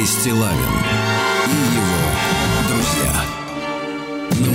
[0.00, 0.74] Сергей Стилавин
[1.46, 2.08] и его
[2.68, 3.12] друзья.
[4.40, 4.48] На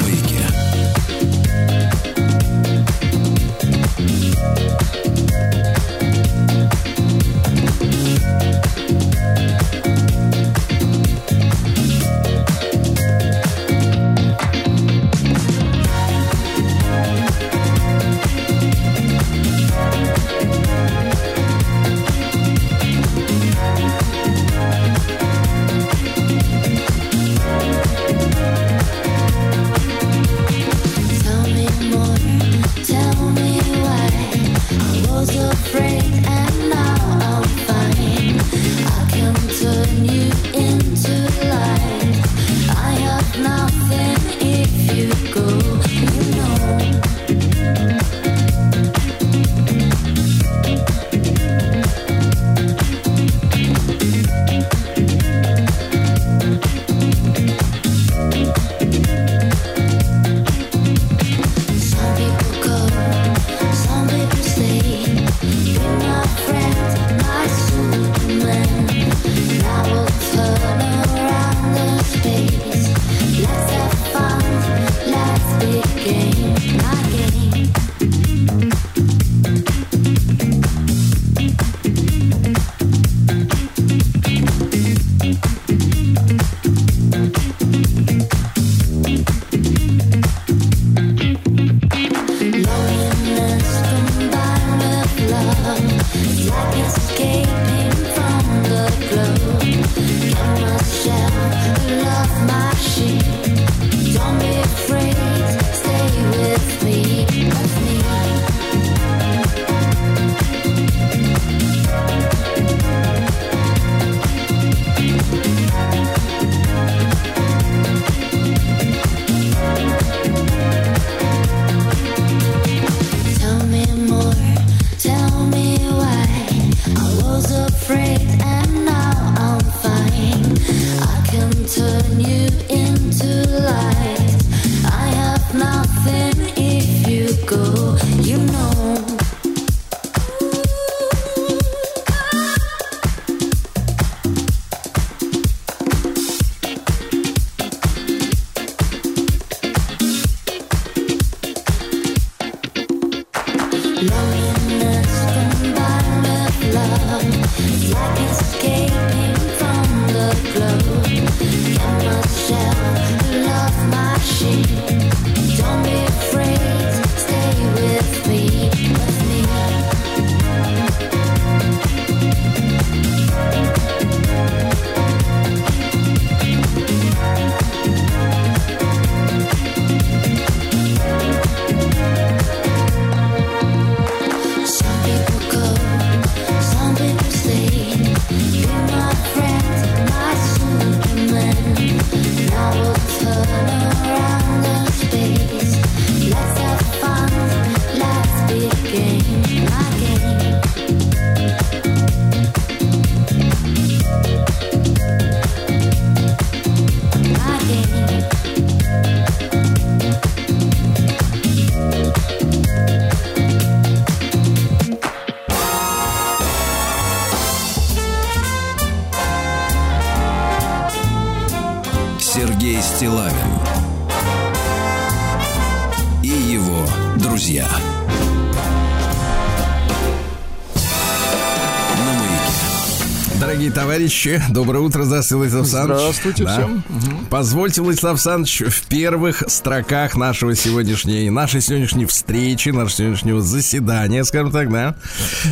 [234.05, 235.99] товарищи, доброе утро, здравствуйте, Владислав Александрович.
[236.01, 236.51] Здравствуйте Да.
[236.53, 236.83] всем.
[237.29, 244.51] Позвольте, Владислав Александрович, в первых строках нашего сегодняшней, нашей сегодняшней встречи, нашего сегодняшнего заседания, скажем
[244.51, 244.95] так, да,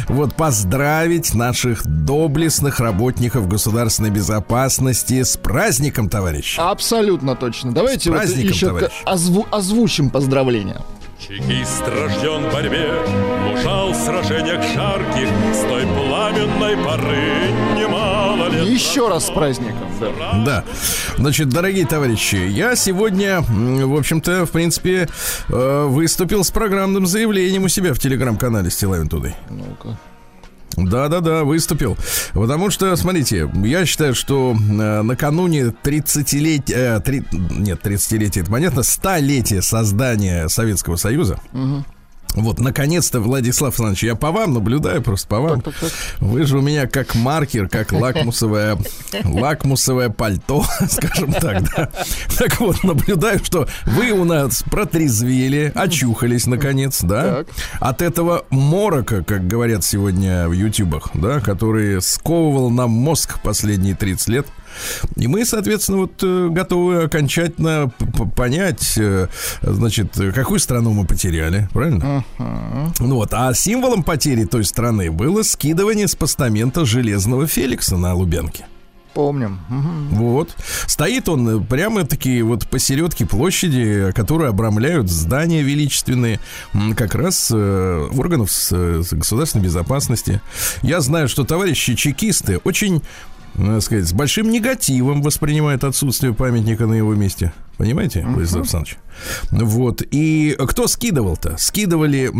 [0.07, 6.59] вот поздравить наших доблестных работников государственной безопасности с праздником, товарищи.
[6.59, 7.71] Абсолютно точно.
[7.71, 8.91] Давайте вот праздником, еще товарищ.
[9.05, 10.81] озву- озвучим поздравления.
[11.19, 12.91] Чекист рожден в борьбе,
[13.93, 19.87] в сражениях жарких, С той пламенной поры немало лет Еще раз с праздником.
[19.99, 20.43] да.
[20.45, 20.63] Да.
[21.17, 25.07] Значит, дорогие товарищи, я сегодня, в общем-то, в принципе,
[25.49, 29.35] э, выступил с программным заявлением у себя в телеграм-канале Стилавин Тудой.
[29.49, 29.97] Ну-ка.
[30.75, 31.95] Да-да-да, выступил.
[32.33, 36.97] Потому что, смотрите, я считаю, что э, накануне 30-летия...
[36.97, 41.39] э, три- нет, 30-летия, это понятно, 100-летия создания Советского Союза,
[42.33, 45.63] Вот, наконец-то, Владислав Александрович, я по вам наблюдаю, просто по вам.
[46.19, 48.77] Вы же у меня как маркер, как лакмусовое,
[49.23, 51.89] лакмусовое пальто, скажем так, да.
[52.37, 57.45] Так вот, наблюдаю, что вы у нас протрезвели, очухались, наконец, да.
[57.79, 64.27] От этого морока, как говорят сегодня в ютубах, да, который сковывал нам мозг последние 30
[64.29, 64.47] лет.
[65.15, 67.91] И мы, соответственно, вот э, готовы окончательно
[68.35, 69.27] понять, э,
[69.61, 72.23] значит, какую страну мы потеряли, правильно?
[72.99, 78.65] Ну вот, а символом потери той страны было скидывание с постамента железного Феликса на Лубянке.
[79.13, 79.59] Помним.
[79.69, 80.09] Мгм.
[80.15, 80.55] Вот.
[80.87, 86.39] Стоит он э, прямо таки вот посередке площади, которые обрамляют здания величественные,
[86.97, 90.41] как раз э, органов с, с государственной безопасности.
[90.81, 93.03] Я знаю, что товарищи чекисты очень,
[93.55, 97.53] надо сказать, с большим негативом воспринимают отсутствие памятника на его месте.
[97.83, 98.97] Понимаете, Владислав Александрович?
[99.51, 100.03] Вот.
[100.09, 101.57] И кто скидывал-то?
[101.57, 102.31] Скидывали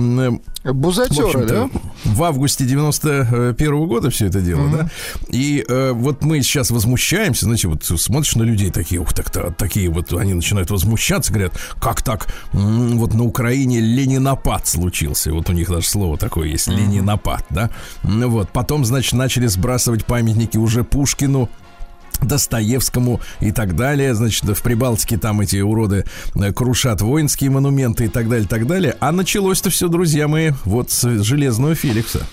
[0.64, 1.70] Бузатеры, да?
[2.06, 4.90] в августе 91 года все это дело, да?
[5.28, 9.58] И э, вот мы сейчас возмущаемся, знаете, вот смотришь на людей такие, ух, так, так
[9.58, 15.54] такие вот, они начинают возмущаться, говорят, как так, вот на Украине ленинопад случился, вот у
[15.54, 17.70] них даже слово такое есть, ленинопад, да?
[18.04, 21.50] Ну Вот, потом, значит, начали сбрасывать памятники уже Пушкину,
[22.26, 24.16] Достоевскому и так далее.
[24.16, 26.06] Значит, в Прибалтике там эти уроды
[26.36, 28.96] э, крушат воинские монументы и так далее, так далее.
[29.00, 32.26] А началось-то все, друзья мои, вот с Железного Феликса.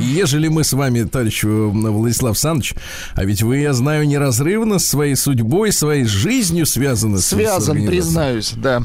[0.00, 2.74] И ежели мы с вами, товарищ э, Владислав Александрович,
[3.14, 7.18] а ведь вы, я знаю, неразрывно с своей судьбой, своей жизнью связаны.
[7.18, 7.88] с- с Связан, организацией.
[8.02, 8.82] признаюсь, да.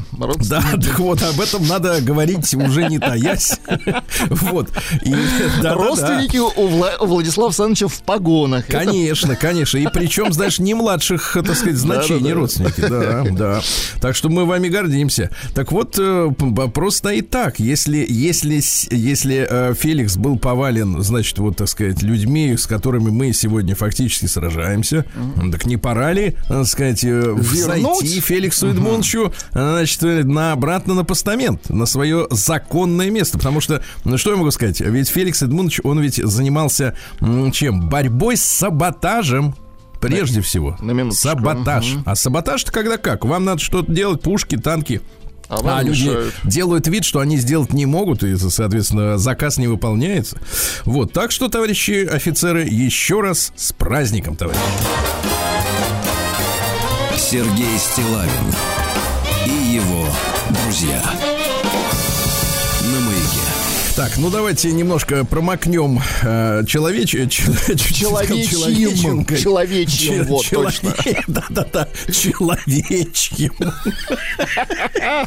[0.48, 3.52] Да, так вот, об этом надо говорить уже не таясь.
[4.30, 4.70] Вот.
[5.02, 5.14] И.
[5.62, 8.66] Родственники у, Вла- у Владислава Александровича в погонах.
[8.66, 9.78] Конечно, конечно.
[9.78, 12.80] И причем, знаешь, не младших, так сказать, значений родственники.
[12.80, 13.60] Да, да.
[14.00, 15.30] Так что мы вами гордимся.
[15.54, 17.58] Так вот, э, п- вопрос стоит так.
[17.58, 23.08] Если, если, с- если э, Феликс был повален, значит, вот, так сказать, людьми, с которыми
[23.08, 25.06] мы сегодня фактически сражаемся,
[25.50, 31.04] так не пора ли, так сказать, э, взойти Феликсу Эдмундовичу, значит, э, на, обратно на
[31.04, 33.38] постамент, на свое законное место?
[33.38, 34.82] Потому что, ну, что я могу сказать?
[34.82, 36.98] Ведь Феликс Эдмундович, он ведь занимался
[37.52, 37.88] чем?
[37.88, 39.54] Борьбой с саботажем.
[40.02, 40.76] Прежде всего.
[40.82, 41.28] на минуточку.
[41.28, 41.96] Саботаж.
[42.04, 43.24] А саботаж-то когда как?
[43.24, 45.00] Вам надо что-то делать, пушки, танки.
[45.52, 46.34] А А люди мешают.
[46.44, 50.38] делают вид, что они сделать не могут, и, соответственно, заказ не выполняется.
[50.84, 54.62] Вот, так что, товарищи офицеры, еще раз с праздником, товарищи.
[57.16, 58.54] Сергей Стилавин
[59.46, 60.06] и его
[60.64, 61.02] друзья.
[64.02, 67.10] Так, ну давайте немножко промокнем э, человеч...
[67.12, 69.24] Человечьим.
[69.36, 70.92] Человечьим, вот точно.
[71.28, 73.52] Да-да-да, человечьим.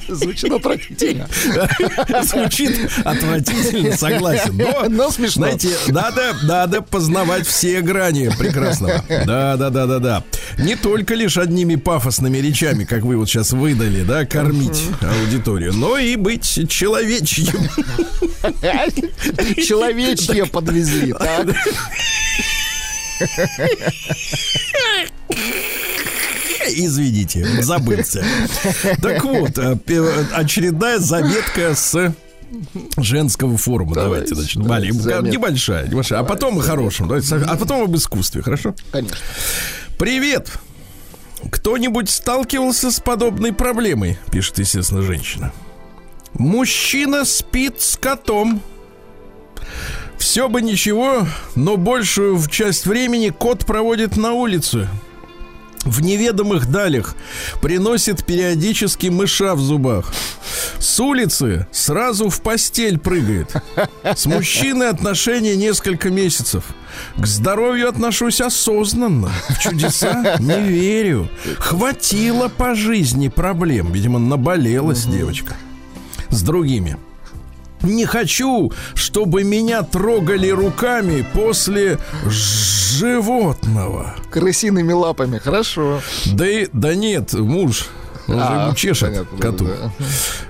[0.09, 1.29] Звучит отвратительно.
[2.23, 4.57] Звучит отвратительно, согласен.
[4.57, 5.45] Но, Но смешно.
[5.45, 9.05] знаете, надо, надо познавать все грани прекрасного.
[9.07, 10.23] Да, да, да, да, да.
[10.57, 15.97] Не только лишь одними пафосными речами, как вы вот сейчас выдали, да, кормить аудиторию, но
[15.97, 17.69] и быть человечьим.
[19.65, 21.13] Человечье подвезли.
[21.13, 21.47] так.
[26.67, 28.23] Извините, забылся.
[29.01, 29.77] Так вот, э,
[30.33, 32.13] очередная заметка с
[32.97, 33.93] женского форума.
[33.95, 35.29] Давайте, Давайте, заметка.
[35.29, 36.19] небольшая, небольшая.
[36.19, 37.07] А потом о хорошем.
[37.07, 38.73] Давайте, а потом об искусстве, хорошо?
[38.91, 39.17] Конечно.
[39.97, 40.51] Привет!
[41.51, 44.17] Кто-нибудь сталкивался с подобной проблемой?
[44.31, 45.53] Пишет, естественно, женщина.
[46.37, 48.61] Мужчина спит с котом.
[50.17, 51.25] Все бы ничего,
[51.55, 54.89] но большую часть времени кот проводит на улице.
[55.85, 57.15] В неведомых далях
[57.61, 60.11] приносит периодически мыша в зубах.
[60.79, 63.53] С улицы сразу в постель прыгает.
[64.15, 66.63] С мужчиной отношения несколько месяцев.
[67.17, 69.31] К здоровью отношусь осознанно.
[69.49, 71.29] В чудеса не верю.
[71.59, 73.91] Хватило по жизни проблем.
[73.91, 75.55] Видимо, наболелась девочка.
[76.29, 76.97] С другими.
[77.81, 84.15] Не хочу, чтобы меня трогали руками после животного.
[84.31, 86.01] Крысиными лапами, хорошо.
[86.25, 87.89] Да, и, да нет, муж.
[88.27, 89.65] Он же А, ему чешет понятно, коту.
[89.65, 89.91] да,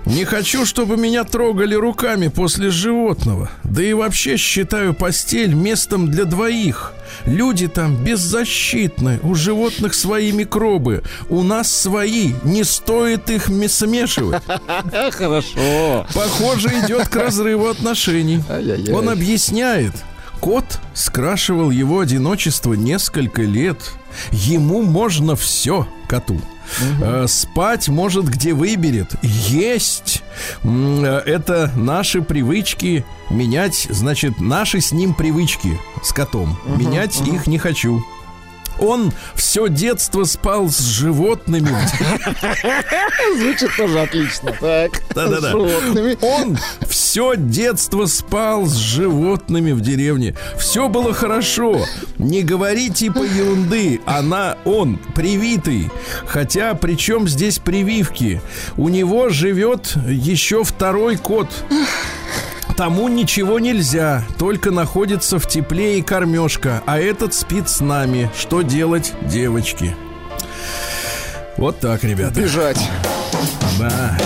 [0.06, 3.50] Не хочу, чтобы меня трогали руками после животного.
[3.64, 6.94] Да и вообще считаю постель местом для двоих.
[7.26, 9.20] Люди там беззащитны.
[9.24, 11.04] У животных свои микробы.
[11.30, 12.34] У нас свои.
[12.44, 14.42] Не стоит их ме- смешивать.
[15.12, 16.06] Хорошо.
[16.14, 18.42] Похоже, идет к разрыву отношений.
[18.94, 19.94] Он объясняет.
[20.40, 23.78] Кот скрашивал его одиночество несколько лет.
[24.32, 26.40] Ему можно все, коту.
[27.02, 29.16] Э, Спать может где выберет.
[29.22, 30.24] Есть.
[30.64, 33.06] Э, Это наши привычки.
[33.30, 36.58] Менять, значит, наши с ним привычки с котом.
[36.66, 38.04] Менять их не хочу.
[38.80, 41.70] Он все детство спал с животными.
[43.38, 44.52] Звучит тоже отлично.
[44.60, 45.02] Так.
[45.14, 45.56] Да-да-да.
[45.56, 50.36] Он все детство спал с животными в деревне.
[50.58, 51.86] Все было хорошо.
[52.18, 54.02] Не говори типа ерунды.
[54.06, 55.90] Она, он, привитый.
[56.28, 58.42] Хотя, при чем здесь прививки?
[58.78, 61.48] У него живет еще второй кот.
[62.78, 68.30] Тому ничего нельзя, только находится в тепле и кормежка, а этот спит с нами.
[68.38, 69.96] Что делать, девочки?
[71.56, 72.38] Вот так, ребята.
[72.38, 72.90] Бежать.
[73.80, 74.18] Да.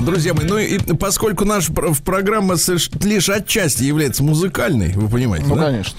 [0.00, 2.56] Друзья мои, ну и поскольку наша пр- программа
[3.02, 5.66] лишь отчасти является музыкальной, вы понимаете, Ну, да?
[5.66, 5.98] конечно.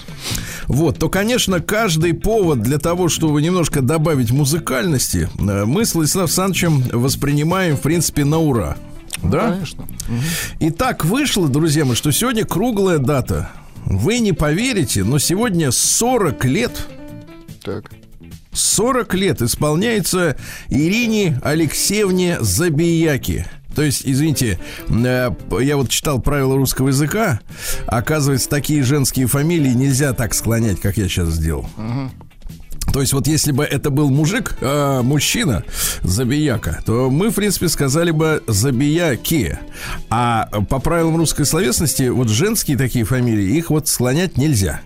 [0.66, 6.26] Вот, то, конечно, каждый повод для того, чтобы немножко добавить музыкальности, э, мы с Владиславом
[6.26, 8.76] Александровичем воспринимаем, в принципе, на ура.
[9.22, 9.52] Да?
[9.52, 9.86] Конечно.
[10.58, 13.50] И так вышло, друзья мои, что сегодня круглая дата.
[13.84, 16.86] Вы не поверите, но сегодня 40 лет
[17.64, 17.90] Так.
[18.52, 20.36] 40 лет исполняется
[20.68, 23.46] Ирине Алексеевне Забияки.
[23.74, 27.40] То есть, извините, э, я вот читал правила русского языка.
[27.86, 31.66] Оказывается, такие женские фамилии нельзя так склонять, как я сейчас сделал.
[32.92, 35.64] То есть вот если бы это был мужик, э, мужчина,
[36.02, 39.58] забияка, то мы, в принципе, сказали бы забияки.
[40.10, 44.80] А по правилам русской словесности, вот женские такие фамилии, их вот склонять нельзя.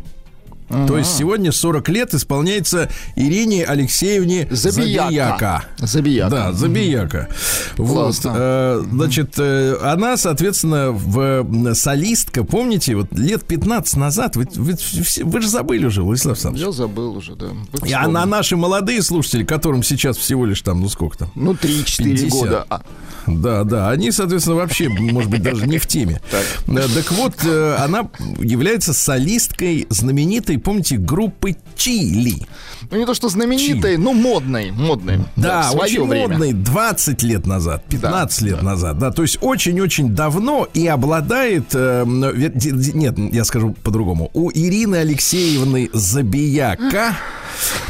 [0.69, 5.05] То есть сегодня 40 лет исполняется Ирине Алексеевне Забияка.
[5.07, 5.65] Забияка.
[5.79, 6.31] Забияка.
[6.31, 7.29] Да, Забияка.
[7.77, 8.33] Вот, Классно.
[8.37, 14.75] э, значит, э, она, соответственно, в солистка, помните, вот лет 15 назад, вы, вы,
[15.23, 16.67] вы же забыли уже, Владислав Александрович.
[16.67, 17.47] Я забыл уже, да.
[17.73, 18.31] Вы И а на вспомнили.
[18.31, 21.31] наши молодые слушатели, которым сейчас всего лишь там, ну сколько там?
[21.35, 22.31] Ну, 3-4 50.
[22.31, 22.67] года.
[22.69, 22.83] А,
[23.27, 26.21] Да, да, они, соответственно, вообще, может быть, даже не в теме.
[26.67, 28.09] Э, Так вот, э, она
[28.39, 32.35] является солисткой знаменитой, помните, группы Чили.
[32.91, 34.71] ну, не то, что знаменитой, но модной.
[34.73, 35.21] Модной.
[35.37, 36.29] Да, свое очень время.
[36.29, 38.63] модный 20 лет назад, 15 Да, лет да.
[38.63, 44.97] назад, да, то есть очень-очень давно и обладает, э, нет, я скажу по-другому, у Ирины
[44.97, 47.17] Алексеевны Забияка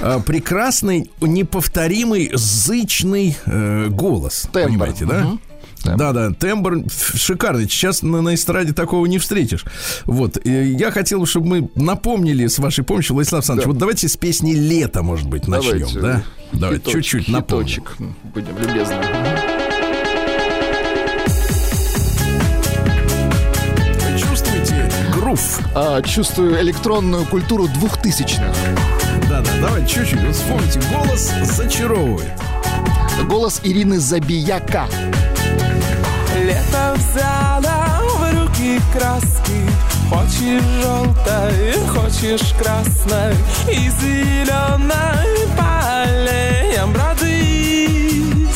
[0.00, 4.68] э, прекрасный, неповторимый, зычный э, голос, Тембр.
[4.68, 5.38] понимаете, да?
[5.85, 6.78] Да, да, тембр
[7.14, 7.64] шикарный.
[7.68, 9.64] Сейчас на, на эстраде такого не встретишь.
[10.04, 10.37] Вот.
[10.45, 13.71] И я хотел, чтобы мы напомнили с вашей помощью, Владислав Александрович, Да.
[13.71, 16.00] вот давайте с песни «Лето», может быть, начнем, Давайте.
[16.00, 16.23] да?
[16.73, 17.66] Хиточек, чуть-чуть напомним.
[17.68, 17.97] хиточек.
[18.35, 18.97] Будем любезны.
[24.18, 25.61] Чувствуете грув?
[25.75, 28.54] А, чувствую электронную культуру двухтысячных.
[29.28, 30.21] Да-да, давайте чуть-чуть.
[30.25, 32.30] Вот вспомните, голос зачаровывает.
[33.28, 34.87] Голос Ирины Забияка.
[36.45, 39.61] Лето взяла в руки краски.
[40.11, 43.35] Хочешь желтой, хочешь красной.
[43.71, 48.49] И зеленой по аллеям бродить.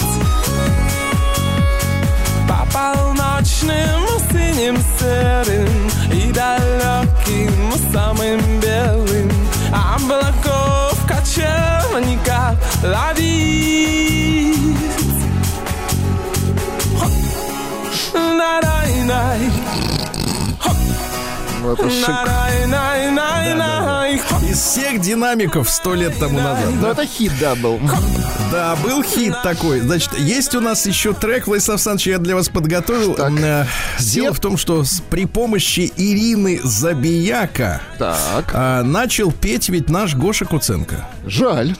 [2.46, 9.30] По полночным синим серым И далеким самым белым.
[9.72, 13.90] Облаков кочевника ловить
[21.62, 22.08] Ну, это шик.
[22.08, 24.14] най-най-най-най.
[24.48, 26.70] Из всех динамиков сто лет тому назад.
[26.74, 27.80] Ну, Да, это хит, да, был.
[28.52, 29.80] да, был хит такой.
[29.80, 33.14] Значит, есть у нас еще трек, Владислав Александрович, я для вас подготовил.
[33.14, 33.32] Так.
[33.38, 33.66] Э,
[33.98, 40.14] Дело в том, что с- при помощи Ирины Забияка Так, а, начал петь ведь наш
[40.14, 41.06] Гоша Куценко.
[41.26, 41.76] жаль.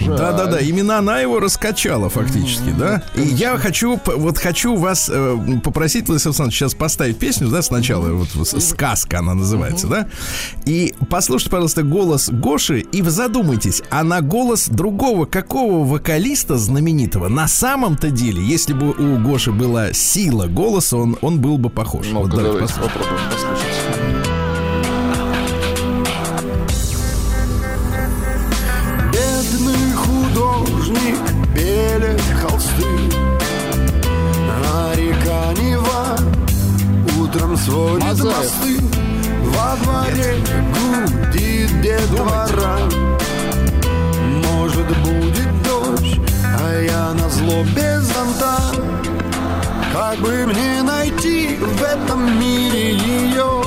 [0.00, 0.16] Жаль.
[0.16, 0.58] Да, да, да.
[0.60, 3.02] Именно она его раскачала фактически, да.
[3.14, 8.08] И я хочу, вот хочу вас э, попросить, Владислав Александрович, сейчас поставить песню, да, сначала,
[8.12, 10.06] вот с- сказка она называется, да.
[10.66, 17.28] И послушайте, пожалуйста, голос Гоши, и вы задумайтесь, а на голос другого какого вокалиста знаменитого
[17.28, 22.06] на самом-то деле, если бы у Гоши была сила голоса, он, он был бы похож.
[22.12, 22.92] Вот Ну-ка, давайте давайте послушаем.
[22.92, 23.67] попробуем послушать.
[38.08, 38.36] Мазаев.
[38.38, 38.80] мосты
[39.42, 40.36] Во дворе
[40.74, 42.78] гудит детвора.
[44.44, 46.18] Может будет дождь,
[46.58, 48.60] а я на зло без зонта.
[49.92, 53.62] Как бы мне найти в этом мире ее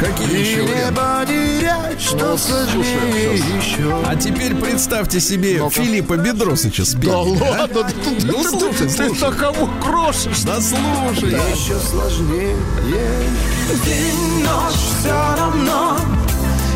[0.00, 1.98] Какие И еще варианты?
[1.98, 7.50] что сложнее еще А теперь представьте себе Филиппа Бедросыча с Да песней, а?
[7.60, 10.40] ладно, ты, Ну, ты- слушай, ты- ты на кого крошишь?
[10.46, 11.30] Да слушай.
[11.52, 12.56] Еще сложнее
[13.84, 15.96] День, ночь, все равно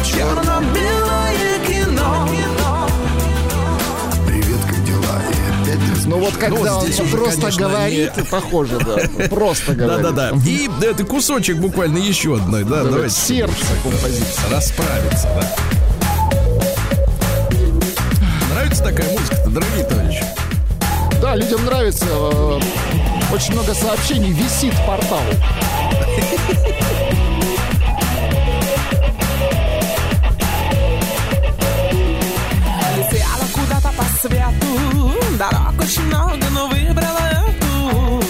[0.05, 2.29] Черно-белое кино
[6.05, 9.27] Опять ты Ну вот когда вот он просто конечно, говорит, похоже, да.
[9.29, 10.03] Просто говорит.
[10.03, 10.37] Да-да-да.
[10.47, 13.15] И да, это кусочек буквально еще одной, да, Давайте давайте.
[13.15, 14.43] сердце композиции.
[14.51, 15.55] Расправиться, да.
[18.53, 20.25] Нравится такая музыка-то, дорогие товарищи?
[21.23, 22.07] Да, людям нравится.
[22.11, 22.61] э,
[23.33, 25.21] Очень много сообщений висит портал.
[35.39, 38.23] Дорог очень много, но выбрала эту.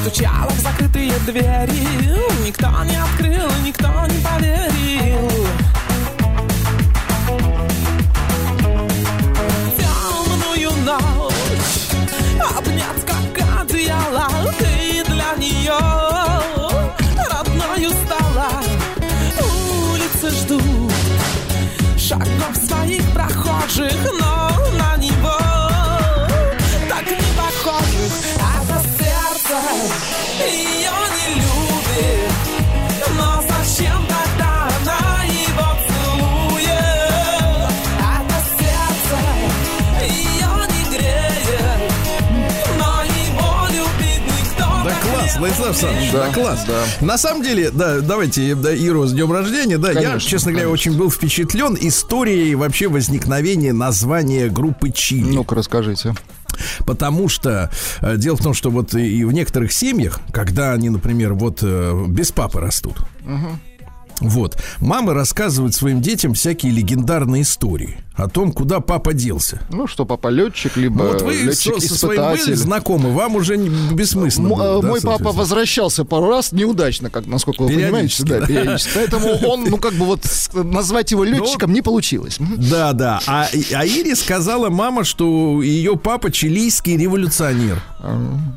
[0.00, 4.71] Стучала в закрытые двери Никто не открыл, никто не поверил
[23.62, 24.51] прохожих Но
[45.72, 46.64] Владислав Александрович, да, Да, класс.
[46.66, 47.06] да.
[47.06, 50.68] На самом деле, да, давайте, да, Иру, с днем рождения, да, я, Конечно, честно говоря,
[50.68, 55.30] очень был впечатлен историей вообще возникновения названия группы Чили.
[55.32, 56.14] Ну-ка, расскажите.
[56.86, 57.70] Потому что
[58.02, 62.04] э, дело в том, что вот и в некоторых семьях, когда они, например, вот э,
[62.08, 62.98] без папы растут,
[64.20, 69.60] вот, мамы рассказывают своим детям всякие легендарные истории о том, куда папа делся.
[69.70, 73.56] Ну что, папа летчик, либо Ну, вот вы со, со своим были знакомы, вам уже
[73.56, 74.48] не- бессмысленно.
[74.48, 78.40] М- было, э, да, Мой папа возвращался пару раз неудачно, как насколько вы понимаете, да,
[78.40, 78.46] да.
[78.46, 78.90] периодически.
[78.94, 80.20] Поэтому он, ну как бы вот
[80.54, 82.36] назвать его летчиком не получилось.
[82.38, 83.20] Да, да.
[83.26, 87.82] А, а Ире сказала мама, что ее папа чилийский революционер.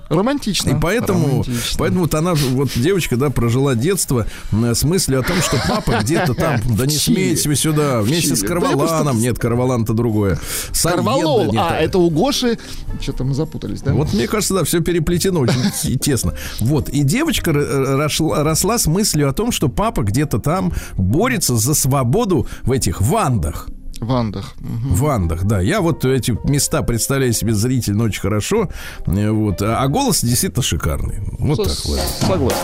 [0.09, 0.71] Романтично.
[0.71, 1.77] И поэтому, Романтично.
[1.77, 5.99] поэтому вот она, вот девочка, да, прожила детство м, с мыслью о том, что папа
[6.01, 9.19] где-то там, да не смейте вы сюда, вместе с Карваланом.
[9.19, 10.39] Нет, Карвалан-то другое.
[10.83, 12.57] Карвалол, а это у Гоши.
[13.01, 13.93] Что-то мы запутались, да?
[13.93, 16.33] Вот мне кажется, да, все переплетено очень те- тесно.
[16.59, 16.89] Вот.
[16.89, 17.97] И девочка р-
[18.43, 23.67] росла, с мыслью о том, что папа где-то там борется за свободу в этих вандах.
[24.01, 24.53] В Андах.
[24.59, 24.93] Мгм.
[24.93, 25.61] В Андах, да.
[25.61, 28.69] Я вот эти места представляю себе зрительно очень хорошо.
[29.05, 29.61] Э, Вот.
[29.61, 31.19] А голос действительно шикарный.
[31.39, 31.99] Вот так, С- Влад.
[32.27, 32.57] Согласен.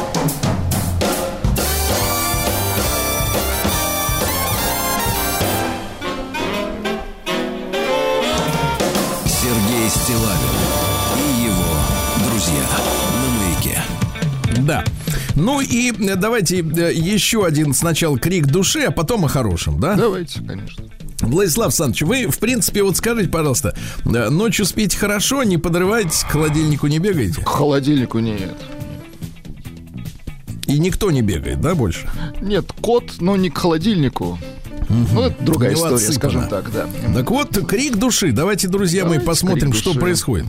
[9.92, 10.26] Стилавин
[11.18, 12.66] и его друзья
[13.22, 13.82] на маяке.
[14.66, 14.86] Да.
[15.36, 19.96] Ну и э, давайте э, еще один сначала крик души, а потом о хорошем, да?
[19.96, 20.86] Давайте, конечно.
[21.20, 23.76] Владислав Александрович, вы, в принципе, вот скажите, пожалуйста,
[24.06, 27.42] э, ночью спите хорошо, не подрываетесь, к холодильнику не бегаете?
[27.42, 28.56] К холодильнику нет.
[30.68, 32.10] И никто не бегает, да, больше?
[32.40, 34.40] Нет, кот, но не к холодильнику.
[35.14, 36.20] Ну, это другая У него история, отсыпано.
[36.20, 36.88] скажем так, да.
[37.14, 38.32] Так вот, крик души.
[38.32, 40.00] Давайте, друзья мои, Давайте посмотрим, крик что души.
[40.00, 40.46] происходит.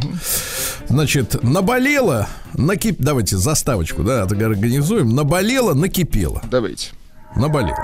[0.88, 2.96] Значит, наболело, накип...
[2.98, 5.14] Давайте заставочку, да, организуем.
[5.14, 6.42] Наболело, накипело.
[6.50, 6.90] Давайте.
[7.36, 7.76] Наболело.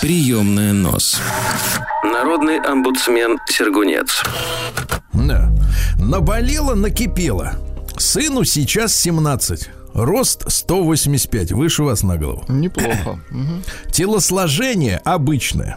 [0.00, 1.20] Приемная нос.
[2.24, 4.22] Народный омбудсмен Сергунец.
[5.12, 5.52] Да.
[5.98, 7.52] Наболело, накипело.
[7.98, 9.68] Сыну сейчас 17.
[9.92, 12.42] Рост 185, выше вас на голову.
[12.48, 13.20] Неплохо.
[13.92, 15.76] Телосложение обычное.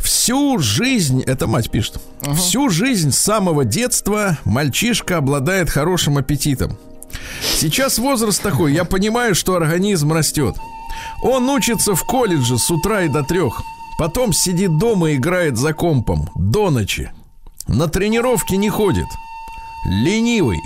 [0.00, 2.00] Всю жизнь, это мать пишет,
[2.34, 6.76] всю жизнь с самого детства мальчишка обладает хорошим аппетитом.
[7.40, 10.56] Сейчас возраст такой, я понимаю, что организм растет.
[11.22, 13.62] Он учится в колледже с утра и до трех.
[13.98, 17.10] Потом сидит дома и играет за компом до ночи.
[17.68, 19.06] На тренировки не ходит.
[19.86, 20.58] Ленивый.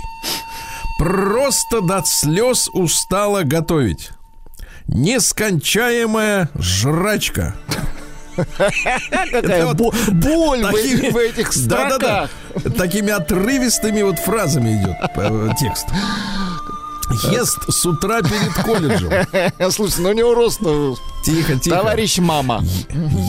[0.99, 4.11] Просто до слез устала готовить.
[4.87, 7.55] Нескончаемая жрачка.
[8.35, 11.99] Какая вот бо- боль Такими- в этих строках.
[11.99, 12.69] Да-да-да.
[12.71, 15.87] Такими отрывистыми вот фразами идет э, текст.
[17.31, 19.11] Ест с утра перед колледжем.
[19.71, 21.77] Слушайте, ну у него рост, ну, Тихо, тихо.
[21.77, 22.63] товарищ мама.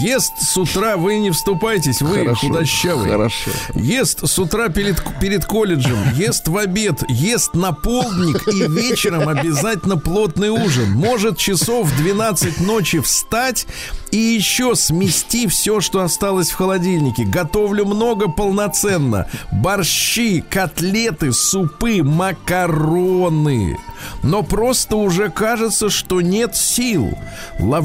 [0.00, 3.10] Ест с утра, вы не вступайтесь, вы Хорошо, худощавый.
[3.10, 3.50] хорошо.
[3.74, 9.96] Ест с утра перед, перед колледжем, ест в обед, ест на полдник и вечером обязательно
[9.96, 10.92] плотный ужин.
[10.92, 13.66] Может часов в 12 ночи встать
[14.12, 17.24] и еще смести все, что осталось в холодильнике.
[17.24, 19.26] Готовлю много полноценно.
[19.50, 23.76] Борщи, котлеты, супы, макароны.
[24.22, 27.18] Но просто уже кажется, что нет сил.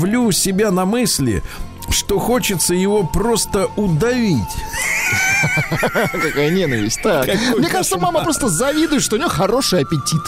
[0.03, 1.41] Ловлю себя на мысли,
[1.89, 4.43] что хочется его просто удавить.
[6.11, 7.01] Какая ненависть.
[7.01, 7.29] Так.
[7.57, 10.21] Мне кажется, мама просто завидует, что у нее хороший аппетит.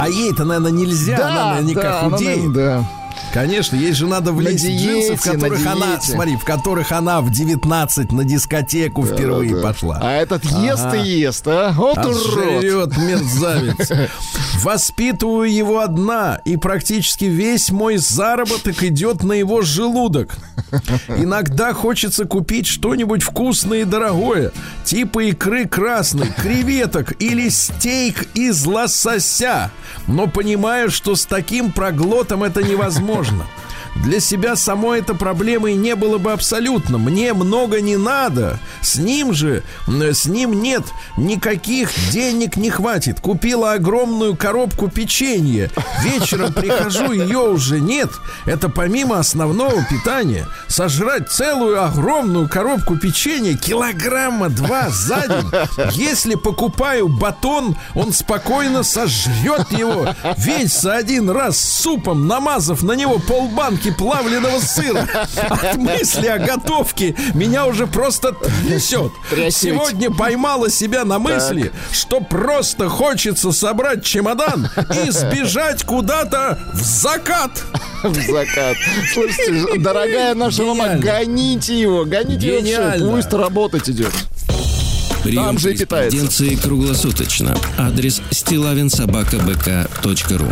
[0.00, 2.52] А ей-то, наверное, нельзя, она наверное, никак да, она, худеет.
[2.52, 2.84] да.
[3.32, 6.12] Конечно, ей же надо влезть в джинсы, в диете, на которых она, диете.
[6.12, 9.68] смотри, в которых она в 19 на дискотеку впервые Да-да.
[9.68, 9.98] пошла.
[10.02, 10.96] А этот ест Ага.
[10.96, 11.72] и ест, а?
[11.76, 12.62] Вот А урод.
[12.62, 13.90] жрет мерзавец.
[14.62, 20.36] Воспитываю его одна, и практически весь мой заработок идет на его желудок.
[21.08, 24.52] Иногда хочется купить что-нибудь вкусное и дорогое,
[24.84, 29.70] типа икры красной, креветок или стейк из лосося.
[30.06, 33.46] Но понимаю, что с таким проглотом это невозможно можно–
[33.96, 36.98] для себя самой этой проблемой не было бы абсолютно.
[36.98, 38.58] Мне много не надо.
[38.80, 40.82] С ним же, с ним нет
[41.16, 43.20] никаких денег не хватит.
[43.20, 45.70] Купила огромную коробку печенья.
[46.02, 48.10] Вечером прихожу, ее уже нет.
[48.46, 50.46] Это помимо основного питания.
[50.68, 55.90] Сожрать целую огромную коробку печенья килограмма два за день.
[55.92, 63.18] Если покупаю батон, он спокойно сожрет его весь за один раз супом, намазав на него
[63.18, 65.06] полбанки плавленого сыра.
[65.48, 68.32] От мысли о готовке меня уже просто
[68.66, 69.12] трясет.
[69.30, 69.72] Трясете.
[69.74, 74.68] Сегодня поймала себя на мысли, что просто хочется собрать чемодан
[75.04, 77.62] и сбежать куда-то в закат.
[78.02, 78.76] В закат.
[79.12, 81.24] Слушайте, дорогая наша мама, Гениально.
[81.24, 82.96] гоните его, гоните его, Гениально.
[82.96, 84.12] всё, пусть работать идет.
[85.22, 86.16] Прием Там же и питается.
[86.18, 87.56] корреспонденции круглосуточно.
[87.78, 90.48] Адрес стилавинсобакабк.ру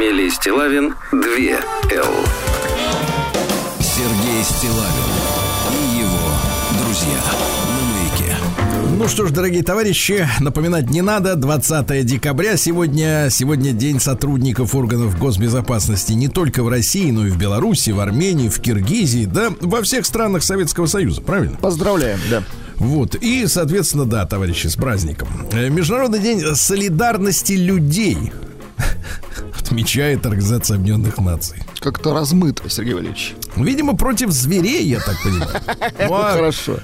[0.00, 2.14] Фамилия Стилавин 2 Л.
[3.80, 5.10] Сергей Стилавин
[5.74, 7.20] и его друзья.
[8.96, 11.36] Ну что ж, дорогие товарищи, напоминать не надо.
[11.36, 17.36] 20 декабря сегодня, сегодня день сотрудников органов госбезопасности не только в России, но и в
[17.36, 21.58] Беларуси, в Армении, в Киргизии, да, во всех странах Советского Союза, правильно?
[21.58, 22.42] Поздравляем, да.
[22.76, 23.16] Вот.
[23.16, 25.28] И, соответственно, да, товарищи, с праздником.
[25.52, 28.32] Э, Международный день солидарности людей
[29.58, 31.58] отмечает Организация Объединенных Наций.
[31.78, 33.34] Как-то размыто, Сергей Валерьевич.
[33.56, 35.50] Видимо, против зверей, я так понимаю.
[36.34, 36.78] Хорошо.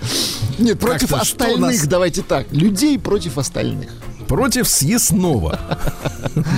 [0.58, 2.50] Нет, против остальных, давайте так.
[2.52, 3.90] Людей против остальных.
[4.28, 5.58] Против съестного.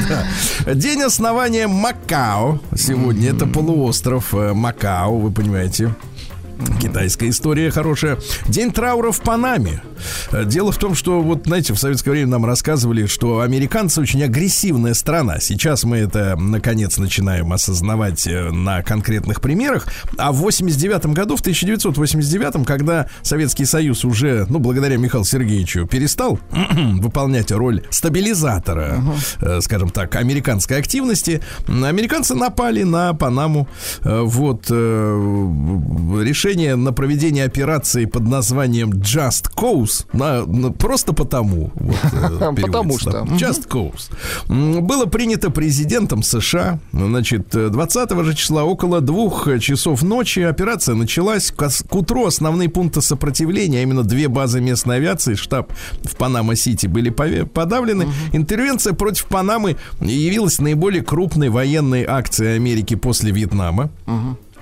[0.09, 0.75] Да.
[0.75, 2.61] День основания Макао.
[2.75, 5.95] Сегодня это полуостров э, Макао, вы понимаете.
[6.81, 8.19] Китайская история хорошая.
[8.49, 9.83] День траура в Панаме.
[10.33, 14.23] Э, Дело в том, что вот, знаете, в советское время нам рассказывали, что американцы очень
[14.23, 15.39] агрессивная страна.
[15.41, 19.87] Сейчас мы это, наконец, начинаем осознавать э, на конкретных примерах.
[20.17, 26.41] А в 89 году, в 1989, когда Советский Союз уже, ну, благодаря Михаилу Сергеевичу, перестал
[26.51, 29.01] выполнять роль стабилизатора,
[29.41, 33.69] э, скажем так, американской активности, американцы напали на Панаму.
[34.03, 41.71] Вот э, решение на проведение операции под названием Just Cause, на- на- просто потому.
[41.75, 43.11] вот, э, Потому что.
[43.11, 43.29] там.
[43.35, 44.11] Just Cause.
[44.81, 51.51] Было принято президентом США, значит, э, 20 же числа около двух часов ночи операция началась.
[51.51, 56.87] К к утру основные пункты сопротивления, а именно две базы местной авиации, штаб в Панама-Сити
[56.87, 58.07] были подавлены.
[58.33, 63.91] Интервенция против Панамы явилась наиболее крупной военной акцией Америки после Вьетнама.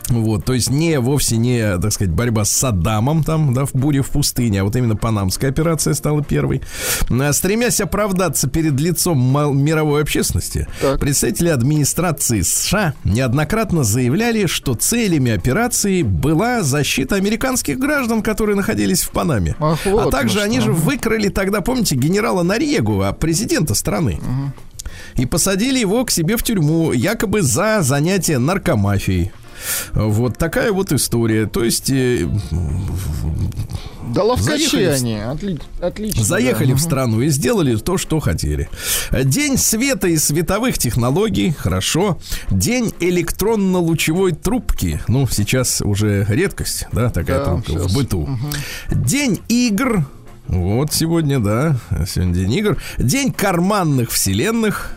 [0.09, 4.03] Вот, то есть не вовсе не, так сказать, борьба с Саддамом там, да, в буре
[4.03, 6.62] в пустыне, а вот именно Панамская операция стала первой.
[7.11, 9.19] А, Стремясь оправдаться перед лицом
[9.62, 11.01] мировой общественности, Так.
[11.01, 19.11] представители администрации США неоднократно заявляли, что целями операции была защита американских граждан, которые находились в
[19.11, 19.57] Панаме.
[19.59, 20.66] Ах, а вот также оно они что.
[20.66, 24.21] же выкрали тогда, помните, генерала Нарьегу, а президента страны.
[25.16, 29.33] И посадили его к себе в тюрьму, якобы за занятие наркомафией.
[29.92, 31.47] Вот такая вот история.
[31.47, 32.29] То есть э,
[34.14, 35.14] Да ловкачи Заехали в- они.
[35.14, 36.25] Отли- Отлично.
[36.25, 36.77] заехали да.
[36.77, 38.69] в страну и сделали то, что хотели.
[39.12, 41.53] День света и световых технологий.
[41.53, 42.19] Хорошо.
[42.51, 45.01] День электронно-лучевой трубки.
[45.09, 47.92] Ну, сейчас уже редкость, да, такая Да, трубка щас.
[47.92, 48.29] в быту.
[48.90, 50.05] День игр.
[50.47, 52.81] Вот сегодня, да, сегодня день игр.
[52.99, 54.92] День карманных вселенных.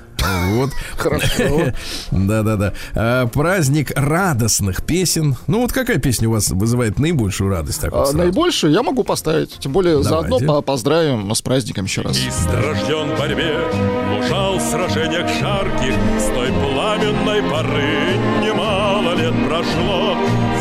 [0.51, 0.71] Вот.
[0.97, 1.71] Хорошо.
[2.11, 2.73] Да-да-да.
[2.95, 5.35] А, Праздник радостных песен.
[5.47, 7.81] Ну вот какая песня у вас вызывает наибольшую радость?
[7.81, 8.17] Так вот А, сразу?
[8.17, 9.57] наибольше я могу поставить.
[9.59, 12.17] Тем более заодно поздравим с праздником еще раз.
[12.17, 13.57] Ист рожден в борьбе,
[14.15, 20.15] мужал в сражениях жарких, С той пламенной поры немало лет прошло.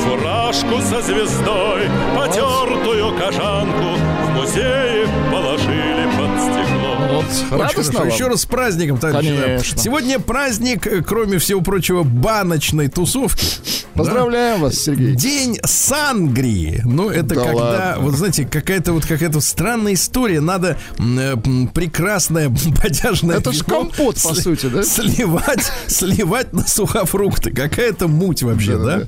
[0.05, 1.83] Фуражку со звездой,
[2.17, 7.08] потертую кожанку В музее положили под стекло.
[7.51, 7.99] Радостно хорошо.
[7.99, 8.09] вам?
[8.09, 9.75] Еще раз с праздником, товарищи.
[9.77, 13.47] Сегодня праздник, э, кроме всего прочего, баночной тусовки.
[13.95, 15.15] Поздравляем вас, Сергей.
[15.17, 16.83] День Сангрии.
[16.85, 17.97] Ну, это Да когда, ладно.
[18.01, 20.41] вот знаете, какая-то вот какая-то странная история.
[20.41, 22.49] Надо э, м, прекрасное
[22.83, 24.83] бодяжное Это ж компот, по сли- сути, да?
[24.85, 27.51] Сливать, сливать на сухофрукты.
[27.53, 28.85] Какая-то муть вообще, да?
[28.85, 29.07] Да-да-да.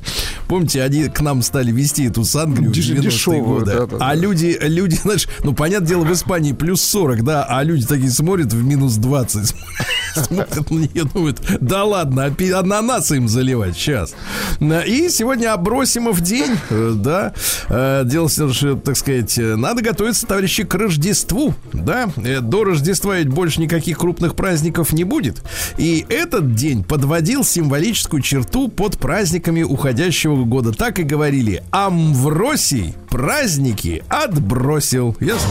[0.49, 3.73] Помните, они к нам стали везти эту Сангрию в Деш- 90-е дешевую, годы.
[3.73, 3.97] да-да-да.
[4.01, 8.13] А люди, люди, знаешь, ну, понятное дело, в Испании плюс 40, да, а люди такие
[8.13, 9.55] смотрят в минус 20.
[10.15, 14.15] Смотрят на нее, думают, да ладно, ананасы им заливать, сейчас.
[14.61, 17.33] И сегодня Абросимов день, э, да.
[17.69, 22.11] Э, Дело в что, так сказать, э, надо готовиться, товарищи, к Рождеству, да.
[22.41, 25.43] До Рождества ведь больше никаких крупных праздников не будет.
[25.77, 30.73] И этот день подводил символическую черту под праздниками уходящего года.
[30.73, 35.17] Так и говорили, Амвросий праздники отбросил.
[35.21, 35.51] Ясно?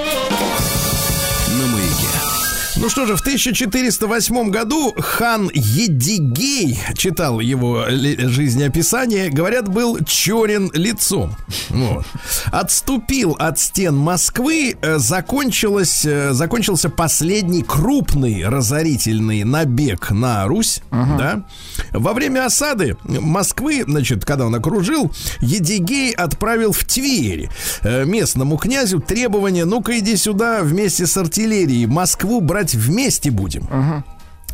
[2.81, 11.35] Ну что же, в 1408 году хан Едигей, читал его жизнеописание, говорят, был черен лицом.
[11.69, 12.07] Вот.
[12.45, 20.81] Отступил от стен Москвы, э, закончилось, э, закончился последний крупный разорительный набег на Русь.
[20.89, 21.43] Да?
[21.91, 27.49] Во время осады Москвы, значит, когда он окружил, Едигей отправил в Тверь
[27.83, 33.67] э, местному князю требование, ну-ка иди сюда вместе с артиллерией, Москву брать вместе будем.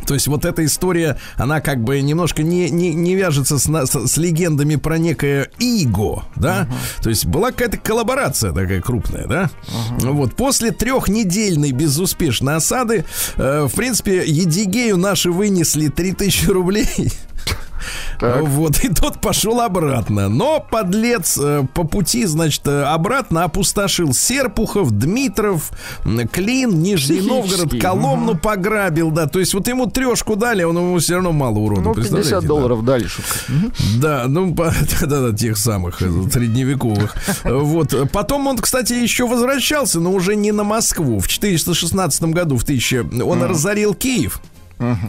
[0.06, 4.08] То есть вот эта история, она как бы немножко не, не, не вяжется с, с,
[4.08, 6.68] с легендами про некое Иго, да?
[7.02, 9.50] То есть была какая-то коллаборация такая крупная, да?
[10.00, 13.06] Вот после трехнедельной безуспешной осады,
[13.38, 16.88] э, в принципе, Едигею наши вынесли 3000 рублей.
[18.22, 20.30] Вот, и тот пошел обратно.
[20.30, 25.72] Но подлец э, по пути, значит, э, обратно опустошил Серпухов, Дмитров,
[26.32, 29.28] Клин, Нижний Новгород, Коломну пограбил, да.
[29.28, 31.82] То есть вот ему трешку дали, он ему все равно мало урона.
[31.82, 32.48] Ну, представляете, 50 да?
[32.48, 33.32] долларов дали, шутка.
[33.48, 33.74] Мгм.
[34.00, 37.16] Да, ну, по- да-да, тех самых э, средневековых.
[37.44, 37.94] Вот.
[38.12, 41.20] Потом он, кстати, еще возвращался, но уже не на Москву.
[41.20, 44.42] В 416 году, в 1000, он разорил Киев.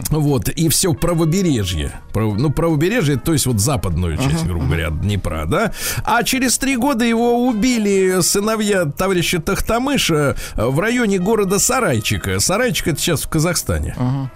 [0.09, 1.99] Вот, и все правобережье.
[2.11, 5.71] Право- ну, правобережье, то есть вот западную часть, грубо говоря, Днепра, да.
[6.03, 12.39] А через три года его убили сыновья товарища Тахтамыша в районе города Сарайчика.
[12.39, 13.95] Сарайчик это сейчас в Казахстане.
[13.97, 14.29] А,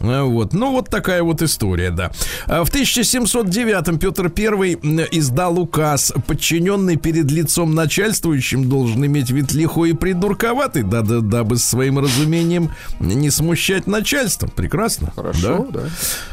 [0.00, 0.52] Вот.
[0.52, 2.10] Ну, вот такая вот история, да.
[2.46, 4.74] А В 1709-м Петр I
[5.10, 11.56] издал указ, подчиненный перед лицом начальствующим должен иметь вид лихой и придурковатый, да, да, дабы
[11.56, 14.46] своим разумением не смущать начальство.
[14.48, 15.12] Прекрасно.
[15.14, 15.82] Хорошо, да.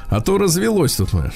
[0.10, 1.34] А то развелось тут, понимаешь.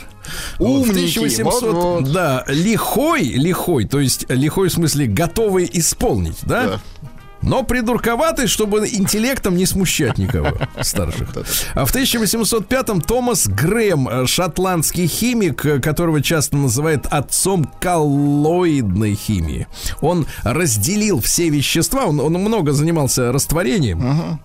[0.59, 2.11] Вот, в Умники, 1800, вот-вот.
[2.13, 6.79] да, лихой, лихой, то есть лихой в смысле готовый исполнить, да?
[7.00, 7.00] Да.
[7.41, 10.49] Но придурковатый, чтобы интеллектом не смущать никого
[10.81, 11.29] старших.
[11.73, 19.67] А в 1805-м Томас Грэм, э, шотландский химик, э, которого часто называют отцом коллоидной химии.
[20.01, 24.39] Он разделил все вещества, он, он много занимался растворением.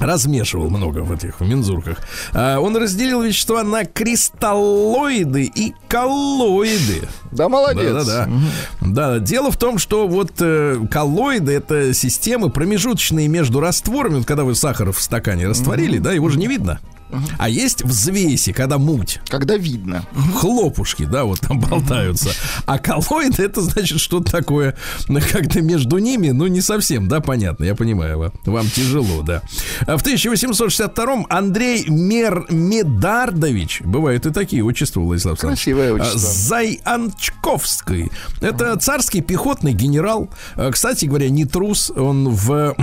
[0.00, 1.98] Размешивал много в этих в мензурках.
[2.32, 7.06] А, Он разделил вещества на кристаллоиды и коллоиды.
[7.30, 7.92] Да, молодец.
[7.92, 8.30] Да, да, да.
[8.80, 14.16] Да, дело в том, что вот э, коллоиды это системы промежуточные между растворами.
[14.16, 16.80] Вот когда вы сахар в стакане растворили, да, его же не видно.
[17.38, 20.04] А есть взвеси, когда муть, Когда видно.
[20.36, 22.30] хлопушки, да, вот там болтаются.
[22.66, 24.76] А коллоиды это значит что-то такое,
[25.32, 29.42] как-то между ними, ну, не совсем, да, понятно, я понимаю, вам, вам тяжело, да.
[29.86, 36.18] А в 1862-м Андрей Мермедардович, бывают и такие отчества, Владислав Красивое а, отчество.
[36.18, 38.10] Зайанчковский.
[38.40, 40.30] Это царский пехотный генерал.
[40.56, 41.90] А, Кстати говоря, не трус.
[41.90, 42.74] Он в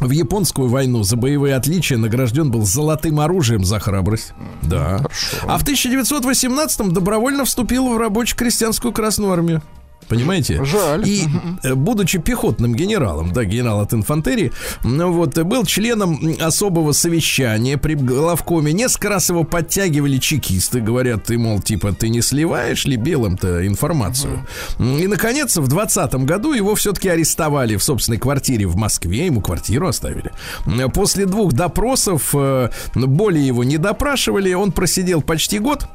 [0.00, 4.32] в японскую войну за боевые отличия награжден был золотым оружием за храбрость.
[4.62, 5.04] Да.
[5.46, 9.62] А в 1918-м добровольно вступил в рабоче-крестьянскую Красную Армию.
[10.08, 10.64] Понимаете?
[10.64, 11.06] Жаль.
[11.06, 11.24] И,
[11.62, 14.52] э, будучи пехотным генералом, да, генерал от инфантерии,
[14.84, 18.72] ну вот, э, был членом особого совещания при главкоме.
[18.72, 24.46] Несколько раз его подтягивали чекисты, говорят, ты, мол, типа, ты не сливаешь ли белым-то информацию?
[24.78, 29.88] И, наконец, в 20 году его все-таки арестовали в собственной квартире в Москве, ему квартиру
[29.88, 30.30] оставили.
[30.94, 35.86] После двух допросов э, более его не допрашивали, он просидел почти год.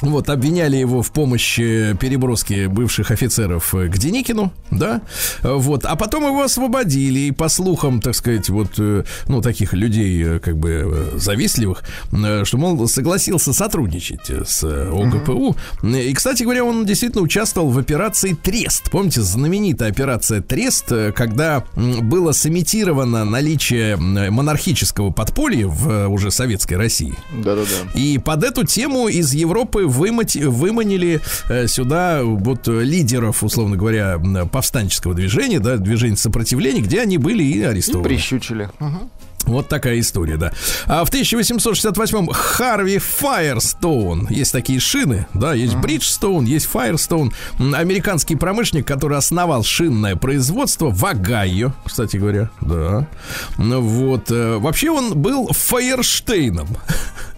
[0.00, 5.02] Вот, обвиняли его в помощи переброски бывших офицеров э, к Деникину, да,
[5.42, 9.72] Э, вот, а потом его освободили, и по слухам, так сказать, вот, э, ну, таких
[9.72, 17.22] людей, как бы, завистливых, что, мол, согласился сотрудничать с ОГПУ, и, кстати говоря, он действительно
[17.22, 26.08] участвовал в операции «Трест», помните, знаменитая операция «Трест», когда было сымитировано наличие монархического подполья в
[26.08, 27.98] уже советской России, Да-да-да.
[27.98, 34.18] и под эту тему из Европы вымати- выманили э, сюда вот лидеров, условно говоря,
[34.52, 38.04] повстанческого движения, да, движения сопротивления, где они были и И арестованы.
[38.08, 38.68] прищучили.
[38.78, 39.10] Мгм.
[39.44, 40.52] Вот такая история, да.
[40.86, 44.26] А в 1868-м Харви Файерстоун.
[44.28, 47.32] Есть такие шины, да, есть Бриджстоун, есть Файерстоун.
[47.58, 53.06] Американский промышленник, который основал шинное производство в Огайо, кстати говоря, да.
[53.56, 54.30] Ну Вот.
[54.30, 56.68] э, Вообще он был Файерштейном.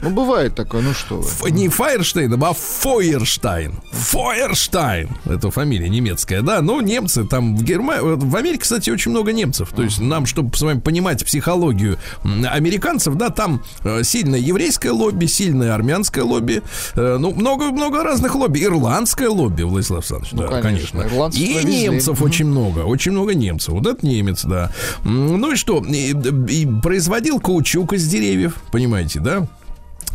[0.02, 1.50] Ну, бывает такое, ну что вы.
[1.50, 3.74] Не Файерштейном, а Фойерштайн.
[3.92, 5.10] Фойерштайн.
[5.26, 6.62] Это фамилия немецкая, да.
[6.62, 8.00] Ну, немцы там в Германии...
[8.16, 9.70] В Америке, кстати, очень много немцев.
[9.76, 11.89] То есть нам, чтобы с вами понимать психологию
[12.24, 16.62] м, американцев, да, там э, сильное еврейское лобби, сильное армянское лобби,
[16.96, 18.62] э, ну, много-много разных лобби.
[18.64, 21.00] Ирландское лобби, Владислав Александрович, Ну, да, конечно.
[21.02, 21.30] конечно.
[21.38, 21.82] И повезли.
[21.82, 23.74] немцев очень много, очень много немцев.
[23.74, 24.70] Вот это немец, да.
[25.04, 25.84] Ну и что?
[25.84, 26.10] И,
[26.50, 29.46] и производил каучук из деревьев, понимаете, да?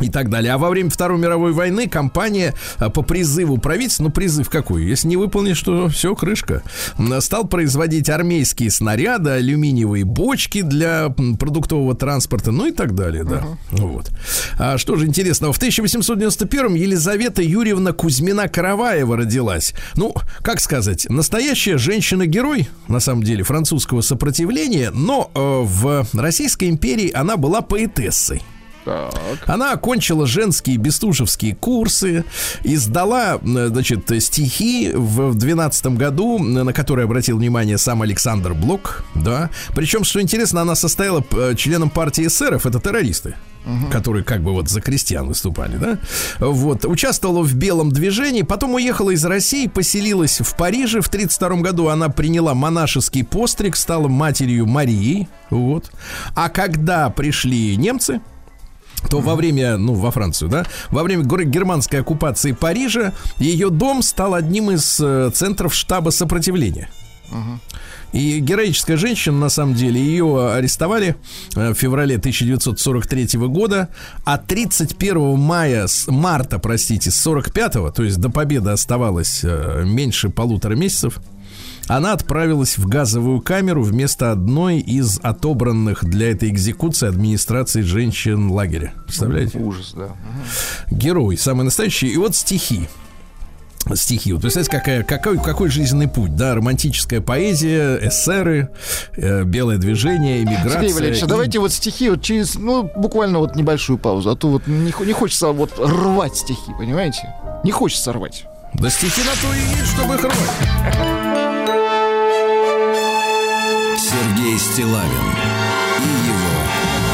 [0.00, 0.52] И так далее.
[0.52, 4.84] А во время Второй мировой войны компания а, по призыву правительства, ну призыв какой?
[4.84, 6.62] Если не выполнишь, то все, крышка.
[7.20, 13.44] Стал производить армейские снаряды, алюминиевые бочки для продуктового транспорта, ну и так далее, да.
[13.70, 14.10] Вот.
[14.58, 15.52] А что же интересного?
[15.52, 19.74] В 1891-м Елизавета Юрьевна Кузьмина-Караваева родилась.
[19.94, 27.10] Ну, как сказать, настоящая женщина-герой, на самом деле, французского сопротивления, но э, в Российской империи
[27.12, 28.42] она была поэтессой.
[28.86, 29.42] Так.
[29.46, 32.24] Она окончила женские бестужевские курсы,
[32.62, 39.50] издала, э, значит, стихи в 12 году, на которые обратил внимание сам Александр Блок, да.
[39.74, 43.34] Причем, что интересно, она состояла э, членом партии эсеров, это террористы.
[43.90, 45.98] которые как бы вот за крестьян выступали, да?
[46.38, 51.00] Вот, участвовала в белом движении, потом уехала из России, поселилась в Париже.
[51.00, 55.90] В 32 году она приняла монашеский постриг, стала матерью Марии, вот.
[56.36, 58.20] А когда пришли немцы,
[59.10, 64.34] то во время, ну, во Францию, да, во время германской оккупации Парижа ее дом стал
[64.34, 66.88] одним из э, центров штаба сопротивления.
[68.12, 71.16] И героическая женщина, на самом деле, ее арестовали
[71.54, 73.88] э, в феврале 1943 года,
[74.24, 80.74] а 31 мая, с марта, простите, 45-го, то есть до победы оставалось э, меньше полутора
[80.74, 81.20] месяцев,
[81.88, 88.92] она отправилась в газовую камеру вместо одной из отобранных для этой экзекуции администрации женщин лагеря.
[89.04, 89.58] Представляете?
[89.58, 90.08] Ужас, да.
[90.90, 92.08] Герой, самый настоящий.
[92.08, 92.88] И вот стихи.
[93.94, 94.32] Стихи.
[94.32, 98.70] Вот представляете, какая, какой, какой жизненный путь, да, романтическая поэзия, эсеры,
[99.16, 100.72] э, белое движение, иммиграция.
[100.80, 104.48] Сергей Валерьевич, и- давайте вот стихи вот через, ну, буквально вот небольшую паузу, а то
[104.48, 107.32] вот не, не хочется вот рвать стихи, понимаете?
[107.62, 108.46] Не хочется рвать.
[108.74, 111.15] Да стихи на то и есть, чтобы их рвать.
[114.46, 115.10] Сергей Стилавин
[115.98, 116.54] и его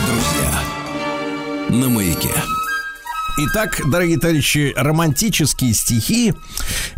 [0.07, 2.29] друзья на маяке.
[3.39, 6.35] Итак, дорогие товарищи, романтические стихи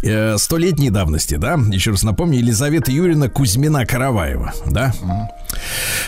[0.02, 1.56] э, столетней давности, да?
[1.70, 4.92] Еще раз напомню, Елизавета Юрьевна Кузьмина-Караваева, да?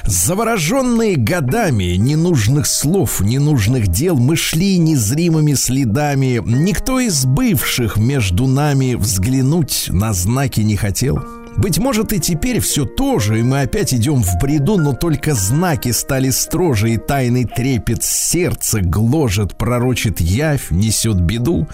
[0.05, 6.43] Завороженные годами ненужных слов, ненужных дел, мы шли незримыми следами.
[6.45, 11.46] Никто из бывших между нами взглянуть на знаки не хотел.
[11.57, 15.35] Быть может, и теперь все то же, и мы опять идем в бреду, но только
[15.35, 21.67] знаки стали строже, и тайный трепет сердца гложет, пророчит явь, несет беду.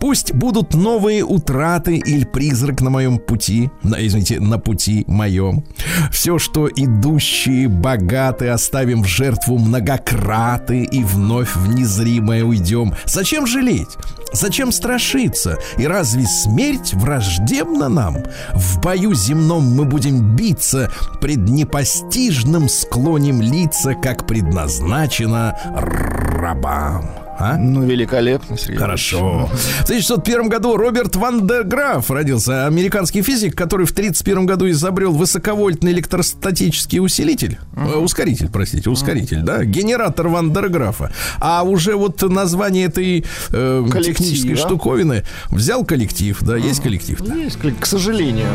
[0.00, 5.64] Пусть будут новые утраты или призрак на моем пути, на, извините, на пути моем.
[6.10, 12.94] Все, что идущие богаты, оставим в жертву многократы и вновь в незримое уйдем.
[13.06, 13.96] Зачем жалеть?
[14.32, 15.58] Зачем страшиться?
[15.78, 18.18] И разве смерть враждебна нам?
[18.54, 27.10] В бою земном мы будем биться, пред непостижным склоним лица, как предназначено рабам.
[27.38, 27.56] А?
[27.58, 28.78] Ну, великолепно, Сергей.
[28.78, 29.50] Хорошо.
[29.52, 35.12] В 1901 году Роберт Ван дер Граф родился, американский физик, который в 1931 году изобрел
[35.12, 41.12] высоковольтный электростатический усилитель, э, ускоритель, простите, ускоритель, да, генератор Ван дер Графа.
[41.38, 47.20] А уже вот название этой э, технической штуковины взял коллектив, да, есть коллектив.
[47.20, 48.48] Есть, к сожалению.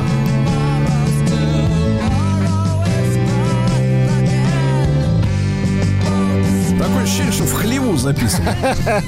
[8.02, 8.56] Записано.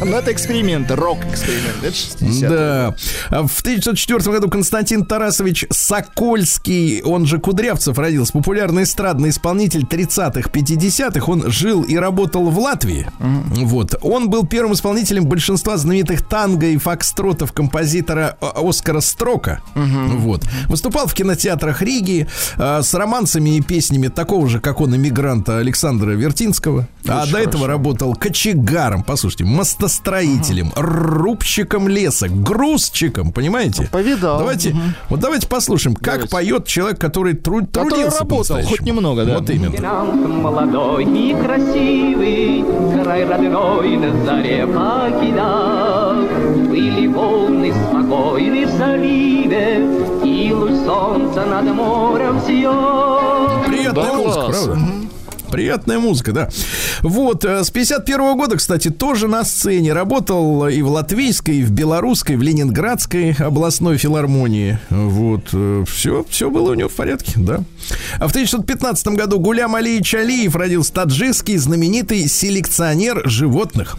[0.06, 1.88] Но это эксперименты, рок-эксперименты.
[1.88, 2.96] Это 60 Да.
[3.30, 8.34] А В 1904 году Константин Тарасович Сокольский, он же Кудрявцев, родился.
[8.34, 11.32] Популярный эстрадный исполнитель 30-х, 50-х.
[11.32, 13.08] Он жил и работал в Латвии.
[13.20, 13.96] Вот.
[14.02, 19.62] Он был первым исполнителем большинства знаменитых танго и фокстротов композитора Оскара Строка.
[19.76, 20.46] Вот.
[20.68, 22.28] Выступал в кинотеатрах Риги
[22.58, 26.88] а, с романсами и песнями такого же, как он, иммигранта Александра Вертинского.
[27.08, 33.88] а до этого работал кочегаром, послушайте, мостостроителем, рубщиком леса, грузчиком, понимаете?
[33.92, 34.40] Повидал.
[34.40, 34.76] Давайте,
[35.10, 36.30] вот давайте послушаем, как Давайте.
[36.30, 39.40] поет человек, который тру- Который трудился работал, хоть немного, да.
[39.40, 40.04] Вот именно.
[40.04, 42.64] Молодой и красивый,
[43.04, 46.16] край родной на заре покидал.
[46.70, 49.88] Были волны спокойны в заливе,
[50.24, 53.64] и луч солнца над морем сиял.
[53.68, 54.64] Приятная Да, музыка, класс.
[54.66, 54.82] правда?
[55.54, 56.50] Приятная музыка, да.
[57.02, 59.94] Вот, э, с 51 года, кстати, тоже на сцене.
[59.94, 64.80] Работал и в латвийской, и в белорусской, в ленинградской областной филармонии.
[64.90, 65.54] Вот,
[65.88, 67.64] все, все было у него в порядке, да.
[68.20, 73.98] А в 1915 году Гулям Алиевич Алиев родился таджикский знаменитый селекционер животных.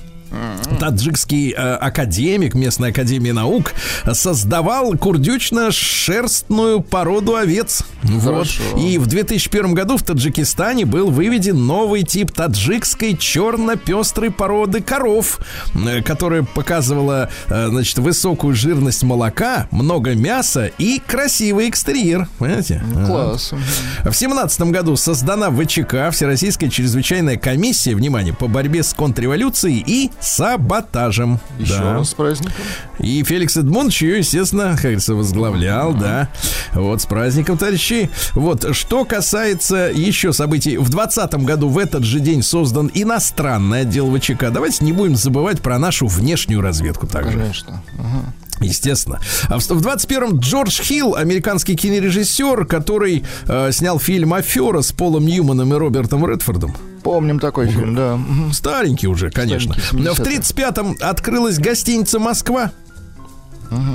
[0.78, 3.72] Таджикский э, академик местной академии наук
[4.12, 7.84] создавал курдючно-шерстную породу овец.
[8.22, 8.62] Хорошо.
[8.72, 8.80] Вот.
[8.82, 15.40] И в 2001 году в Таджикистане был выведен новый тип таджикской черно-пестрой породы коров,
[15.74, 22.28] э, которая показывала, э, значит, высокую жирность молока, много мяса и красивый экстерьер.
[22.38, 22.82] Понимаете?
[22.94, 23.06] Ага.
[23.06, 23.52] Класс.
[23.52, 31.38] В 2017 году создана ВЧК, Всероссийская чрезвычайная комиссия, внимание, по борьбе с контрреволюцией и саботажем.
[31.58, 31.94] Еще Да.
[31.94, 32.54] раз с праздником.
[32.98, 36.28] И Феликс Эдмондович ее, естественно, как говорится, возглавлял, да.
[36.72, 38.10] Вот, с праздником, товарищи.
[38.34, 40.76] Вот, что касается еще событий.
[40.76, 44.50] В 2020 году в этот же день создан иностранный отдел ВЧК.
[44.50, 47.38] Давайте не будем забывать про нашу внешнюю разведку также.
[47.38, 47.82] Конечно.
[47.98, 48.32] Ага.
[48.60, 49.20] Естественно.
[49.48, 55.26] А в в 21-м Джордж Хилл, американский кинорежиссер, который э, снял фильм «Афера» с Полом
[55.26, 56.76] Ньюманом и Робертом Редфордом.
[57.02, 58.18] Помним такой фильм, да.
[58.52, 59.74] Старенький уже, конечно.
[59.74, 62.72] В 35-м открылась гостиница «Москва».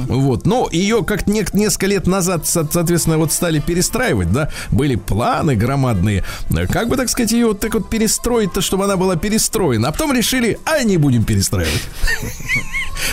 [0.07, 4.95] Вот, но ее как не- несколько лет назад, со- соответственно, вот стали перестраивать, да, были
[4.95, 6.23] планы громадные,
[6.69, 10.13] как бы, так сказать, ее вот так вот перестроить-то, чтобы она была перестроена, а потом
[10.13, 11.83] решили, а не будем перестраивать.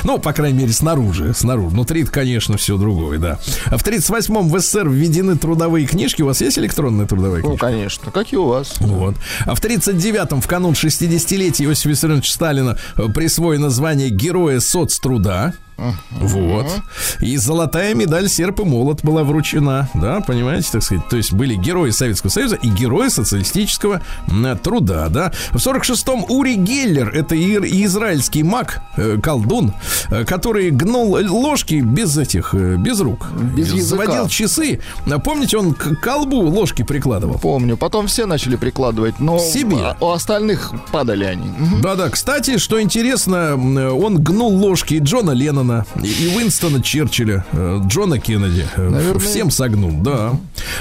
[0.04, 1.68] Ну, по крайней мере, снаружи, снаружи.
[1.68, 3.38] Внутри, конечно, все другое, да.
[3.66, 6.22] А в 38-м в СССР введены трудовые книжки.
[6.22, 7.66] У вас есть электронная трудовая Ну, книжка?
[7.66, 8.10] конечно.
[8.10, 8.74] Как и у вас.
[8.80, 9.14] Вот.
[9.44, 15.54] А в 39-м, в канун 60-летия Иосифа Виссарионовича Сталина э, присвоено звание Героя соцтруда.
[16.20, 16.66] Вот.
[17.20, 19.88] И золотая медаль серп и молот была вручена.
[19.94, 21.08] Да, понимаете, так сказать.
[21.08, 25.32] То есть были герои Советского Союза и герои социалистического м, труда, да.
[25.50, 29.74] В 46-м Ури Геллер, это израильский маг, э, колдун,
[30.10, 33.26] э, который гнул ложки без этих, э, без рук.
[33.56, 34.04] Без языка.
[34.06, 34.80] Заводил часы.
[35.24, 37.38] Помните, он к колбу ложки прикладывал?
[37.38, 37.76] Помню.
[37.76, 39.76] Потом все начали прикладывать, но Себе.
[39.78, 41.50] а- у остальных падали они.
[41.82, 45.65] Да-да, кстати, что интересно, он гнул ложки Джона Леннона,
[46.02, 48.66] и, и Уинстона Черчилля, э, Джона Кеннеди.
[48.76, 49.18] э, Наверное.
[49.20, 50.32] Всем согнул, да.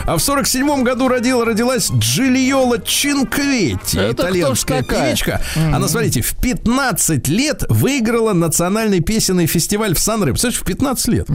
[0.05, 5.41] А в 47 году родила, родилась Джилиола Чинкветти, Это итальянская певичка.
[5.55, 10.31] Она, смотрите, в 15 лет выиграла национальный песенный фестиваль в Сан-Ре.
[10.31, 11.27] Представляете, в 15 лет.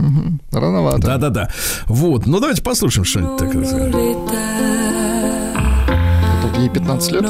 [0.51, 0.99] Рановато.
[0.99, 1.49] Да-да-да.
[1.87, 3.65] Вот, ну давайте послушаем что-нибудь такое.
[6.41, 7.23] Тут ей 15 лет.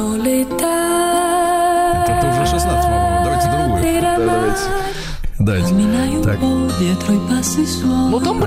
[2.04, 3.24] Это уже 16, по-моему.
[3.24, 3.82] Давайте другую.
[4.02, 4.60] Да, давайте.
[5.44, 6.22] Давайте.
[6.22, 6.38] Так.
[6.40, 6.96] Там Здесь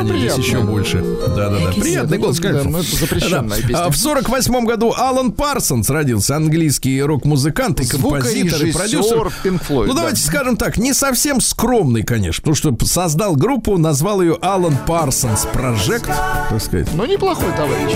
[0.08, 0.42] приятно.
[0.42, 1.04] еще больше.
[1.28, 1.72] Да-да-да.
[1.80, 2.70] Приятный голос, Да, конечно.
[2.72, 3.68] ну, это запрещенная Да.
[3.68, 3.86] песня.
[3.86, 9.32] А в 48 году Алан Парсонс родился, английский рок-музыкант и композитор и продюсер.
[9.44, 10.00] Pink Floyd, ну, да.
[10.02, 15.46] давайте скажем так, не совсем скромный, конечно, потому что создал группу, назвал ее Алан Парсонс
[15.54, 16.06] Project,
[16.50, 16.88] так сказать.
[16.94, 17.94] Ну, неплохой товарищ.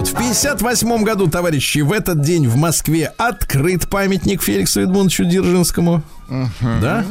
[0.00, 0.08] Вот.
[0.08, 6.02] В 58 году, товарищи, в этот день в Москве открыт памятник Феликсу Эдмундовичу Дзержинскому.
[6.80, 7.04] Да?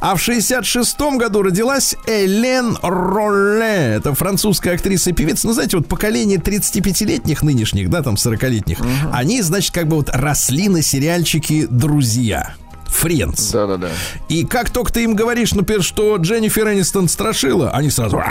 [0.00, 3.96] А в 66 году родилась Элен Ролле.
[3.96, 5.46] Это французская актриса и певица.
[5.46, 8.78] Ну, знаете, вот поколение 35-летних нынешних, да, там 40-летних,
[9.12, 12.54] они, значит, как бы вот росли на сериальчике «Друзья».
[12.86, 13.50] Френдс.
[13.50, 13.90] Да-да-да.
[14.30, 18.22] И как только ты им говоришь, например, что Дженнифер Энистон страшила, они сразу...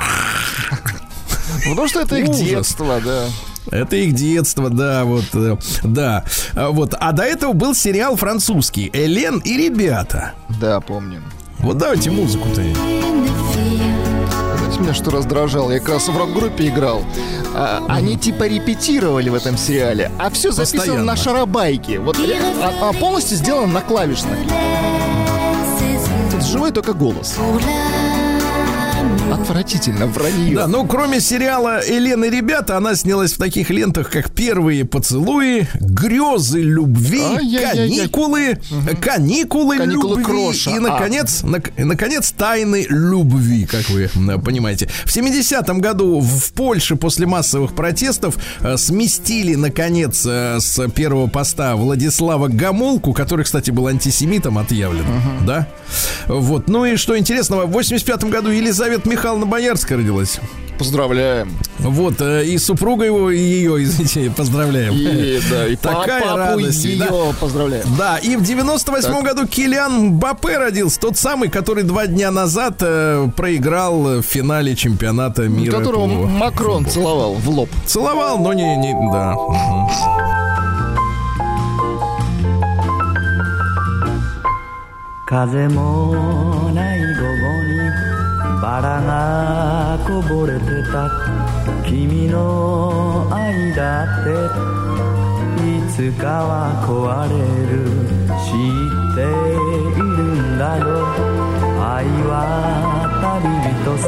[1.64, 3.28] Потому что это их детство, да.
[3.72, 6.24] Это их детство, да, вот, э, да.
[6.56, 6.94] А, Вот.
[7.00, 10.34] А до этого был сериал французский «Элен и ребята».
[10.60, 11.22] Да, помню.
[11.60, 12.62] Вот давайте музыку-то.
[14.58, 15.72] Знаете, меня что раздражало?
[15.72, 17.04] Я как раз в рок-группе играл.
[17.56, 21.04] А, они типа репетировали в этом сериале, а все записано Постоянно.
[21.06, 22.00] на шарабайке.
[22.00, 22.18] Вот,
[22.62, 24.38] а, а полностью сделано на клавишных.
[26.32, 27.38] Тут живой только голос.
[29.32, 30.56] Отвратительно, вранье.
[30.56, 35.68] Да, ну кроме сериала «Элен и ребята», она снялась в таких лентах, как «Первые поцелуи»,
[35.80, 37.22] «Грезы любви».
[37.62, 38.58] «Каникулы»,
[39.02, 40.72] «Каникулы, «Каникулы любви» Кроша.
[40.72, 40.80] и, А.
[40.80, 44.10] наконец, нак- и, наконец, «Тайны любви», как вы
[44.44, 44.90] понимаете.
[45.06, 51.76] В 70-м году в Польше после массовых протестов э, сместили, наконец, э, с первого поста
[51.76, 55.06] Владислава Гамулку, который, кстати, был антисемитом отъявлен,
[55.46, 55.68] да?
[56.28, 56.68] Вот.
[56.70, 60.39] Ну и что интересного, в 85 году Елизавета Михайловна Боярская родилась.
[60.79, 61.51] Поздравляем.
[61.81, 64.95] Вот, э, и супруга его, и ее, извините, поздравляем.
[64.95, 67.15] И, да, и па- Такая папу радость, ее да.
[67.41, 67.85] поздравляем.
[67.99, 73.29] Да, и в 98 году Килиан Мбаппе родился, тот самый, который два дня назад э,
[73.37, 75.79] проиграл в финале чемпионата мира.
[75.79, 77.69] Которого по- Макрон целовал в лоб.
[77.85, 79.33] Целовал, но не, не да.
[79.35, 79.89] Мгм.
[85.27, 87.42] 風もない午後に
[88.64, 91.12] バラがこぼれてた
[91.86, 94.32] 君の愛だって
[95.68, 97.36] いつかは壊れ
[97.68, 97.76] る
[98.40, 100.84] 知っているんだよ。
[101.84, 102.32] 愛は
[103.22, 103.52] 旅
[103.84, 104.08] 人さ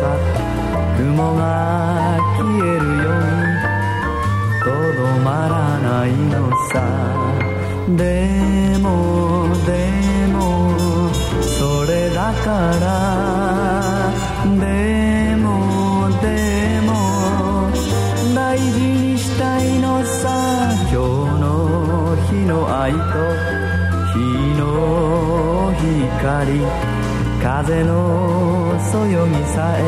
[0.95, 3.51] 雲が消えるように
[4.63, 5.53] とどまら
[5.83, 6.33] ないの
[6.71, 6.73] さ。
[7.97, 7.99] で
[8.79, 9.67] もで
[10.31, 10.39] も
[11.43, 12.47] それだか
[12.79, 14.04] ら
[14.45, 17.71] でもでも
[18.35, 20.29] 大事にしたいのさ
[20.81, 20.95] 今日
[21.41, 22.97] の日の愛と
[24.13, 24.19] 日
[24.59, 25.73] の
[26.19, 26.61] 光
[27.41, 29.81] 風のそよぎさえ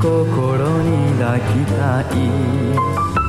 [0.00, 2.00] 心に抱きた
[3.16, 3.19] い。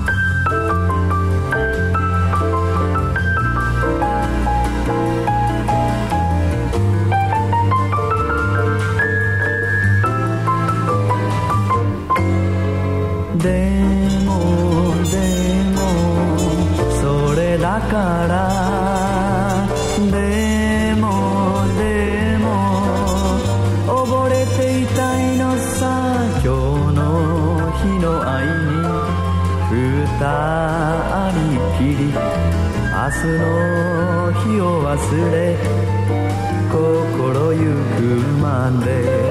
[17.91, 19.67] から。
[19.97, 21.05] でも
[21.77, 21.83] で
[22.39, 22.47] も
[23.85, 25.43] 溺れていたいの
[25.77, 25.83] さ
[26.41, 26.47] 今
[26.87, 26.99] 日の
[27.83, 28.79] 日の愛に
[29.69, 29.75] 二
[31.33, 31.43] 人
[31.77, 32.07] きり。
[32.93, 33.43] 明日の
[34.43, 34.95] 日を忘
[35.31, 35.35] れ
[36.71, 37.59] 心ゆ
[37.97, 37.99] く
[38.41, 39.30] まで。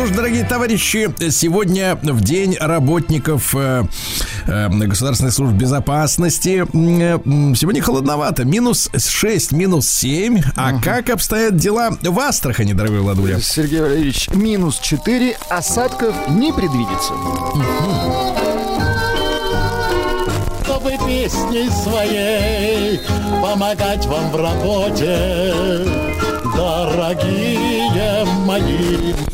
[0.00, 3.84] Что ж, дорогие товарищи, сегодня в день работников э,
[4.46, 6.64] э, Государственной службы безопасности.
[6.64, 7.18] Э,
[7.54, 8.46] Сегодня холодновато.
[8.46, 10.40] Минус 6, минус 7.
[10.56, 13.40] А как обстоят дела в Астрахани, дорогой Владуля?
[13.40, 17.12] Сергей Валерьевич, минус 4, осадков не предвидится.
[20.64, 23.00] чтобы песней своей
[23.42, 25.52] помогать вам в работе,
[26.56, 29.29] дорогие мои.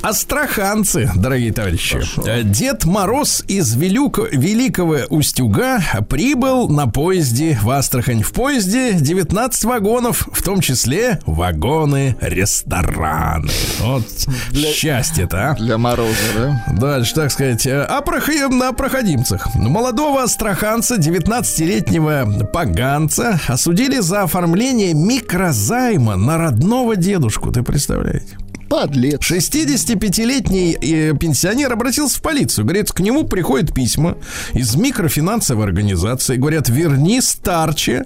[0.00, 2.00] Астраханцы, дорогие товарищи.
[2.24, 8.22] Э, Дед Мороз из Велюко- Великого Устюга прибыл на поезде в Астрахань.
[8.22, 13.50] В поезде 19 вагонов, в том числе вагоны-рестораны.
[13.80, 14.04] Вот
[14.54, 15.54] счастье-то, а.
[15.56, 16.62] Для Мороза, да?
[16.78, 19.52] Дальше, так сказать, э, о, прохи- о проходимцах.
[19.56, 27.50] Молодого астраханца, 19-летнего поганца, осудили за оформление микрозайма на родного дедушку.
[27.50, 28.38] Ты представляете?
[28.68, 29.20] Подлец.
[29.20, 32.64] 65-летний э, пенсионер обратился в полицию.
[32.64, 34.18] Говорит, к нему приходят письма
[34.52, 36.36] из микрофинансовой организации.
[36.36, 38.04] Говорят, верни старче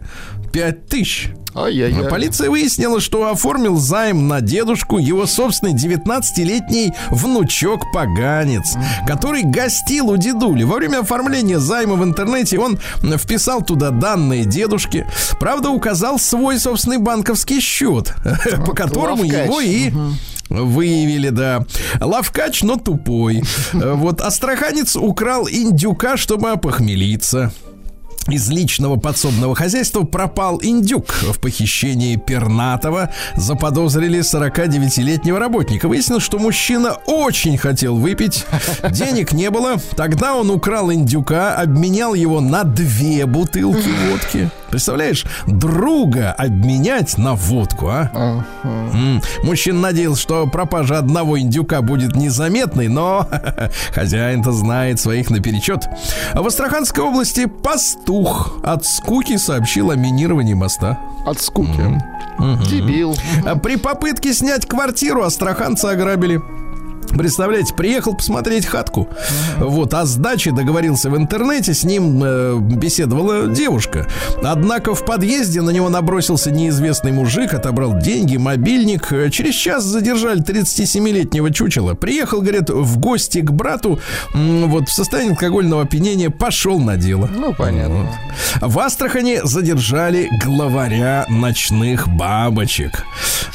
[0.53, 1.31] 5 тысяч.
[1.55, 2.09] Ай-яй-яй.
[2.09, 8.75] Полиция выяснила, что оформил займ на дедушку его собственный 19-летний внучок-поганец,
[9.07, 10.63] который гостил у дедули.
[10.63, 12.79] Во время оформления займа в интернете он
[13.19, 15.07] вписал туда данные дедушки.
[15.39, 18.15] Правда, указал свой собственный банковский счет,
[18.67, 19.93] по которому его и
[20.53, 21.65] Выявили, да.
[22.01, 23.43] Лавкач, но тупой.
[23.73, 27.53] Э, Вот астраханец украл индюка, чтобы опохмелиться.
[28.29, 31.07] Из личного подсобного хозяйства пропал индюк.
[31.23, 35.89] В похищении пернатого заподозрили 49-летнего работника.
[35.89, 38.47] Выяснилось, что мужчина очень хотел выпить.
[38.91, 39.77] Денег не было.
[39.97, 44.51] Тогда он украл индюка, обменял его на две бутылки водки.
[44.71, 48.45] Представляешь, друга обменять на водку, а?
[49.43, 53.29] Мужчина надеялся, что пропажа одного индюка будет незаметной, но
[53.93, 55.89] хозяин-то знает своих наперечет.
[56.35, 58.12] В Астраханской области пастух
[58.63, 60.99] от скуки сообщил о минировании моста.
[61.25, 62.01] От скуки.
[62.69, 63.17] Дебил.
[63.47, 66.43] А При попытке снять квартиру астраханца ограбили.
[67.11, 69.09] Представляете, приехал посмотреть хатку.
[69.59, 74.07] Вот, о сдаче договорился в интернете, с ним э, беседовала девушка.
[74.43, 79.09] Однако в подъезде на него набросился неизвестный мужик, отобрал деньги, мобильник.
[79.31, 81.95] Через час задержали 37-летнего чучела.
[81.95, 84.01] Приехал, говорит, в гости к брату,
[84.33, 87.29] вот в состоянии алкогольного опьянения, пошел на дело.
[87.35, 88.09] Ну, понятно.
[88.61, 93.05] В Астрахани задержали главаря ночных бабочек.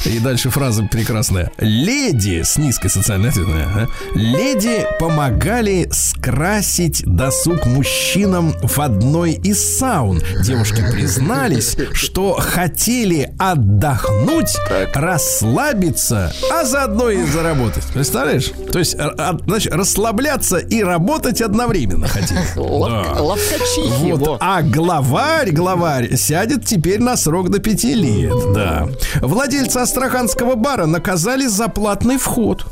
[0.04, 1.50] И дальше фраза прекрасная.
[1.58, 10.20] Леди с низкой социальной ответственностью, а, леди помогали скрасить досуг мужчинам в одной из саун.
[10.42, 14.56] Девушки признались, что хотели отдохнуть,
[14.94, 17.84] расслабиться, а заодно и заработать.
[17.92, 18.50] Представляешь?
[18.72, 22.40] То есть, а- значит, расслабляться и работать одновременно хотели.
[22.56, 23.22] Лав- Да.
[23.22, 24.06] Ловкачи Вот.
[24.20, 24.36] его.
[24.40, 28.34] А главарь, главарь сядет теперь на срок до пяти лет.
[28.54, 28.88] Да.
[29.20, 32.66] Владельца астраханского бара наказали за платный вход.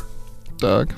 [0.60, 0.96] Так.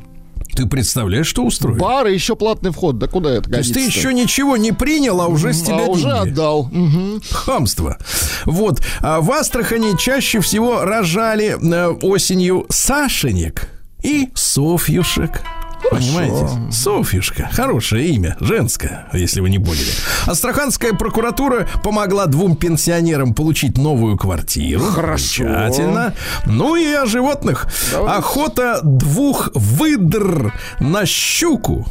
[0.54, 1.78] Ты представляешь, что устроили?
[1.78, 2.98] Бар и еще платный вход.
[2.98, 5.88] Да куда это То есть ты еще ничего не принял, а уже с тебя А
[5.88, 6.68] уже отдал.
[6.72, 7.22] Мгм.
[7.30, 7.98] Хамство.
[8.44, 8.80] Вот.
[9.00, 13.68] А в Астрахани чаще всего рожали э, осенью Сашенек
[14.02, 15.42] и Софьюшек.
[15.90, 16.72] Понимаете?
[16.72, 17.48] Софьюшка.
[17.52, 18.36] Хорошее имя.
[18.40, 19.90] Женское, если вы не поняли.
[20.26, 24.82] Астраханская прокуратура помогла двум пенсионерам получить новую квартиру.
[24.84, 25.44] Хорошо.
[25.44, 26.14] Замечательно.
[26.46, 27.66] Ну и о животных.
[27.92, 28.18] Давай.
[28.18, 31.86] Охота двух выдр на щуку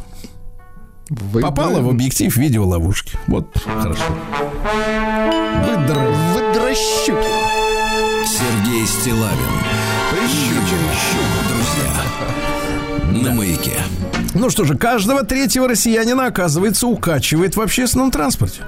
[1.08, 3.18] Вы- попала в объектив видеоловушки.
[3.26, 4.02] Вот, хорошо.
[5.64, 5.98] Выдр.
[6.34, 7.28] Выдращуки.
[8.26, 9.38] Сергей Стилавин
[10.12, 10.60] Друзья
[13.10, 13.72] На маяке
[14.34, 18.62] Ну что же, каждого третьего россиянина, оказывается, укачивает в общественном транспорте.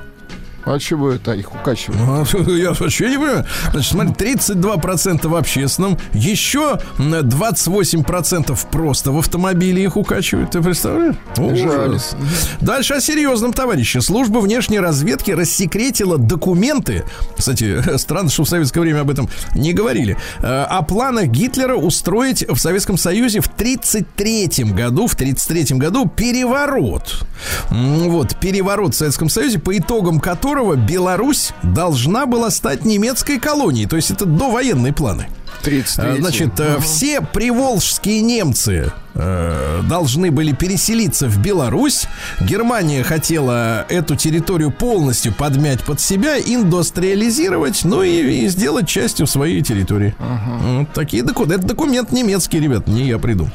[0.65, 2.29] А чего это их укачивают?
[2.33, 3.47] Ну, Я вообще не понимаю.
[3.73, 10.51] Значит, смотри, 32% в общественном, еще м, 28% просто в автомобиле их укачивают.
[10.51, 11.17] Ты представляешь?
[11.39, 12.15] Ужас.
[12.61, 13.99] Дальше о серьезном, товарищи.
[13.99, 17.05] Служба внешней разведки рассекретила документы.
[17.37, 20.17] Кстати, странно, что в советское время об этом не говорили.
[20.43, 27.25] э, О планах Гитлера устроить в Советском Союзе в 1933 году, в 1933 году переворот.
[27.71, 33.89] Вот, переворот в Советском Союзе, по итогам которого Беларусь должна была стать немецкой колонией.
[33.89, 35.29] То есть это довоенные планы.
[35.63, 42.05] 33 Э, Значит, э, все приволжские немцы э, должны были переселиться в Беларусь.
[42.41, 49.63] Германия хотела эту территорию полностью подмять под себя, индустриализировать, ну и, и сделать частью своей
[49.63, 50.15] территории.
[50.19, 51.57] Вот такие документы.
[51.57, 53.53] Это документ немецкий, ребят, не я придумал.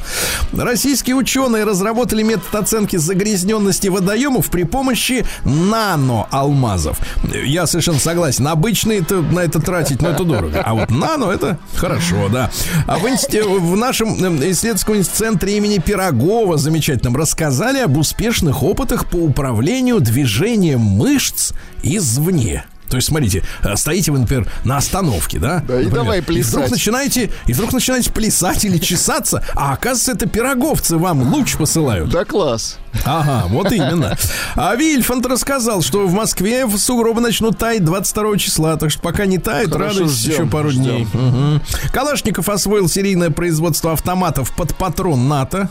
[0.53, 6.99] Российские ученые разработали метод оценки загрязненности водоемов при помощи нано-алмазов.
[7.45, 8.47] Я совершенно согласен.
[8.47, 10.61] Обычные это, на это тратить, но это дорого.
[10.61, 11.94] А вот нано это хорошо,
[12.29, 12.51] да.
[12.87, 19.05] А в, инсти- в нашем э, исследовательском центре имени Пирогова замечательном рассказали об успешных опытах
[19.07, 22.65] по управлению движением мышц извне.
[22.89, 25.63] То есть, смотрите, э, стоите вы, например, на остановке, да?
[25.67, 26.71] Да, и Например, давай И вдруг плясать.
[26.71, 32.09] начинаете, и вдруг начинаете плясать или чесаться, а оказывается, это пироговцы вам луч посылают.
[32.09, 32.77] Да класс.
[33.03, 34.17] Ага, вот именно.
[34.55, 39.25] А Вильфанд рассказал, что в Москве в сугробы начнут таять 22 числа, так что пока
[39.25, 40.83] не тают, Хорошо, ждем, еще пару ждем.
[40.83, 41.07] дней.
[41.13, 41.61] Мгм.
[41.91, 45.69] Калашников освоил серийное производство автоматов под патрон НАТО.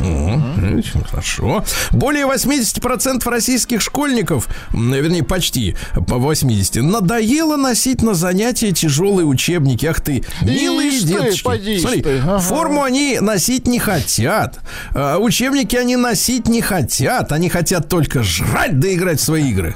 [0.00, 0.78] Мгм.
[0.78, 1.64] Очень Хорошо.
[1.90, 9.86] Более 80% российских школьников, вернее, почти по 80, надоело носить на занятия тяжелые учебники.
[9.86, 11.78] Ах ты, милые Ишь ты, деточки.
[11.78, 12.38] ж Смотри, ты, ага.
[12.38, 14.60] форму они носить не хотят.
[14.94, 17.32] а учебники они носить не хотят.
[17.32, 19.74] Они хотят только жрать да играть в свои игры.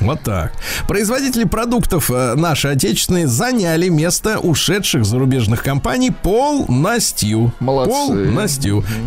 [0.00, 0.52] Вот так.
[0.88, 7.52] Производители продуктов э, наши отечественные заняли место ушедших зарубежных компаний полностью.
[7.60, 7.90] Молодцы.
[7.92, 8.59] Полностью.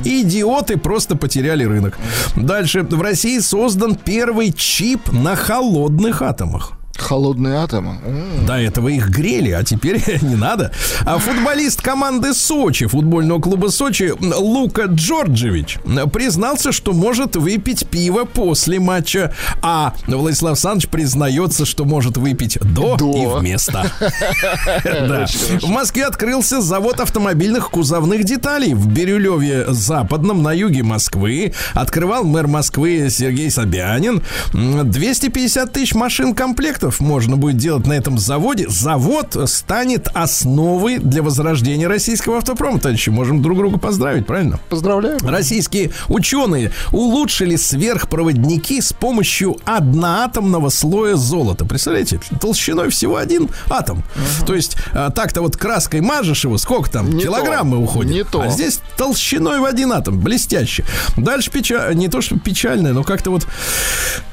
[0.04, 1.98] Идиоты просто потеряли рынок.
[2.36, 2.84] Дальше.
[2.84, 6.74] В России создан первый чип на холодных атомах.
[6.98, 7.98] Холодные атомы.
[8.46, 10.72] До этого их грели, а теперь не надо.
[11.06, 15.80] А футболист команды Сочи, футбольного клуба Сочи, Лука Джорджевич,
[16.12, 19.34] признался, что может выпить пиво после матча.
[19.62, 23.12] А Владислав Александрович признается, что может выпить до, До.
[23.12, 23.90] и вместо.
[25.62, 31.54] В Москве открылся завод автомобильных кузовных деталей в Бирюлеве Западном на юге Москвы.
[31.74, 34.22] Открывал мэр Москвы Сергей Собянин.
[34.54, 36.36] М, 250 тысяч машин
[36.84, 38.68] комплектов можно будет делать на этом заводе.
[38.68, 42.80] Завод станет основой для возрождения российского автопрома.
[42.80, 44.60] Товарищи, можем друг друга поздравить, правильно?
[44.70, 45.20] Поздравляю.
[45.24, 51.66] Российские ученые улучшили сверхпроводники с помощью одноатомного слоя золота.
[51.66, 54.04] Представляете, толщиной всего один атом.
[54.46, 58.12] То есть а, так-то вот краской мажешь его, сколько там, Не килограммы то, уходят.
[58.12, 58.42] не то.
[58.42, 60.84] А здесь толщиной в один атом, блестяще.
[61.16, 63.48] Дальше печаль, не то что печальное, но как-то вот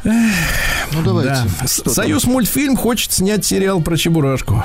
[0.04, 1.30] Ну давайте.
[1.60, 1.66] да.
[1.68, 1.94] Что там?
[2.40, 4.64] Мультфильм хочет снять сериал про Чебурашку.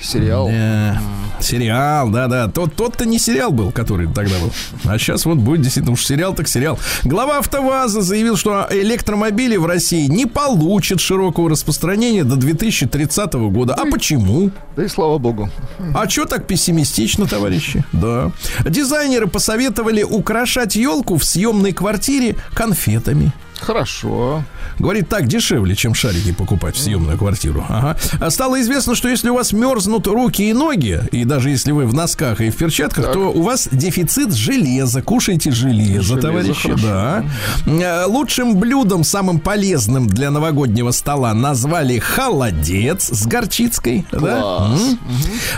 [0.00, 0.48] Сериал.
[0.48, 0.98] Да.
[1.38, 2.48] Сериал, да-да.
[2.48, 4.50] Тот, тот-то не сериал был, который тогда был.
[4.86, 6.78] А сейчас вот будет действительно уж сериал, так сериал.
[7.02, 13.74] Глава АвтоВАЗа заявил, что электромобили в России не получат широкого распространения до 2030 года.
[13.74, 14.50] А почему?
[14.74, 15.50] Да и слава богу.
[15.94, 17.84] А что так пессимистично, товарищи?
[17.92, 18.30] Да.
[18.64, 23.32] Дизайнеры посоветовали украшать елку в съемной квартире конфетами.
[23.64, 24.44] Хорошо.
[24.78, 27.64] Говорит, так дешевле, чем шарики покупать в съемную квартиру.
[27.68, 27.96] Ага.
[28.20, 31.86] А стало известно, что если у вас мерзнут руки и ноги, и даже если вы
[31.86, 35.02] в носках и в перчатках, то у вас дефицит железа.
[35.02, 36.62] Кушайте железо, Железо, товарищи.
[36.62, 36.86] хорошо.
[36.86, 37.24] Да.
[37.66, 44.04] Э, Лучшим блюдом, самым полезным для новогоднего стола назвали холодец с горчицкой.
[44.12, 44.18] Да?
[44.18, 44.80] Класс.
[44.80, 44.98] М.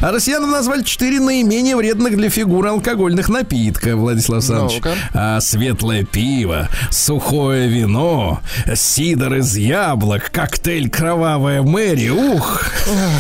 [0.01, 4.83] А россиянам назвали четыре наименее вредных для фигуры алкогольных напитка, Владислав Александрович.
[5.15, 7.96] А, светлое пиво, сухое вино,
[8.75, 12.11] сидор из яблок, коктейль кровавая Мэри.
[12.11, 12.63] Ух,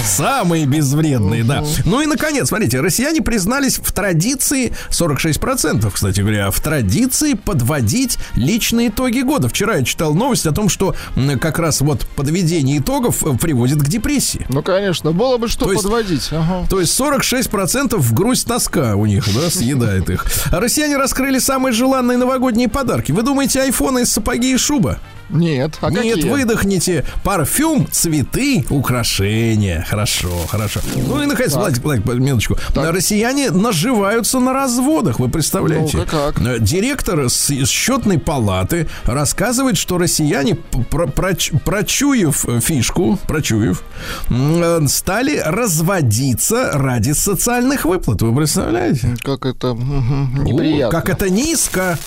[0.04, 1.64] самые безвредные, да.
[1.84, 8.88] Ну и, наконец, смотрите, россияне признались в традиции, 46%, кстати говоря, в традиции подводить личные
[8.88, 9.48] итоги года.
[9.48, 10.94] Вчера я читал новость о том, что
[11.40, 14.46] как раз вот подведение итогов э, приводит к депрессии.
[14.48, 16.28] Ну, конечно, было бы что То есть- подводить.
[16.32, 16.66] Ага.
[16.68, 20.24] То есть 46% в грусть тоска у них, да, съедает их.
[20.50, 23.12] А россияне раскрыли самые желанные новогодние подарки.
[23.12, 24.98] Вы думаете, айфоны, сапоги и шуба?
[25.28, 26.30] Нет, а Нет, какие?
[26.30, 27.04] выдохните.
[27.24, 29.84] Парфюм, цветы, украшения.
[29.90, 30.78] Хорошо, хорошо.
[30.94, 32.56] Ну и, наконец, Владик, Владик, минуточку.
[32.76, 35.96] Россияне наживаются на разводах, вы представляете?
[35.96, 36.40] Ну-ка, как?
[36.46, 43.82] Э, Директор с из счетной палаты рассказывает, что россияне, про- проч- прочуяв фишку, прочуяв,
[44.30, 48.22] э, стали разводиться ради социальных выплат.
[48.22, 49.16] Вы представляете?
[49.24, 51.00] Как это мгм, О, неприятно.
[51.00, 51.98] как это низко.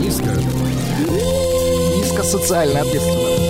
[0.00, 0.32] Низко.
[2.32, 3.49] Низкосоциально ответственно.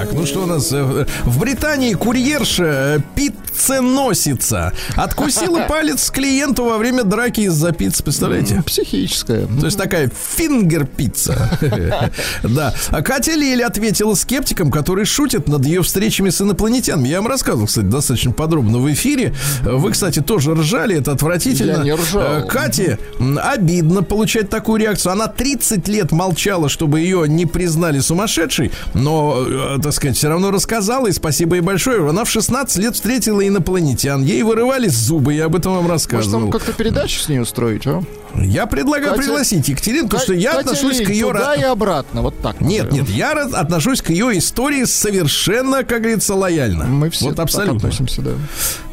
[0.00, 0.70] Так, ну что у нас?
[0.72, 8.62] э, В Британии курьерша э, пицценосица откусила палец клиенту во время драки из-за пиццы, представляете?
[8.64, 9.46] Психическое.
[9.46, 11.58] То есть такая finger-пицца.
[12.42, 12.74] Да.
[12.88, 17.08] А Катя Лель ответила скептикам, которые шутят над ее встречами с инопланетянами.
[17.08, 19.34] Я вам рассказывал, кстати, достаточно подробно в эфире.
[19.62, 21.78] Вы, кстати, тоже ржали, это отвратительно.
[21.78, 22.22] Я не ржал.
[22.22, 22.98] Э, Кате
[23.42, 25.12] обидно получать такую реакцию.
[25.12, 29.44] Она 30 лет молчала, чтобы ее не признали сумасшедшей, но,
[29.90, 32.08] так сказать, все равно рассказала, и спасибо ей большое.
[32.08, 34.22] Она в 16 лет встретила инопланетян.
[34.22, 36.42] Ей вырывались зубы, я об этом вам Может, рассказывал.
[36.42, 38.02] там как-то передачу с ней устроить, а?
[38.36, 41.26] Я предлагаю Катя- пригласить Екатерину, потому что я Катя отношусь Лель, к ее...
[41.26, 42.60] туда и обратно, вот так.
[42.60, 43.04] Нет, назовем.
[43.06, 46.84] нет, я отношусь к ее истории совершенно, как говорится, лояльно.
[46.84, 47.76] Мы все вот так абсолютно.
[47.78, 48.30] относимся, да.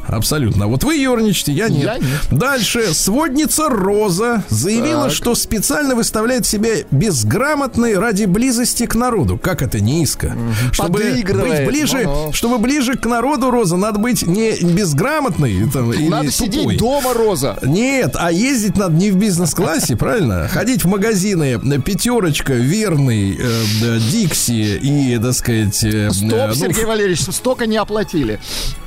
[0.08, 0.66] Абсолютно.
[0.66, 1.82] Вот вы ерничаете, я нет.
[1.84, 2.20] Я нет.
[2.30, 2.92] Дальше.
[2.94, 5.12] Сводница Роза заявила, Так.
[5.12, 9.38] что специально выставляет себя безграмотной ради близости к народу.
[9.38, 10.34] Как это низко.
[10.72, 11.66] Чтобы Подыгрывает.
[11.66, 12.32] быть ближе, Ну-ну.
[12.32, 16.46] чтобы ближе к народу, Роза, надо быть не безграмотной там, или Надо тупой.
[16.46, 17.58] сидеть дома, Роза.
[17.62, 20.48] Нет, а ездить надо не в бизнес-классе, правильно?
[20.48, 25.84] Ходить в магазины пятерочка, верный, э, Дикси и, так сказать...
[25.84, 28.40] э, Стоп, э, ну, Сергей Валерьевич, столько не оплатили.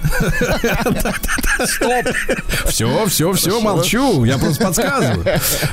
[1.66, 2.06] Стоп.
[2.68, 4.24] Все, все, все, молчу.
[4.26, 5.26] Я просто подсказываю.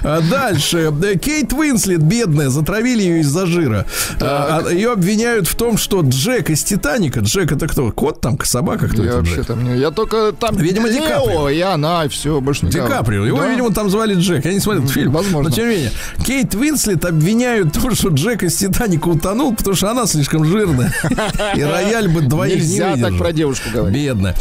[0.02, 0.92] А Дальше.
[1.02, 3.86] Э, Кейт Уинслет, бедная, затравили ее из-за жира.
[4.20, 7.20] А, а, Ее обвиняют в том, что Джек из Титаника.
[7.20, 7.90] Джек это кто?
[7.90, 9.18] Кот там, собака, кто Я это?
[9.18, 9.46] вообще Джек?
[9.46, 9.78] там не...
[9.78, 10.56] Я только там...
[10.56, 11.48] Видимо, Ди Каприо.
[11.48, 12.88] И она, и все, больше Ди никого.
[12.88, 13.24] Каприо.
[13.24, 13.48] Его, Да.
[13.48, 14.44] видимо, там звали Джек.
[14.44, 15.12] Я не смотрел этот фильм.
[15.12, 15.48] возможно.
[15.48, 15.92] Но тем не менее.
[16.26, 20.92] Кейт Уинслет обвиняют в том, что Джек из Титаника утонул, потому что она слишком жирная.
[21.56, 23.96] И рояль бы двоих не Нельзя так про девушку говорить.
[24.02, 24.34] Бедно.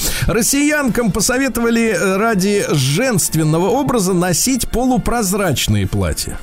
[0.88, 6.40] Россиянкам посоветовали э, ради женственного образа носить полупрозрачные платья.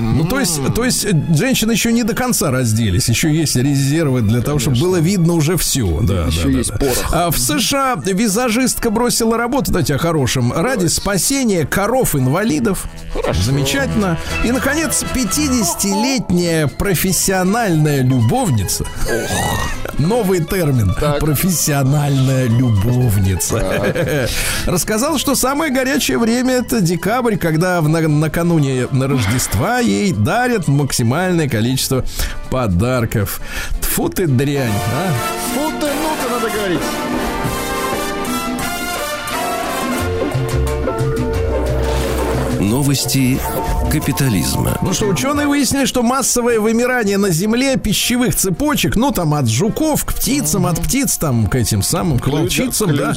[0.00, 4.22] Ну, то есть, то есть э, женщины еще не до конца разделись, еще есть резервы
[4.22, 6.00] для того, чтобы было видно уже все.
[6.02, 6.76] Да, Еще да, есть да.
[6.78, 7.10] порох.
[7.12, 12.84] А в США визажистка бросила работу, давайте о хорошем, ради спасения коров-инвалидов.
[13.44, 14.18] Замечательно.
[14.44, 18.84] И, наконец, 50-летняя профессиональная любовница.
[19.98, 20.94] Новый термин.
[21.20, 24.28] Профессиональная любовница.
[24.66, 31.48] Рассказал, что самое горячее время это декабрь, когда в- на- накануне Рождества ей дарят максимальное
[31.48, 32.02] количество
[32.50, 33.42] подарков.
[33.82, 35.12] Тфу ты дрянь, а?
[35.54, 36.80] Фу ты, ну-ка, надо говорить.
[42.60, 43.38] Новости
[43.90, 44.76] капитализма.
[44.82, 50.04] Ну что, ученые выяснили, что массовое вымирание на Земле пищевых цепочек, ну там от жуков
[50.04, 53.14] к птицам, от птиц там к этим самым, к волчицам, да,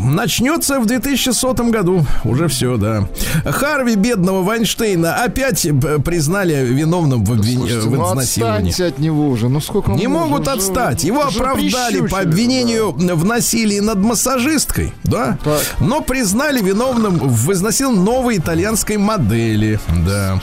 [0.00, 2.06] начнется в 2100 году.
[2.24, 3.08] Уже все, да.
[3.44, 8.70] Харви бедного Вайнштейна опять э, признали виновным в, обвин- Слушайте, в ну изнасиловании.
[8.70, 9.48] отстаньте от него уже.
[9.48, 11.04] Ну сколько Не могут Уже- отстать.
[11.04, 15.38] Его уже оправдали по обвинению в насилии над массажисткой, да?
[15.42, 15.60] Так.
[15.80, 20.40] Но признали виновным в изнасиловании новой итальянской модели, да.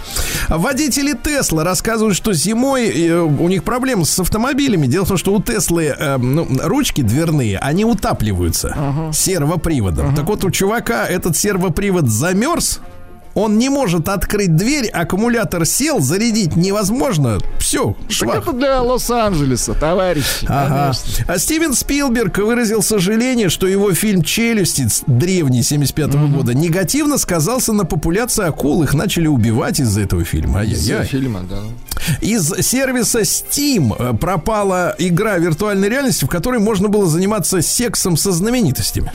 [0.49, 4.87] Водители Тесла рассказывают, что зимой э, у них проблемы с автомобилями.
[4.87, 8.75] Дело в том, что у Теслы э, ну, ручки дверные, они утапливаются
[9.13, 10.15] сервоприводом.
[10.15, 12.79] Так вот, у чувака этот сервопривод замерз,
[13.35, 17.39] он не может открыть дверь, аккумулятор сел, зарядить невозможно.
[17.59, 18.37] Все, Так швах.
[18.43, 20.45] это для Лос-Анджелеса, товарищи.
[20.47, 20.93] Ага.
[20.93, 21.25] конечно.
[21.33, 27.85] А Стивен Спилберг выразил сожаление, что его фильм «Челюсти» древний 75 года негативно сказался на
[27.85, 28.83] популяции акул.
[28.83, 30.63] Их начали убивать из-за этого фильма.
[30.63, 31.59] Из-за фильма, да.
[32.21, 38.31] Из сервиса Steam э, пропала игра виртуальной реальности, в которой можно было заниматься сексом со
[38.33, 39.11] знаменитостями.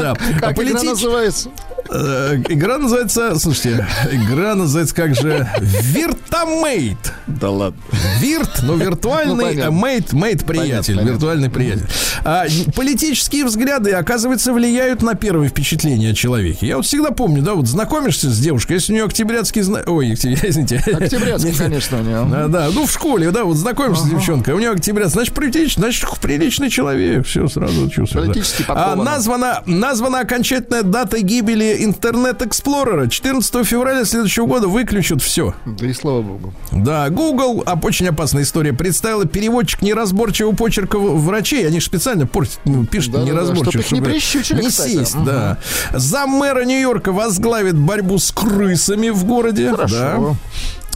[0.00, 0.14] Да.
[0.14, 1.50] Как А игра полетич- называется?
[1.94, 7.12] Э, Игра называется, слушайте, игра называется как же Виртамейт.
[7.26, 7.80] Да ладно.
[8.20, 11.86] Вирт, но Ну, виртуальный, а мейт, мейт приятель, Понятно, виртуальный приятель.
[12.24, 16.66] А, политические взгляды, оказывается, влияют на первое впечатление о человеке.
[16.66, 19.82] Я вот всегда помню, да, вот знакомишься с девушкой, если у нее октябрятский зна...
[19.86, 20.76] Ой, извините.
[20.92, 22.24] Октябрятский, конечно, у него.
[22.30, 25.82] Да, да, ну в школе, да, вот знакомишься с девчонкой, у нее октября, значит, приличный,
[25.82, 28.26] значит, приличный человек, все сразу чувствую.
[28.26, 28.32] да.
[28.32, 33.08] Политически А, названа, названа окончательная дата гибели Internet Explorer а.
[33.08, 35.54] 14 февраля следующего года выключат все.
[35.66, 36.54] Да и слава богу.
[36.72, 41.66] Да, Google, а очень опасная история, представила переводчик неразборчивого почерка врачей.
[41.66, 43.82] Они же специально портят, ну, пишут Да-да-да, неразборчиво.
[43.82, 44.90] чтоб их не прищучили, не кстати.
[44.92, 45.24] сесть, Мгм.
[45.24, 45.58] да.
[45.92, 49.70] Зам мэра Нью-Йорка возглавит борьбу с крысами в городе.
[49.70, 49.94] Хорошо.
[49.96, 50.34] Да.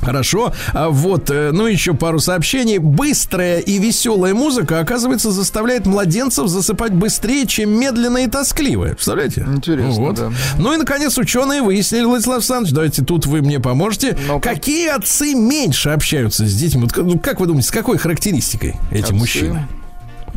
[0.02, 0.52] Хорошо.
[0.72, 2.78] А вот, э, ну еще пару сообщений.
[2.78, 8.94] Быстрая и веселая музыка, оказывается, заставляет младенцев засыпать быстрее, чем медленно и тоскливая.
[8.94, 9.46] Представляете?
[9.48, 10.14] Интересно, Ну, вот.
[10.16, 10.32] да.
[10.58, 14.16] Ну и, наконец, ученые выяснили, Владислав Александрович, давайте тут вы мне поможете.
[14.28, 14.50] Ну-ка.
[14.50, 16.82] Какие отцы меньше общаются с детьми?
[16.82, 19.14] Вот, как- ну, как вы думаете, с какой характеристикой эти Отцы?
[19.14, 19.66] мужчины?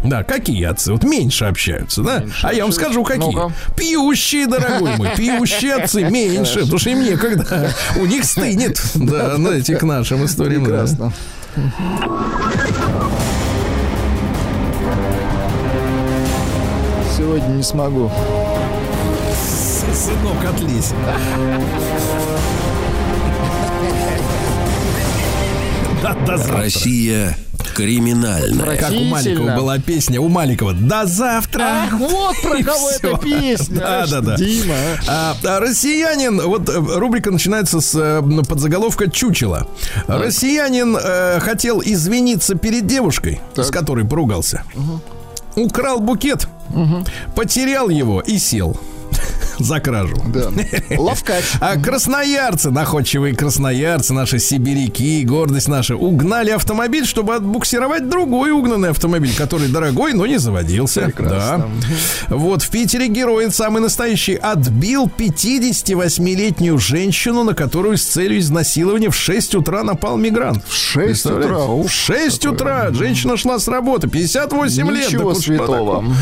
[0.03, 0.91] Да, какие отцы?
[0.91, 2.19] Вот меньше общаются, да?
[2.19, 3.25] Меньше а я вам скажу, какие.
[3.25, 3.53] Ну-ка.
[3.75, 7.71] Пьющие, дорогой мой, пьющие отцы меньше, потому что им некогда.
[7.97, 10.63] У них стынет, да, знаете, к нашим историям.
[10.63, 11.11] Прекрасно.
[17.17, 18.11] Сегодня не смогу.
[19.93, 20.93] Сынок, отлезь.
[26.01, 26.57] Да, до завтра.
[26.57, 27.37] Россия
[27.79, 28.77] криминальная.
[28.77, 31.63] Как у Маликова была песня, у Маликова «До завтра».
[31.63, 33.79] Ах, вот про И кого эта песня.
[33.79, 34.35] Да, да, да.
[34.35, 34.75] Дима.
[35.07, 39.67] А, а, россиянин, вот э, рубрика начинается с э, подзаголовка «Чучело».
[40.07, 44.63] Россиянин э, хотел извиниться перед девушкой, с которой поругался.
[45.55, 46.47] Украл букет,
[47.35, 48.77] потерял его и сел.
[49.59, 50.15] За кражу.
[50.27, 50.49] Да.
[50.97, 51.43] Лавкач.
[51.59, 59.33] А красноярцы, находчивые красноярцы, наши сибиряки, гордость наша, угнали автомобиль, чтобы отбуксировать другой угнанный автомобиль,
[59.35, 61.01] который дорогой, но не заводился.
[61.01, 61.69] Прекрасно.
[62.29, 62.35] Да.
[62.35, 69.15] Вот в Питере герой самый настоящий отбил 58-летнюю женщину, на которую с целью изнасилования в
[69.15, 70.63] 6 утра напал мигрант.
[70.67, 71.53] В 6 Представляете?
[71.53, 71.65] утра.
[71.65, 75.07] В 6 утра женщина шла с работы, 58 лет.
[75.07, 75.95] Ничего да куда святого.
[76.01, 76.15] такое?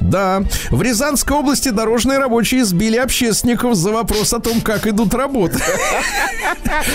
[0.00, 0.42] Да.
[0.70, 5.58] В Рязанской области дорожные рабочие сбили общественников за вопрос о том, как идут работы.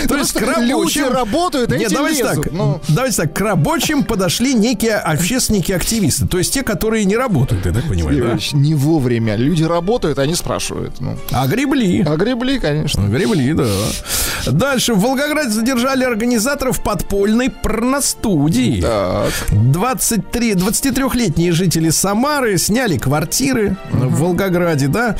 [0.08, 1.08] То есть к рабочим...
[1.08, 2.50] работают, а Нет, давайте так.
[2.50, 2.80] Ну.
[2.88, 3.32] Давайте так.
[3.32, 6.26] К рабочим подошли некие общественники-активисты.
[6.26, 8.18] То есть те, которые не работают, я так понимаю?
[8.18, 9.36] Иванович, Не вовремя.
[9.36, 11.00] Люди работают, они спрашивают.
[11.00, 11.16] Ну.
[11.30, 12.02] А гребли.
[12.02, 13.02] Огребли, конечно.
[13.02, 13.68] Гребли, да.
[14.46, 14.94] Дальше.
[14.94, 18.80] В Волгограде задержали организаторов подпольной порностудии.
[18.80, 19.32] Так.
[19.50, 25.16] 23, 23-летние жители Самары сняли квартиры в Волгограде, да,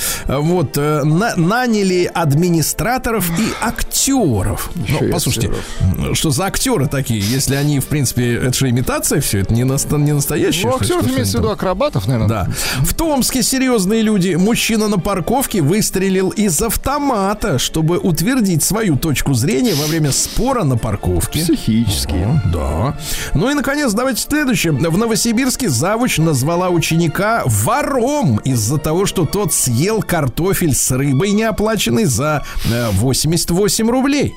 [0.48, 4.70] вот, э, на- наняли администраторов и актеров.
[4.86, 5.50] Еще Ну, послушайте,
[5.88, 6.16] актеров.
[6.16, 9.98] что за актеры такие, если они, в принципе, это же имитация все, это не, наста-
[9.98, 10.68] не настоящее.
[10.70, 12.28] Ну, актеров имеется в виду акробатов, наверное.
[12.28, 12.48] Да.
[12.80, 14.34] В Томске серьезные люди.
[14.34, 20.76] Мужчина на парковке выстрелил из автомата, чтобы утвердить свою точку зрения во время спора на
[20.76, 21.40] парковке.
[21.40, 22.42] Психические.
[22.52, 22.96] Да.
[23.34, 24.72] Ну и, наконец, давайте следующее.
[24.72, 30.02] В Новосибирске завуч назвала ученика вором из-за того, что тот съел
[30.38, 34.34] картофель с рыбой, неоплаченный за э, 88 рублей.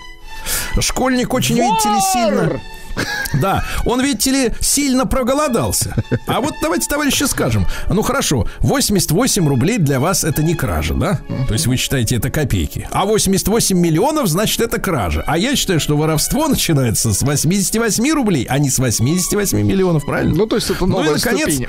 [0.79, 2.59] Школьник очень, видите ли, сильно...
[3.41, 5.95] Да, он, видите ли, сильно проголодался.
[6.27, 7.65] А вот давайте, товарищи, скажем.
[7.89, 11.21] Ну хорошо, 88 рублей для вас это не кража, да?
[11.47, 12.87] То есть вы считаете это копейки.
[12.91, 15.23] А 88 миллионов, значит, это кража.
[15.27, 20.35] А я считаю, что воровство начинается с 88 рублей, а не с 88 миллионов, правильно?
[20.35, 21.59] Ну, то есть это Ну и, новая наконец.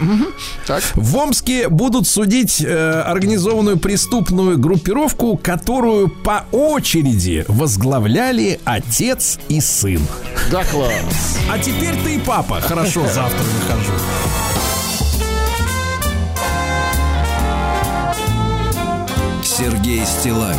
[0.67, 0.83] Так.
[0.95, 10.01] В Омске будут судить э, организованную преступную группировку, которую по очереди возглавляли отец и сын.
[10.51, 10.93] Да, класс.
[11.51, 12.61] А теперь ты, папа.
[12.61, 13.93] Хорошо, завтра выхожу.
[19.43, 20.59] Сергей Стилавин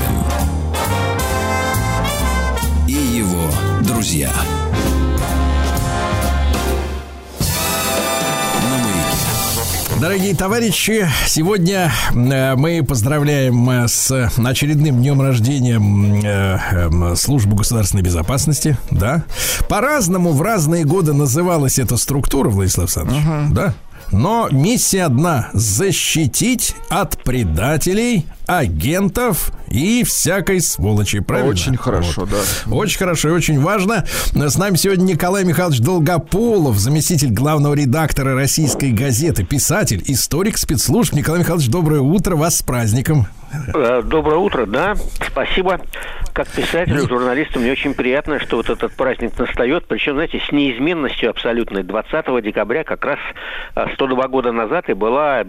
[2.88, 3.50] и его
[3.82, 4.32] друзья.
[10.04, 18.04] Дорогие товарищи, сегодня э, мы поздравляем э, с очередным днем рождения э, эм, службы государственной
[18.04, 19.24] безопасности, да.
[19.70, 23.74] По-разному в разные годы называлась эта структура, Владислав Александрович, да.
[24.12, 31.52] Но миссия одна– защитить от предателей, агентов и всякой сволочи, правильно?
[31.52, 32.38] Очень хорошо, да.
[32.72, 34.06] Очень хорошо и очень важно.
[34.34, 41.14] С нами сегодня Николай Михайлович Долгополов, заместитель главного редактора российской газеты, писатель, историк спецслужб.
[41.14, 43.28] Николай Михайлович, доброе утро, вас с праздником.
[43.74, 44.96] Э, Доброе утро, да,
[45.26, 45.80] спасибо.
[46.34, 51.30] Как писателю, журналисту, мне очень приятно, что вот этот праздник настает, причем, знаете, с неизменностью
[51.30, 51.84] абсолютной.
[51.84, 53.20] 20 декабря, как раз
[53.76, 55.44] э, 102 года назад, и была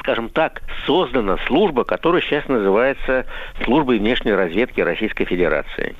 [0.00, 3.24] скажем так, создана служба, которая сейчас называется
[3.64, 5.94] службой внешней разведки Российской Федерации.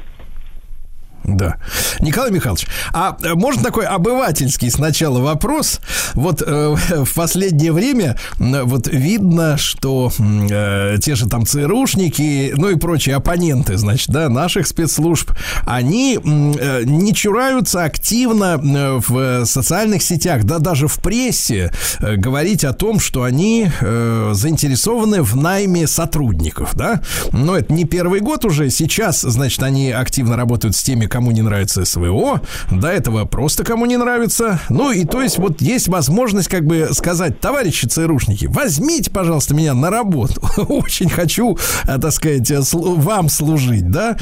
[1.26, 1.56] Да.
[2.00, 5.80] Николай Михайлович, а э, можно такой обывательский сначала вопрос?
[6.14, 12.76] Вот э, в последнее время вот видно, что э, те же там ЦРУшники, ну и
[12.76, 15.32] прочие оппоненты, значит, да, наших спецслужб,
[15.64, 22.64] они э, не чураются активно э, в социальных сетях, да даже в прессе э, говорить
[22.64, 27.02] о том, что они э, заинтересованы в найме сотрудников, да?
[27.32, 28.70] Но это не первый год уже.
[28.70, 32.42] Сейчас, значит, они активно работают с теми, кому не нравится СВО.
[32.70, 34.60] До этого просто кому не нравится.
[34.68, 39.72] Ну и то есть вот есть возможность как бы сказать, товарищи ЦРУшники, возьмите, пожалуйста, меня
[39.72, 40.42] на работу.
[40.68, 44.18] Очень хочу, э, так сказать, э, вам служить, да?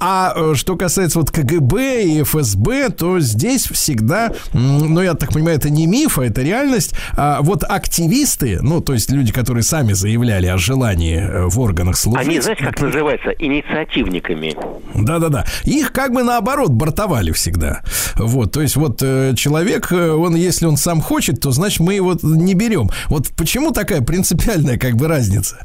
[0.00, 5.58] А э, что касается вот КГБ и ФСБ, то здесь всегда, ну я так понимаю,
[5.58, 6.94] это не миф, а это реальность.
[7.16, 12.26] А вот активисты, ну то есть люди, которые сами заявляли о желании в органах служить.
[12.26, 13.30] Они, знаете, как называются?
[13.38, 14.56] Инициативниками.
[14.94, 15.44] Да-да-да.
[15.64, 17.82] Их как бы наоборот бортовали всегда.
[18.16, 21.94] Вот, то есть вот э, человек, э, он, если он сам хочет, то значит мы
[21.94, 22.88] его не берем.
[23.08, 25.58] Вот почему такая принципиальная как бы разница?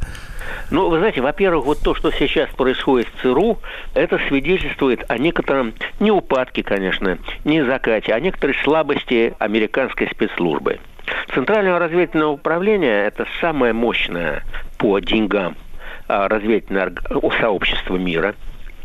[0.70, 3.59] Ну, вы знаете, во-первых, вот то, что сейчас происходит в ЦРУ,
[3.93, 10.80] это свидетельствует о некотором, не упадке, конечно, не закате, а некоторой слабости американской спецслужбы.
[11.34, 14.43] Центральное разведывательное управление– это самое мощное
[14.78, 15.55] по деньгам
[16.09, 16.93] а, разведывательное
[17.39, 18.36] сообщество мира.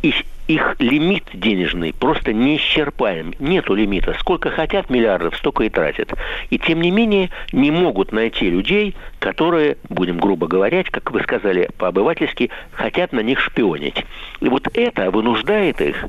[0.02, 0.14] И,
[0.52, 3.34] их лимит денежный просто неисчерпаем.
[3.38, 4.14] Нету лимита.
[4.18, 6.12] Сколько хотят миллиардов, столько и тратят.
[6.50, 11.70] И тем не менее не могут найти людей, которые, будем грубо говорить, как вы сказали
[11.78, 14.04] по-обывательски, хотят на них шпионить.
[14.40, 16.04] И вот это вынуждает их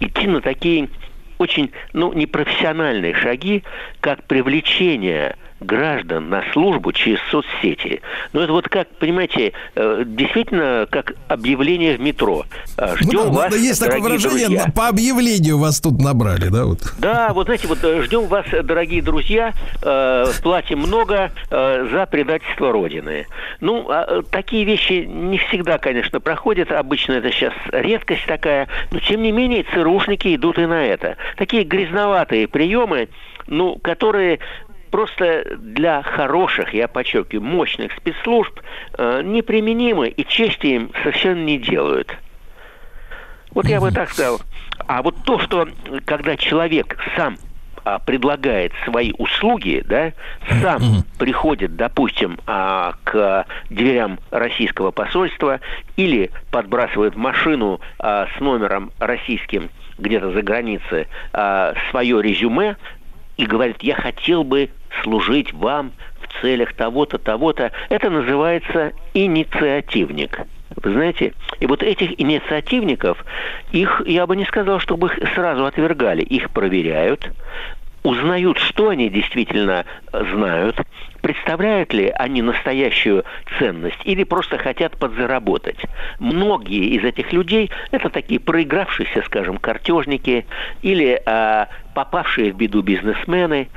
[0.00, 0.88] идти на такие
[1.38, 3.62] очень ну, непрофессиональные шаги,
[4.00, 8.02] как привлечение граждан на службу через соцсети.
[8.32, 12.44] Ну, это вот как, понимаете, э, действительно, как объявление в метро.
[12.76, 14.72] Э, Ждем ну, да, вас, да, есть такое выражение, друзья.
[14.74, 16.64] по объявлению вас тут набрали, да?
[16.64, 16.80] Вот.
[16.98, 19.52] Да, вот знаете, вот э, ждем вас, дорогие друзья,
[20.42, 23.26] платим много за предательство Родины.
[23.60, 26.70] Ну, а, такие вещи не всегда, конечно, проходят.
[26.72, 28.68] Обычно это сейчас редкость такая.
[28.90, 31.16] Но, тем не менее, ЦРУшники идут и на это.
[31.36, 33.08] Такие грязноватые приемы,
[33.46, 34.40] ну, которые
[34.96, 38.58] просто для хороших, я подчеркиваю, мощных спецслужб
[38.96, 42.16] э, неприменимы и чести им совершенно не делают.
[43.50, 44.40] Вот я бы так сказал.
[44.86, 45.68] А вот то, что
[46.06, 47.36] когда человек сам
[47.84, 50.14] а, предлагает свои услуги, да,
[50.62, 55.60] сам приходит, допустим, а, к дверям российского посольства
[55.98, 59.68] или подбрасывает машину а, с номером российским
[59.98, 62.76] где-то за границей а, свое резюме
[63.36, 64.70] и говорит, я хотел бы
[65.02, 70.40] служить вам в целях того-то, того-то, это называется инициативник.
[70.82, 73.24] Вы знаете, и вот этих инициативников,
[73.72, 76.22] их, я бы не сказал, чтобы их сразу отвергали.
[76.22, 77.30] Их проверяют,
[78.06, 80.76] узнают, что они действительно знают,
[81.22, 83.24] представляют ли они настоящую
[83.58, 85.78] ценность или просто хотят подзаработать.
[86.20, 90.46] Многие из этих людей это такие проигравшиеся, скажем, картежники
[90.82, 93.68] или а, попавшие в беду бизнесмены.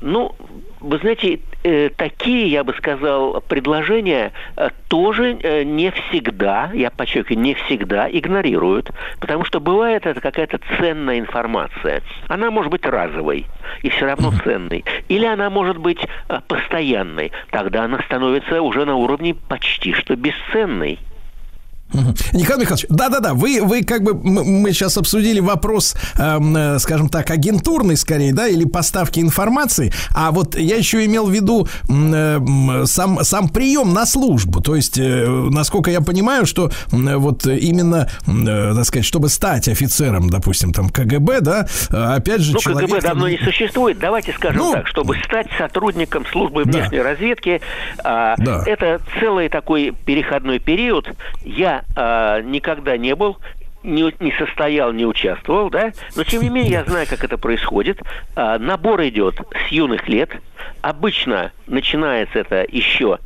[0.00, 0.34] Ну,
[0.80, 7.42] вы знаете, э, такие, я бы сказал, предложения э, тоже э, не всегда, я подчеркиваю,
[7.42, 8.90] не всегда игнорируют,
[9.20, 12.02] потому что бывает это какая-то ценная информация.
[12.28, 13.46] Она может быть разовой
[13.82, 14.84] и все равно ценной.
[15.08, 15.98] Или она может быть
[16.46, 17.32] постоянной.
[17.50, 20.98] Тогда она становится уже на уровне почти что бесценной.
[21.92, 27.30] Николай Михайлович, да-да-да, вы, вы как бы, мы сейчас обсудили вопрос, эм, э, скажем так,
[27.30, 32.36] агентурный скорее, да, или поставки информации, а вот я еще имел в виду м, э,
[32.36, 37.46] м, сам, сам прием на службу, то есть, э, насколько я понимаю, что м, вот
[37.46, 42.60] именно, э, так сказать, чтобы стать офицером, допустим, там, КГБ, да, э, опять же, Ну,
[42.60, 42.90] человек...
[42.90, 43.98] КГБ давно не существует.
[43.98, 46.70] Давайте скажем Ну, так, чтобы стать сотрудником службы Да.
[46.70, 47.60] внешней разведки,
[48.04, 48.62] а, Да.
[48.66, 51.08] это целый такой переходной период.
[51.44, 53.38] Я а, никогда не был
[53.82, 58.00] не, не состоял, не участвовал, да, но тем не менее я знаю, как это происходит.
[58.34, 60.30] А, набор идет с юных лет.
[60.82, 63.18] Обычно начинается это еще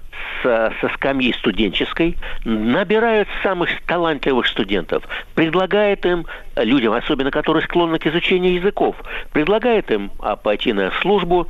[0.43, 7.99] с, со скамьи студенческой, набирают самых талантливых студентов, предлагает им, э, людям, особенно которые склонны
[7.99, 8.97] к изучению языков,
[9.33, 11.49] предлагает им а, пойти на службу,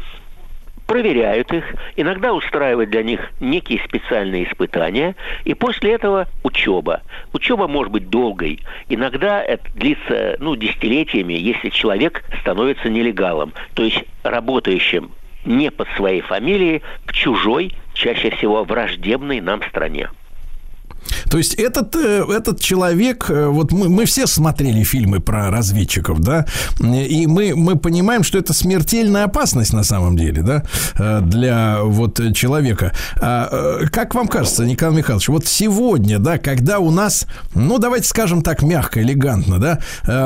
[0.86, 1.64] проверяют их,
[1.96, 7.02] иногда устраивают для них некие специальные испытания, и после этого учеба.
[7.32, 8.60] Учеба может быть долгой.
[8.88, 15.10] Иногда это длится ну, десятилетиями, если человек становится нелегалом, то есть работающим
[15.44, 20.08] не под своей фамилией в чужой, чаще всего враждебной нам стране.
[21.30, 26.20] То есть этот, э, этот человек, э, вот мы, мы все смотрели фильмы про разведчиков,
[26.20, 26.46] да,
[26.80, 30.64] и мы, мы понимаем, что это смертельная опасность на самом деле, да,
[30.98, 32.92] э, для вот человека.
[33.20, 38.42] А, как вам кажется, Николай Михайлович, вот сегодня, да, когда у нас, ну, давайте скажем
[38.42, 39.78] так, мягко, элегантно, да,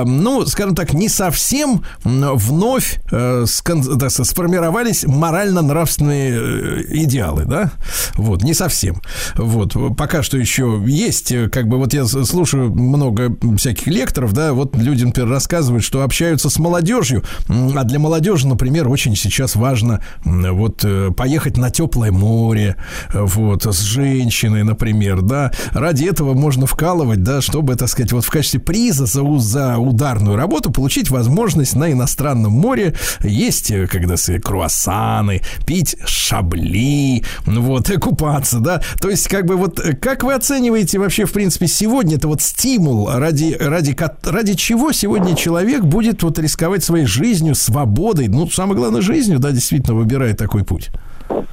[0.04, 3.00] ну, скажем так, не совсем вновь
[3.46, 7.72] скон- сказать, сформировались морально-нравственные идеалы, да,
[8.14, 9.00] вот, не совсем.
[9.36, 14.32] Вот, пока что еще есть, э, как бы, вот я с- слушаю много всяких лекторов,
[14.32, 19.56] да, вот люди, например, рассказывают, что общаются с молодежью, а для молодежи, например, очень сейчас
[19.56, 22.76] важно вот э, поехать на теплое море,
[23.12, 28.24] э, вот, с женщиной, например, да, ради этого можно вкалывать, да, чтобы, так сказать, вот
[28.24, 34.42] в качестве приза за, за ударную работу получить возможность на иностранном море есть, когда сказать,
[34.42, 40.55] круассаны, пить шабли, вот, и купаться, да, то есть, как бы, вот, как вы оцениваете
[40.60, 46.22] вообще, в принципе, сегодня это вот стимул, ради, ради, ко- ради чего сегодня человек будет
[46.22, 50.90] вот рисковать своей жизнью, свободой, ну, самое главное, жизнью, да, действительно, выбирая такой путь?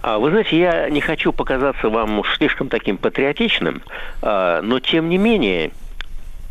[0.01, 3.81] А, Вы знаете, я не хочу показаться вам уж слишком таким патриотичным,
[4.21, 5.71] а, но тем не менее,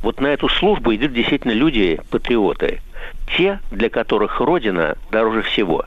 [0.02, 2.80] вот на эту службу идут действительно люди-патриоты.
[3.36, 5.84] Те, для которых Родина дороже всего.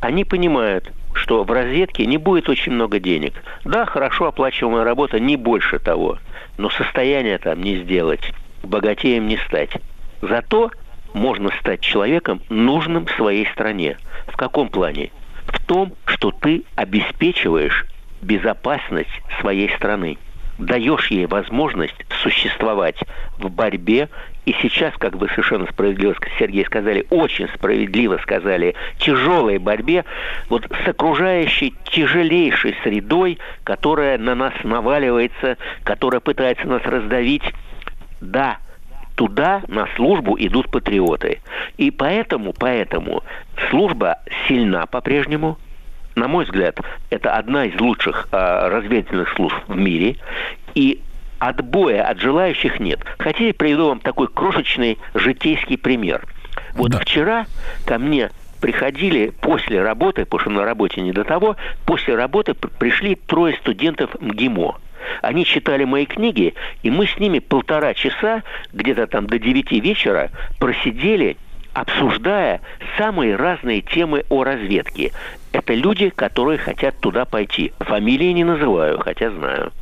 [0.00, 3.42] Они понимают, что в разведке не будет очень много денег.
[3.64, 6.18] Да, хорошо оплачиваемая работа, не больше того.
[6.58, 9.70] Но состояние там не сделать, богатеем не стать.
[10.20, 10.70] Зато
[11.12, 13.96] можно стать человеком нужным своей стране.
[14.26, 15.10] В каком плане?
[15.46, 17.86] В том, что ты обеспечиваешь
[18.20, 20.18] безопасность своей страны
[20.58, 22.98] даешь ей возможность существовать
[23.38, 24.08] в борьбе.
[24.44, 30.04] И сейчас, как вы совершенно справедливо, Сергей, сказали, очень справедливо сказали, тяжелой борьбе
[30.48, 37.44] вот с окружающей тяжелейшей средой, которая на нас наваливается, которая пытается нас раздавить.
[38.20, 38.58] Да,
[39.14, 41.40] туда на службу идут патриоты.
[41.78, 43.22] И поэтому, поэтому
[43.70, 45.58] служба сильна по-прежнему,
[46.16, 46.78] на мой взгляд,
[47.10, 50.16] это одна из лучших э, разведывательных служб в мире.
[50.74, 51.00] И
[51.48, 53.00] отбоя от желающих нет.
[53.18, 56.24] Хотите, приведу вам такой крошечный житейский пример.
[56.74, 57.00] Вот да.
[57.00, 57.46] вчера
[57.84, 58.30] ко мне
[58.60, 64.10] приходили после работы, потому что на работе не до того, после работы пришли трое студентов
[64.20, 64.76] МГИМО.
[65.20, 68.42] Они читали мои книги, и мы с ними полтора часа,
[68.72, 71.36] где-то там до девяти вечера, просидели
[71.74, 72.60] обсуждая
[72.96, 75.12] самые разные темы о разведке.
[75.52, 77.72] Это люди, которые хотят туда пойти.
[77.80, 79.72] Фамилии не называю, хотя знаю.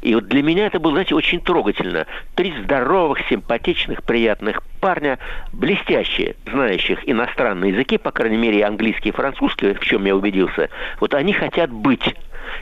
[0.00, 2.06] И вот для меня это было, знаете, очень трогательно.
[2.34, 5.18] Три здоровых, симпатичных, приятных парня,
[5.52, 10.68] блестящие, знающих иностранные языки, по крайней мере, английский и французский, в чем я убедился,
[11.00, 12.14] вот они хотят быть.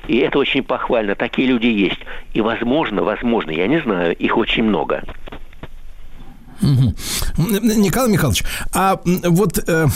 [0.08, 1.14] И это очень похвально.
[1.14, 2.00] Такие люди есть.
[2.32, 5.02] И возможно, возможно, я не знаю, их очень много.
[6.62, 6.94] Угу.
[7.76, 9.86] Николай Михайлович, а вот э,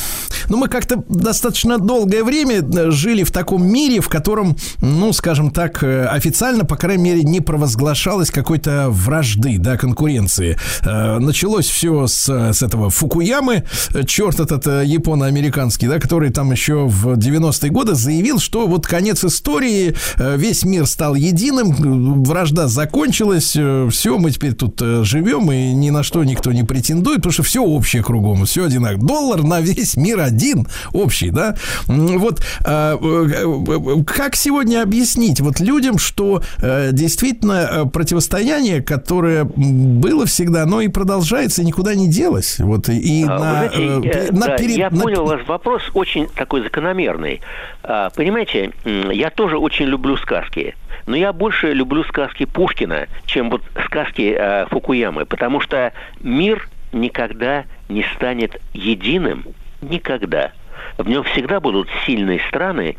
[0.50, 5.52] ну, мы как-то достаточно долгое время э, жили в таком мире, в котором, ну, скажем
[5.52, 10.58] так, э, официально, по крайней мере, не провозглашалось какой-то вражды, да, конкуренции.
[10.84, 13.64] Э, началось все с, с этого Фукуямы,
[14.06, 19.24] черт этот э, японо-американский, да, который там еще в 90-е годы заявил, что вот конец
[19.24, 26.02] истории, весь мир стал единым, вражда закончилась, все, мы теперь тут живем, и ни на
[26.02, 29.06] что никто не претендует, потому что все общее кругом, все одинаково.
[29.06, 31.56] Доллар на весь мир один общий, да?
[31.86, 40.26] Вот а, э, как сегодня объяснить вот людям, что э, действительно э, противостояние, которое было
[40.26, 42.58] всегда, оно и продолжается, и никуда не делось.
[42.58, 45.00] Вот и а, на, знаете, на, да, перед, я на...
[45.00, 47.40] понял ваш вопрос очень такой закономерный.
[47.82, 50.74] А, понимаете, я тоже очень люблю сказки.
[51.10, 57.64] Но я больше люблю сказки Пушкина, чем вот сказки э, Фукуямы, потому что мир никогда
[57.88, 59.44] не станет единым,
[59.82, 60.52] никогда.
[60.98, 62.96] В нем всегда будут сильные страны,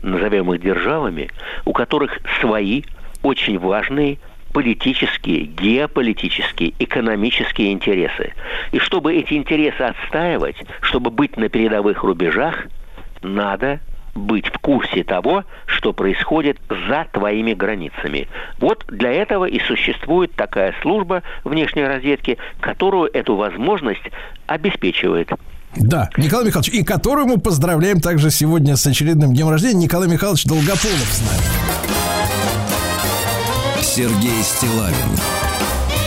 [0.00, 1.28] назовем их державами,
[1.66, 2.84] у которых свои
[3.22, 4.16] очень важные
[4.54, 8.32] политические, геополитические, экономические интересы.
[8.72, 12.68] И чтобы эти интересы отстаивать, чтобы быть на передовых рубежах,
[13.20, 13.80] надо
[14.14, 18.28] быть в курсе того, что происходит за твоими границами.
[18.58, 24.10] Вот для этого и существует такая служба внешней разведки, которую эту возможность
[24.46, 25.30] обеспечивает.
[25.76, 29.84] Да, Николай Михайлович, и которую мы поздравляем также сегодня с очередным днем рождения.
[29.84, 31.70] Николай Михайлович Долгополов с нами.
[33.80, 34.94] Сергей Стилавин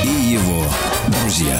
[0.03, 0.63] и его
[1.07, 1.59] друзья.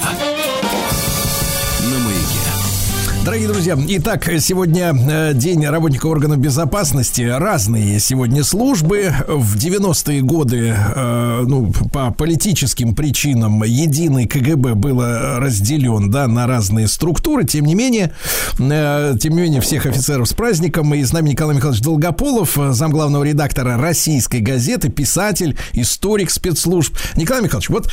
[3.24, 7.22] Дорогие друзья, итак, сегодня э, день работника органов безопасности.
[7.22, 9.14] Разные сегодня службы.
[9.26, 16.86] В 90-е годы, э, ну, по политическим причинам, единый КГБ было разделен, да, на разные
[16.86, 17.44] структуры.
[17.44, 18.12] Тем не менее,
[18.58, 20.92] э, тем не менее, всех офицеров с праздником.
[20.92, 26.94] И с нами Николай Михайлович Долгополов, замглавного редактора российской газеты, писатель, историк спецслужб.
[27.16, 27.90] Николай Михайлович, вот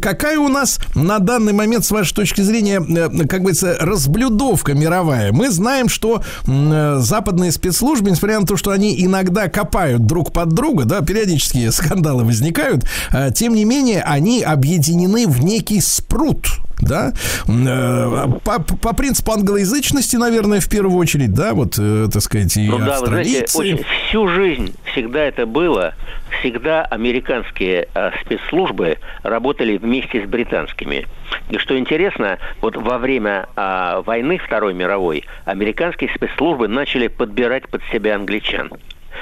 [0.00, 5.32] какая у нас на данный момент, с вашей точки зрения, как говорится, разблюдовка тусовка мировая.
[5.32, 10.50] Мы знаем, что э, западные спецслужбы, несмотря на то, что они иногда копают друг под
[10.50, 16.46] друга, да, периодически скандалы возникают, э, тем не менее они объединены в некий спрут
[16.82, 17.12] да,
[17.48, 22.68] э, по, по принципу англоязычности, наверное, в первую очередь, да, вот, э, так сказать, и
[22.68, 25.94] ну, да, вы знаете, очень, всю жизнь всегда это было,
[26.40, 31.06] всегда американские э, спецслужбы работали вместе с британскими.
[31.50, 37.82] И что интересно, вот во время э, войны Второй мировой американские спецслужбы начали подбирать под
[37.92, 38.70] себя англичан.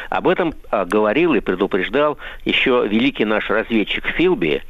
[0.08, 4.62] Об этом э, говорил и предупреждал еще великий наш разведчик Филби,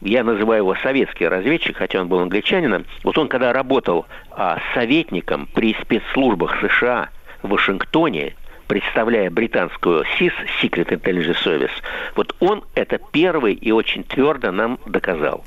[0.00, 5.48] я называю его советский разведчик, хотя он был англичанином, вот он когда работал а, советником
[5.54, 7.08] при спецслужбах США
[7.42, 8.34] в Вашингтоне,
[8.66, 11.70] представляя британскую СИС, Secret Intelligence Service,
[12.14, 15.44] вот он это первый и очень твердо нам доказал.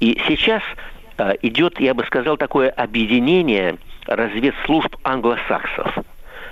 [0.00, 0.62] И сейчас
[1.16, 3.76] а, идет, я бы сказал, такое объединение
[4.06, 5.98] разведслужб англосаксов.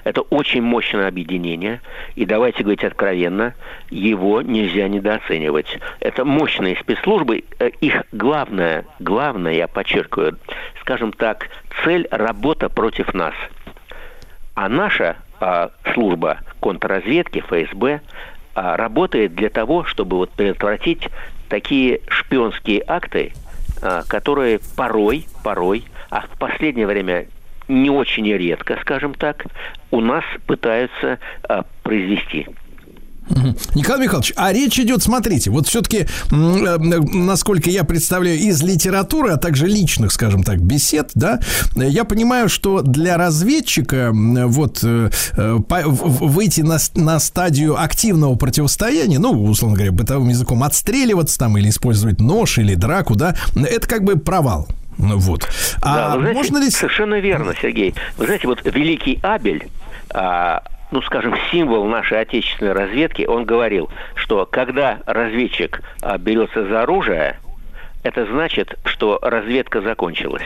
[0.07, 1.81] Это очень мощное объединение,
[2.15, 3.55] и давайте говорить откровенно,
[3.91, 5.81] его нельзя недооценивать.
[5.99, 10.39] Это мощные спецслужбы, э, их главное, главное, я подчеркиваю,
[10.81, 11.49] скажем так,
[11.83, 13.35] цель– работа против нас.
[14.55, 18.01] А наша а, служба контрразведки, ФСБ,
[18.55, 21.09] а, работает для того, чтобы вот предотвратить
[21.49, 23.33] такие шпионские акты,
[23.83, 27.27] а, которые порой, порой, а в последнее время
[27.69, 29.47] не очень редко, скажем так,
[29.97, 31.19] у нас пытаются
[31.49, 32.47] а, произвести.
[33.75, 39.37] Николай Михайлович, а речь идет, смотрите, вот все-таки, э, насколько я представляю, из литературы, а
[39.37, 41.41] также личных, скажем так, бесед, да,
[41.75, 45.57] я понимаю, что для разведчика вот э, э,
[45.87, 52.21] выйти на, на стадию активного противостояния, ну, условно говоря, бытовым языком, отстреливаться там или использовать
[52.21, 54.69] нож или драку, да, это как бы провал.
[54.99, 55.49] Вот.
[55.83, 56.71] А да, знаете, можно ли...
[56.71, 57.95] Совершенно верно, Сергей.
[58.17, 59.69] Вы знаете, вот великий Абель,
[60.91, 67.39] ну, скажем, символ нашей отечественной разведки, он говорил, что когда разведчик а, берется за оружие,
[68.03, 70.45] это значит, что разведка закончилась.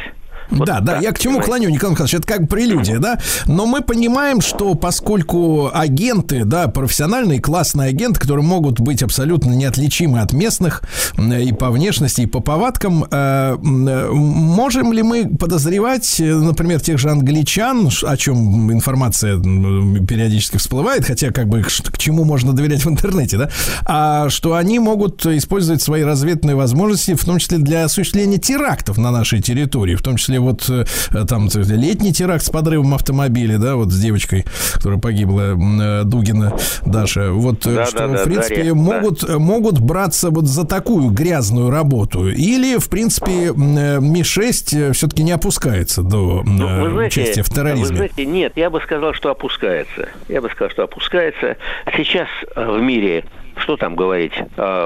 [0.50, 3.18] Вот да, да, я к чему клоню, Николай Михайлович, это как прелюдия, да?
[3.46, 10.20] Но мы понимаем, что поскольку агенты, да, профессиональные, классные агенты, которые могут быть абсолютно неотличимы
[10.20, 10.82] от местных
[11.18, 17.88] и по внешности, и по повадкам, э, можем ли мы подозревать, например, тех же англичан,
[18.02, 23.50] о чем информация периодически всплывает, хотя как бы к чему можно доверять в интернете, да,
[23.84, 29.10] а что они могут использовать свои разведные возможности, в том числе для осуществления терактов на
[29.10, 30.84] нашей территории, в том числе вот э,
[31.26, 34.44] там летний теракт с подрывом автомобиля, да, вот с девочкой,
[34.74, 37.30] которая погибла, э, Дугина Даша.
[37.32, 39.38] Вот э, да, что, да, да, в принципе, Дарья, могут, да.
[39.38, 42.28] могут браться вот за такую грязную работу.
[42.28, 47.88] Или, в принципе, Ми-6 все-таки не опускается до ну, знаете, участия в терроризме.
[47.88, 50.08] Вы знаете, нет, я бы сказал, что опускается.
[50.28, 51.56] Я бы сказал, что опускается.
[51.96, 53.24] Сейчас в мире
[53.56, 54.32] что там говорить,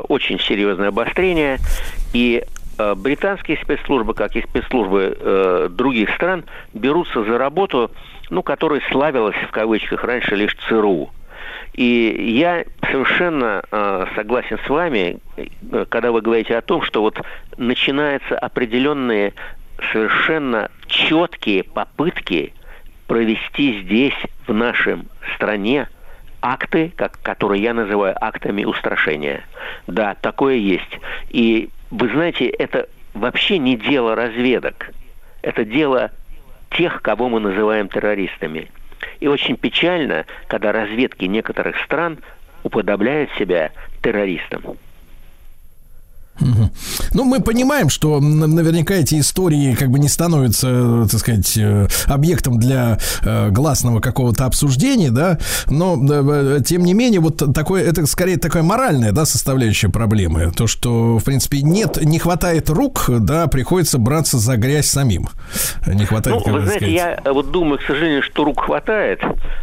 [0.09, 1.59] очень серьезное обострение,
[2.13, 2.43] и
[2.97, 7.91] британские спецслужбы, как и спецслужбы э, других стран, берутся за работу,
[8.31, 11.11] ну, которая славилась в кавычках раньше лишь ЦРУ.
[11.75, 17.21] И я совершенно э, согласен с вами, э, когда вы говорите о том, что вот
[17.57, 19.35] начинаются определенные
[19.93, 22.55] совершенно четкие попытки
[23.07, 24.15] провести здесь,
[24.47, 25.89] в нашем стране,
[26.43, 29.43] акты, как, которые я называю актами устрашения.
[29.87, 31.01] Да, такое есть.
[31.31, 34.91] И вы знаете, это вообще не дело разведок.
[35.43, 36.11] Это дело
[36.71, 38.69] тех, кого мы называем террористами.
[39.21, 42.19] И очень печально, когда разведки некоторых стран
[42.63, 43.71] уподобляют себя
[44.03, 44.77] террористам.
[46.41, 52.59] Ну, мы понимаем, что наверняка эти истории как бы не становятся, так сказать, э, объектом
[52.59, 58.37] для э, гласного какого-то обсуждения, да, но э, тем не менее вот такое, это скорее
[58.37, 63.99] такая моральная, да, составляющая проблемы, то, что, в принципе, нет, не хватает рук, да, приходится
[63.99, 65.29] браться за грязь самим,
[65.87, 67.21] не хватает, Ну, вы знаете, сказать...
[67.25, 69.21] я вот думаю, к сожалению, что рук хватает,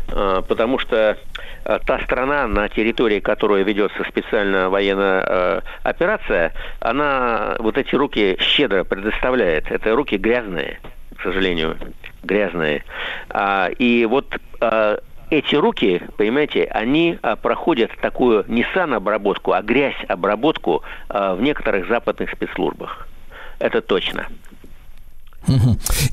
[0.07, 1.17] потому что
[1.63, 8.83] та страна, на территории которой ведется специальная военная э, операция, она вот эти руки щедро
[8.83, 9.71] предоставляет.
[9.71, 10.79] Это руки грязные,
[11.17, 11.77] к сожалению,
[12.23, 12.83] грязные.
[13.29, 21.35] А, и вот а, эти руки, понимаете, они проходят такую не санобработку, а грязь-обработку а,
[21.35, 23.07] в некоторых западных спецслужбах.
[23.59, 24.27] Это точно.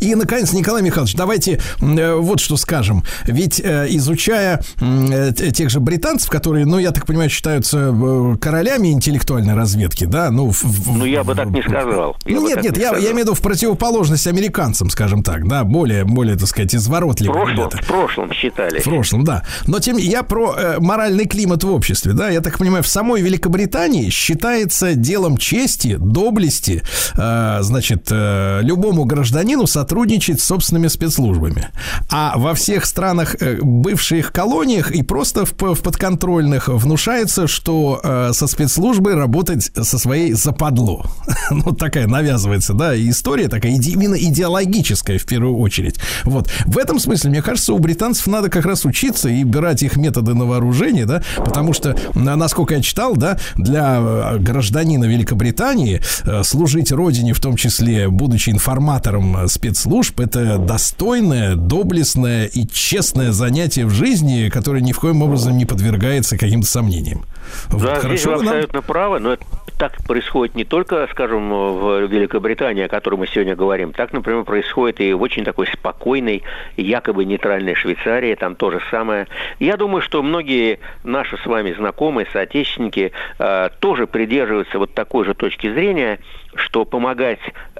[0.00, 3.04] И, наконец, Николай Михайлович, давайте э, вот что скажем.
[3.24, 7.94] Ведь э, изучая э, тех же британцев, которые, ну, я так понимаю, считаются
[8.40, 10.30] королями интеллектуальной разведки, да?
[10.30, 12.16] Ну, в, ну я бы так не сказал.
[12.24, 15.64] ну, нет, нет, не я, я имею в виду в противоположность американцам, скажем так, да,
[15.64, 17.70] более, более, так сказать, изворотливые в прошлом.
[17.70, 18.80] В прошлом считали.
[18.80, 19.44] В прошлом, да.
[19.66, 23.20] Но тем я про э, моральный климат в обществе, да, я так понимаю, в самой
[23.20, 26.82] Великобритании считается делом чести, доблести,
[27.14, 31.68] э, значит, э, любому гражданину гражданину сотрудничать с собственными спецслужбами.
[32.08, 38.46] А во всех странах, э, бывших колониях и просто в, подконтрольных внушается, что э, со
[38.46, 41.04] спецслужбой работать со своей западло.
[41.50, 45.96] ну, такая навязывается, да, история такая именно идеологическая в первую очередь.
[46.24, 46.48] Вот.
[46.66, 50.34] В этом смысле, мне кажется, у британцев надо как раз учиться и брать их методы
[50.34, 56.00] на вооружение, да, потому что, насколько я читал, да, для э, гражданина Великобритании
[56.42, 63.32] служить родине, в том числе, будучи информатором редактором э, спецслужб это достойное, доблестное и честное
[63.32, 67.24] занятие в жизни, которое ни в коем образом не подвергается каким-то сомнениям.
[67.68, 69.44] Вот, Да, здесь вы вы нам- абсолютно правы, но это
[69.78, 73.92] так происходит не только, скажем, в Великобритании, о которой мы сегодня говорим.
[73.92, 76.42] Так, например, происходит и в очень такой спокойной,
[76.76, 79.28] якобы нейтральной Швейцарии, там то же самое.
[79.60, 85.34] Я думаю, что многие наши с вами знакомые, соотечественники э, тоже придерживаются вот такой же
[85.34, 86.18] точки зрения,
[86.56, 87.38] что помогать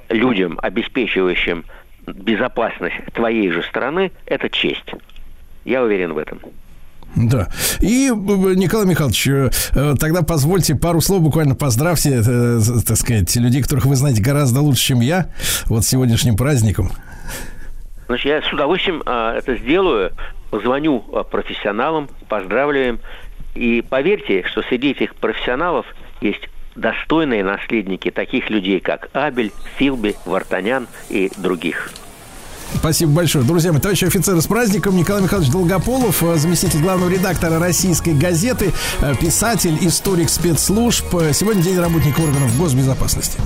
[0.09, 1.65] людям, обеспечивающим
[2.07, 4.93] безопасность твоей же страны, это честь.
[5.65, 6.41] Я уверен в этом.
[7.17, 7.49] Да.
[7.81, 13.63] И, Николай Михайлович, э, э, тогда позвольте пару слов буквально поздравьте, э, так сказать, людей,
[13.63, 15.31] которых вы знаете гораздо лучше, чем я,
[15.67, 16.91] вот с сегодняшним праздником.
[18.07, 20.13] Значит, я с удовольствием а, это сделаю.
[20.51, 23.01] Позвоню а, профессионалам, поздравляем.
[23.55, 25.85] И поверьте, что среди этих профессионалов
[26.23, 26.49] есть
[26.79, 31.91] достойные наследники таких людей, как Абель, Филби, Вартанян и других.
[32.75, 33.45] Спасибо большое.
[33.45, 34.97] Друзья мои, товарищи офицеры, с праздником.
[34.97, 41.15] Николай Михайлович Долгополов, э, заместитель главного редактора российской газеты, э, писатель, историк спецслужб.
[41.15, 43.39] Э, Сегодня день работника органов госбезопасности.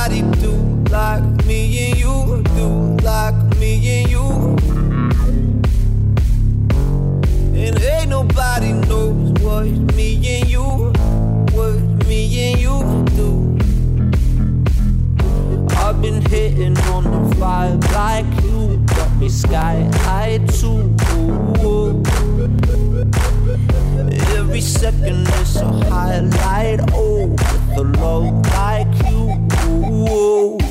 [0.00, 0.52] Nobody do
[0.90, 4.26] like me and you do like me and you.
[7.54, 10.92] And ain't nobody knows what me and you,
[12.06, 13.58] me and you do.
[15.76, 20.96] I've been hitting on the vibe like you, got me sky high too.
[24.36, 30.69] Every second is a highlight, oh, with a love like you.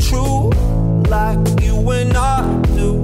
[0.00, 0.50] True,
[1.08, 2.42] like you and I
[2.76, 3.02] do.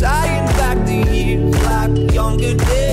[0.00, 2.85] Tying back the years like younger days,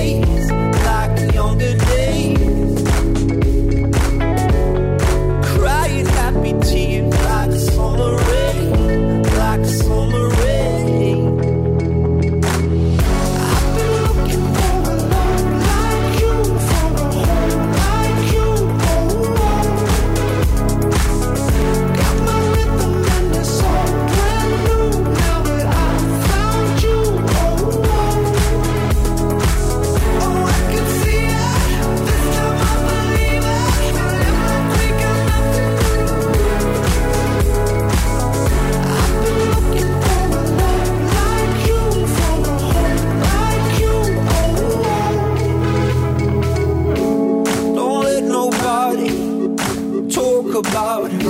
[50.10, 51.24] talk about us.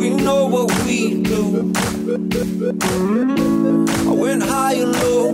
[0.00, 1.72] We know what we do.
[4.08, 5.30] I went high and low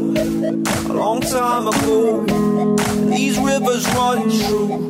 [0.91, 2.25] a long time ago.
[3.11, 4.83] These rivers run true.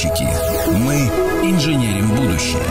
[0.00, 0.28] проектировщики.
[0.78, 1.10] Мы
[1.50, 2.62] инженерим будущее.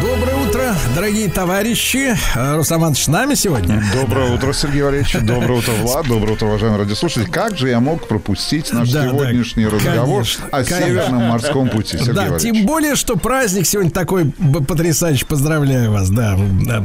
[0.00, 2.16] Доброе утро, дорогие товарищи.
[2.34, 3.82] Э, Руслан с нами сегодня.
[3.94, 5.14] Доброе утро, Сергей Валерьевич.
[5.20, 6.06] Доброе утро, Влад.
[6.06, 7.24] Доброе утро, уважаемые радиослушатели.
[7.24, 10.86] Как же я мог пропустить наш да, сегодняшний да, разговор конечно, о конечно.
[10.86, 12.42] Северном морском пути, Сергей Да, Валерьевич.
[12.42, 14.32] тем более, что праздник сегодня такой
[14.66, 15.24] потрясающий.
[15.24, 16.38] Поздравляю вас, да,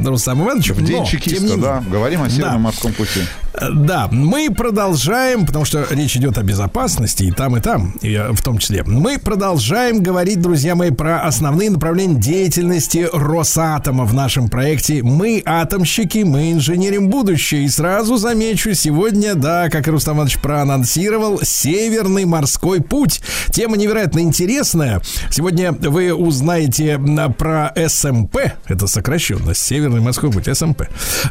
[0.04, 0.70] Руслан Иванович.
[0.70, 1.56] В день Но, чекиста, не...
[1.56, 1.82] да.
[1.88, 2.58] Говорим о Северном да.
[2.58, 3.20] морском пути.
[3.60, 8.42] Да, мы продолжаем, потому что речь идет о безопасности и там, и там, и в
[8.42, 8.82] том числе.
[8.84, 16.18] Мы продолжаем говорить, друзья мои, про основные направления деятельности Росатома в нашем проекте «Мы атомщики,
[16.18, 17.64] мы инженерим будущее».
[17.64, 23.20] И сразу замечу, сегодня, да, как Рустам Иванович проанонсировал, Северный морской путь.
[23.50, 25.00] Тема невероятно интересная.
[25.30, 28.36] Сегодня вы узнаете м, про СМП,
[28.66, 30.82] это сокращенно, Северный морской путь, СМП,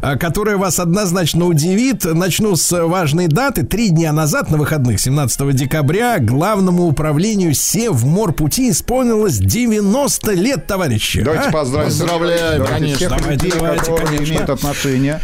[0.02, 2.06] а, которая вас однозначно удивит.
[2.18, 3.62] Начну с важной даты.
[3.62, 11.22] Три дня назад, на выходных, 17 декабря, главному управлению Севморпути исполнилось 90 лет, товарищи.
[11.22, 11.52] Давайте А?
[11.52, 11.90] поздравим.
[11.90, 12.96] Поздравляем, Давайте конечно.
[12.98, 14.34] всех Давайте, людей, давайте, конечно.
[14.34, 15.20] имеют отношение.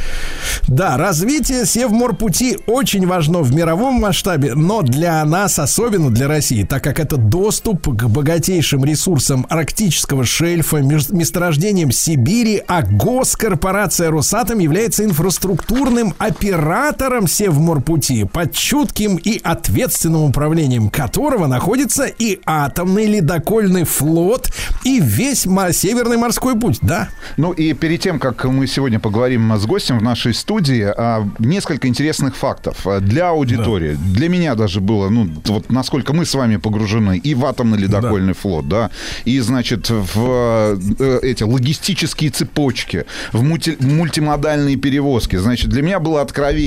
[0.67, 6.83] Да, развитие Севморпути очень важно в мировом масштабе, но для нас, особенно для России, так
[6.83, 16.13] как это доступ к богатейшим ресурсам арктического шельфа, месторождением Сибири, а госкорпорация Росатом является инфраструктурным
[16.19, 16.82] оператором
[17.27, 24.49] Севморпути, под чутким и ответственным управлением которого находится и атомный ледокольный флот,
[24.83, 27.09] и весь Северный морской путь, да?
[27.37, 31.87] Ну и перед тем, как мы сегодня поговорим с гостем в нашей студии, а, несколько
[31.87, 33.97] интересных фактов а, для аудитории.
[34.13, 38.33] Для меня даже было, ну, вот насколько мы с вами погружены и в атомный ледокольный
[38.33, 38.91] флот, да,
[39.25, 45.35] и, значит, в э, эти логистические цепочки, в мульти- мультимодальные перевозки.
[45.37, 46.21] Значит, для меня было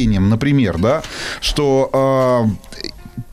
[0.07, 1.03] откровением, например, да,
[1.41, 2.47] что а,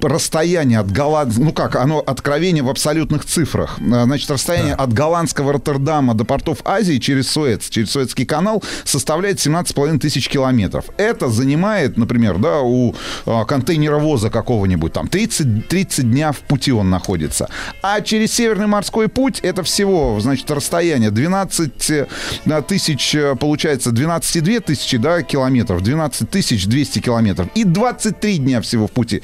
[0.02, 3.78] расстояние от голландского, ну как, оно откровение в абсолютных цифрах.
[3.80, 9.38] А, Значит, расстояние от голландского Роттердама до портов Азии через Суэц, через Суэцкий канал составляет
[9.38, 10.86] 17,5 тысяч километров.
[10.98, 12.96] Это занимает, например, да, у
[13.26, 17.50] а, контейнеровоза какого-нибудь там 30, 30 дня в пути он находится.
[17.82, 22.08] А через Северный морской путь это всего, значит, расстояние 12 э,
[22.68, 28.88] тысяч, э, получается, 12,2 тысячи, да, километров, 12 тысяч 200 километров и 23 дня всего
[28.88, 29.22] в пути.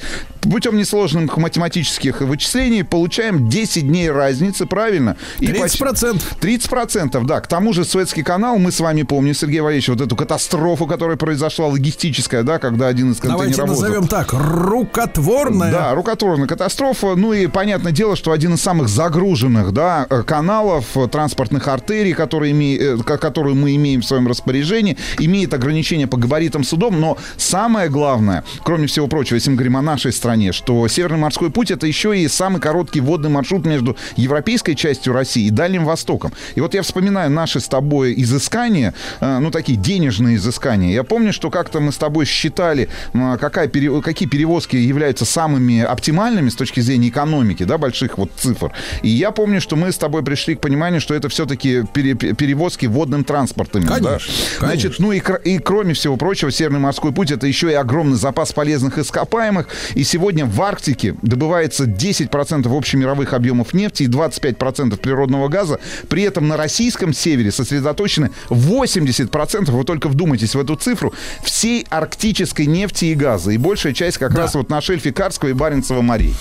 [0.50, 5.16] Путем несложных математических вычислений получаем 10 дней разницы, правильно?
[5.38, 6.20] И 30%.
[6.40, 7.40] 30%, да.
[7.40, 11.16] К тому же Суэцкий канал, мы с вами помним, Сергей Валерьевич, вот эту катастрофу, которая
[11.16, 13.82] произошла, логистическая, да, когда один из Давайте контейнеровозов...
[13.88, 15.70] назовем так, рукотворная.
[15.70, 17.14] Да, рукотворная катастрофа.
[17.14, 22.12] Ну и понятное дело, что один из самых загруженных да, э, каналов, э, транспортных артерий,
[22.12, 27.00] которые, име- э, ко- которые мы имеем в своем распоряжении, имеет ограничения по габаритам судом.
[27.00, 31.50] Но самое главное, кроме всего прочего, если мы говорим о нашей стране, что Северный морской
[31.50, 36.32] путь это еще и самый короткий водный маршрут между европейской частью России и Дальним Востоком.
[36.54, 40.92] И вот я вспоминаю наши с тобой изыскания, э, ну такие денежные изыскания.
[40.92, 46.54] Я помню, что как-то мы с тобой считали, какая какие перевозки являются самыми оптимальными с
[46.54, 48.72] точки зрения экономики, да, больших вот цифр.
[49.02, 52.86] И я помню, что мы с тобой пришли к пониманию, что это все-таки пере- перевозки
[52.86, 53.84] водным транспортом.
[53.84, 54.18] да.
[54.58, 58.16] Конечно, Значит, ну и, и кроме всего прочего, Северный морской путь это еще и огромный
[58.16, 59.66] запас полезных ископаемых.
[59.94, 65.80] И сегодня в Арктике добывается 10% общемировых объемов нефти и 25% природного газа.
[66.08, 71.12] При этом на российском севере сосредоточены 80%, вы только вдумайтесь в эту цифру,
[71.42, 73.50] всей арктической нефти и газа.
[73.50, 76.34] И большая часть как раз вот на шельфе Карского и Баренцева морей.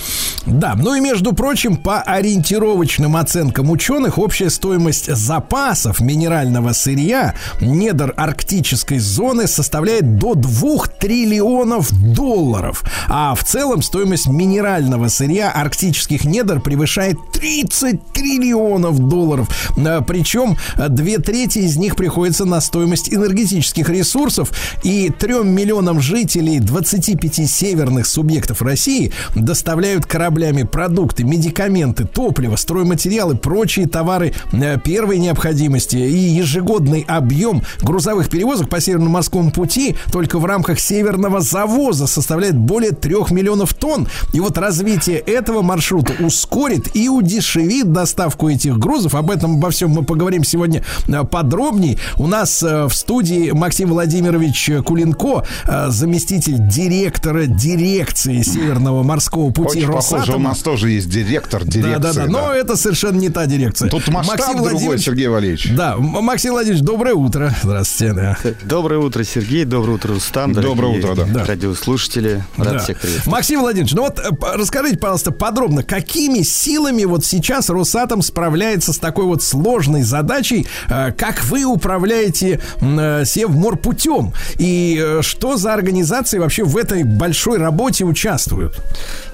[0.46, 8.14] Да, ну и между прочим, по ориентировочным оценкам ученых, общая стоимость запасов минерального сырья недр
[8.16, 12.84] арктической зоны составляет до 2 триллионов долларов.
[13.08, 19.48] А в целом стоимость минерального сырья арктических недр превышает 30 триллионов долларов.
[19.78, 24.52] А, Причем а, две трети из них приходится на стоимость энергетических ресурсов.
[24.84, 33.88] И 3 миллионам жителей 25 северных субъектов России доставляют кораблями продукты, медикаменты, топливо, стройматериалы, прочие
[33.88, 35.98] товары э, первой необходимости.
[35.98, 42.56] И ежегодный объем грузовых перевозок по Северному морскому пути только в рамках северного завоза составляет
[42.56, 44.08] более 3 миллионов тонн.
[44.34, 49.16] И вот развитие этого маршрута ускорит и удешевит доставку этих грузов.
[49.16, 51.98] Об этом обо всем мы поговорим сегодня э, подробней.
[52.18, 59.80] У нас э, в студии Максим Владимирович Кулинко, э, заместитель директора дирекции Северного морского пути
[59.80, 60.50] Очень похоже, у Росатома.
[60.50, 62.00] нас тоже есть директор дирекции.
[62.02, 62.26] Да, да, да.
[62.28, 63.90] Но это совершенно не та дирекция.
[63.90, 65.70] Тут масштаб другой, Сергей Валерьевич.
[65.76, 67.54] Да, Максим Владимирович, доброе утро.
[67.64, 68.14] Здравствуйте.
[68.14, 68.38] Да.
[68.64, 69.66] Доброе утро, Сергей.
[69.66, 70.54] Доброе утро, Рустам.
[70.54, 71.46] Доброе утро, да.
[71.46, 72.44] Радиослушатели.
[72.58, 72.80] Рад Да.
[72.80, 73.32] всех приветствовать.
[73.32, 78.98] Максим Владимирович, ну вот э, расскажите, пожалуйста, подробно, какими силами вот сейчас Росатом справляется с
[78.98, 86.64] такой вот сложной задачей, э, как вы управляете э, Севморпутем, и что за организации вообще
[86.64, 88.76] в этой большой работе участвуют?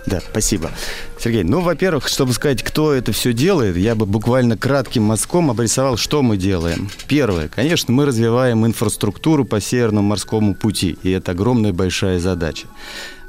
[0.05, 0.69] Да, спасибо.
[1.19, 5.97] Сергей, ну, во-первых, чтобы сказать, кто это все делает, я бы буквально кратким мазком обрисовал,
[5.97, 6.89] что мы делаем.
[7.07, 12.67] Первое, конечно, мы развиваем инфраструктуру по Северному морскому пути, и это огромная большая задача.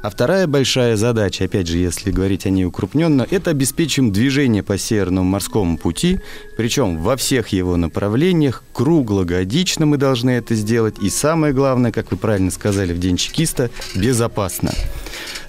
[0.07, 4.77] А вторая большая задача, опять же, если говорить о ней укрупненно, это обеспечим движение по
[4.77, 6.21] Северному морскому пути,
[6.55, 12.15] причем во всех его направлениях, круглогодично мы должны это сделать, и самое главное, как вы
[12.15, 14.71] правильно сказали в День чекиста, безопасно.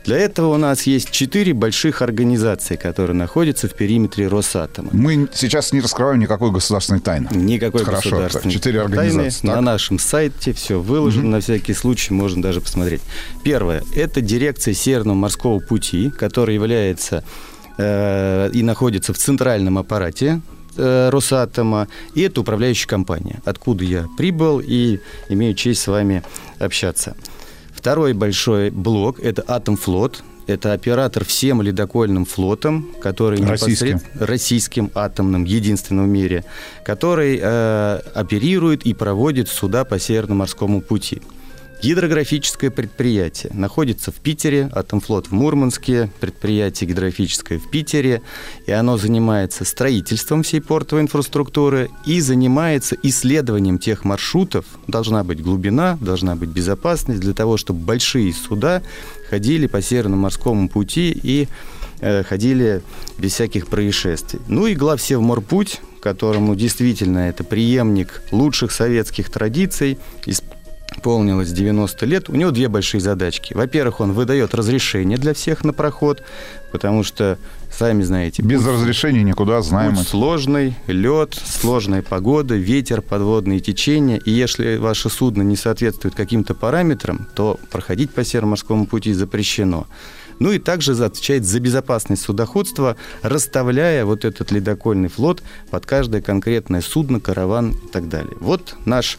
[0.08, 4.88] Для этого у нас есть четыре больших организации, которые находятся в периметре Росатома.
[4.94, 7.28] Мы сейчас не раскрываем никакой государственной тайны.
[7.34, 8.96] Никакой Хорошо, государственной четыре тайны.
[8.96, 9.46] организации.
[9.46, 9.62] На так.
[9.62, 13.02] нашем сайте все выложено, на всякий случай можно даже посмотреть.
[13.44, 17.22] Первое– это дирекция Северного морского пути, которая является
[17.76, 20.40] э, и находится в центральном аппарате
[20.78, 26.22] э, Росатома, и это управляющая компания, откуда я прибыл и имею честь с вами
[26.58, 27.14] общаться.
[27.78, 30.24] Второй большой блок– это Атомфлот.
[30.48, 33.98] Это оператор всем ледокольным флотом, который Российским.
[33.98, 36.44] непосред- российским атомным, единственным в мире,
[36.84, 41.22] который э, оперирует и проводит суда по Северно-морскому пути.
[41.80, 48.20] Гидрографическое предприятие находится в Питере, Атомфлот в Мурманске, предприятие гидрографическое в Питере,
[48.66, 54.64] и оно занимается строительством всей портовой инфраструктуры и занимается исследованием тех маршрутов.
[54.88, 58.82] Должна быть глубина, должна быть безопасность для того, чтобы большие суда
[59.30, 61.46] ходили по Северно-морскому пути и
[62.00, 62.82] э, ходили
[63.18, 64.40] без всяких происшествий.
[64.48, 69.98] Ну и главсевморпуть, которому действительно это преемник лучших советских традиций,
[70.90, 73.54] исполнилось 90 лет, у него две большие задачки.
[73.54, 76.22] Во-первых, он выдает разрешение для всех на проход,
[76.72, 77.38] потому что,
[77.70, 78.42] сами знаете...
[78.42, 79.92] Без путь- разрешения никуда, знаем.
[79.92, 80.10] Путь это.
[80.10, 84.18] сложный, лед, сложная погода, ветер, подводные течения.
[84.24, 89.86] И если ваше судно не соответствует каким-то параметрам, то проходить по Североморскому пути запрещено.
[90.40, 96.80] Ну и также отвечает за безопасность судоходства, расставляя вот этот ледокольный флот под каждое конкретное
[96.80, 98.36] судно, караван и так далее.
[98.40, 99.18] Вот наш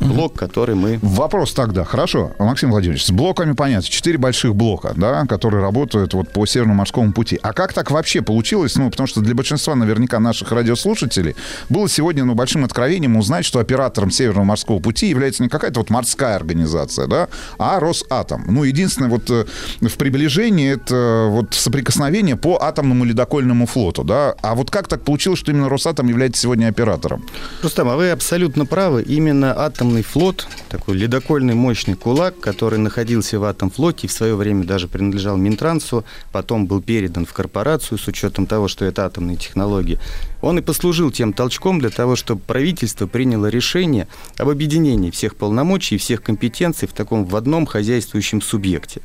[0.00, 0.98] блок, который мы...
[1.02, 6.30] Вопрос тогда, хорошо, Максим Владимирович, с блоками понятно, четыре больших блока, да, которые работают вот
[6.30, 7.38] по Северному морскому пути.
[7.42, 8.76] А как так вообще получилось?
[8.76, 11.36] Ну, потому что для большинства наверняка наших радиослушателей
[11.68, 15.90] было сегодня, ну, большим откровением узнать, что оператором Северного морского пути является не какая-то вот
[15.90, 18.44] морская организация, да, а Росатом.
[18.46, 19.44] Ну, единственное вот э,
[19.80, 24.34] в приближении это э, вот соприкосновение по атомному ледокольному флоту, да.
[24.42, 27.24] А вот как так получилось, что именно Росатом является сегодня оператором?
[27.62, 29.02] Рустам, а вы абсолютно правы.
[29.02, 29.52] Именно
[29.88, 34.86] атомный флот, такой ледокольный мощный кулак, который находился в Атомфлоте и в свое время даже
[34.86, 39.98] принадлежал Минтрансу, потом был передан в корпорацию с учетом того, что это атомные технологии,
[40.42, 45.94] он и послужил тем толчком для того, чтобы правительство приняло решение об объединении всех полномочий
[45.94, 49.00] и всех компетенций в таком в одном хозяйствующем субъекте.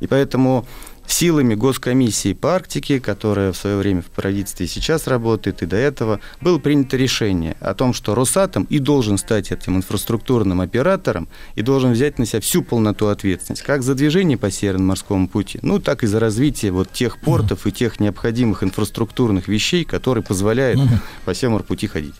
[0.00, 0.66] И поэтому
[1.12, 5.76] силами Госкомиссии по Арктике, которая в свое время в правительстве и сейчас работает, и до
[5.76, 11.62] этого, было принято решение о том, что Росатом и должен стать этим инфраструктурным оператором и
[11.62, 16.04] должен взять на себя всю полноту ответственности, как за движение по Северно-морскому пути, ну, так
[16.04, 20.80] и за развитие вот тех портов и тех необходимых инфраструктурных вещей, которые позволяют
[21.24, 22.14] по Северному-пути ходить.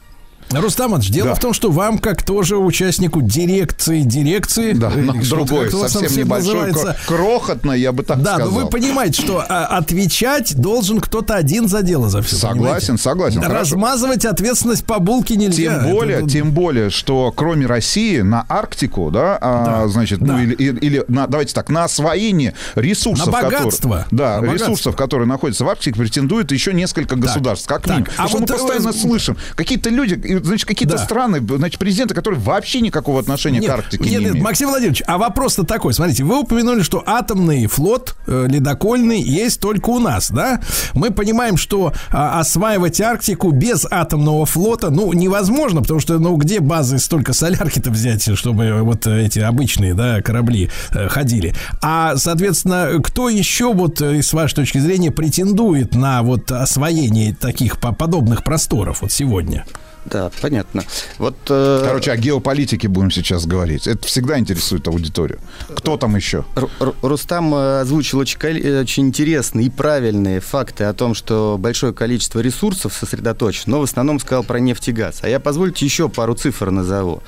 [0.53, 1.35] Рустам Иванович, дело Да.
[1.35, 6.97] в том, что вам, как тоже участнику дирекции дирекции, Да, э, другой, совсем небольшой, называется,
[7.07, 8.53] кро- крохотно, я бы так да, сказал.
[8.53, 12.37] но вы понимаете, что а, отвечать должен кто-то один за дело за все.
[12.37, 13.61] Согласен, согласен, хорошо.
[13.61, 15.81] Размазывать ответственность по булке нельзя.
[15.81, 20.55] Тем более, Это- тем более, что кроме России на Арктику, да, а, значит, ну или,
[20.55, 24.07] или- или на, давайте так, на освоение ресурсов, На которые- богатство.
[24.11, 24.93] да, На ресурсов, богатство.
[24.93, 28.09] которые находятся в Арктике, претендует еще несколько государств, как так, минимум.
[28.17, 31.05] а Потому что вот, мы постоянно э, слышим какие-то люди, значит, какие-то Да.
[31.05, 34.45] страны, значит, президенты, которые вообще никакого отношения Нет, к Арктике нет, не нет, имеют.
[34.45, 35.95] Максим Владимирович, а вопрос-то такой.
[35.95, 40.61] Смотрите, вы упомянули, что атомный флот э, ледокольный есть только у нас, да?
[40.95, 46.61] Мы понимаем, что а, осваивать Арктику без атомного флота, ну, невозможно, потому что, ну, где
[46.61, 51.55] базы столько солярки-то взять, чтобы вот эти обычные, да, корабли э, ходили?
[51.83, 57.79] А, соответственно, кто еще вот, э, с вашей точки зрения, претендует на вот освоение таких
[57.81, 59.65] по- подобных просторов вот сегодня?
[60.07, 60.83] Да, понятно.
[61.19, 63.87] Вот, э, Короче, о геополитике будем сейчас говорить.
[63.87, 65.39] Это всегда интересует аудиторию.
[65.77, 66.45] Кто там еще?
[66.55, 71.57] Ру- Ру- Рустам э, озвучил очень, э, очень интересные и правильные факты о том, что
[71.59, 75.21] большое количество ресурсов сосредоточено, но в основном сказал про нефть и газ.
[75.23, 77.23] А я позвольте еще пару цифр назову.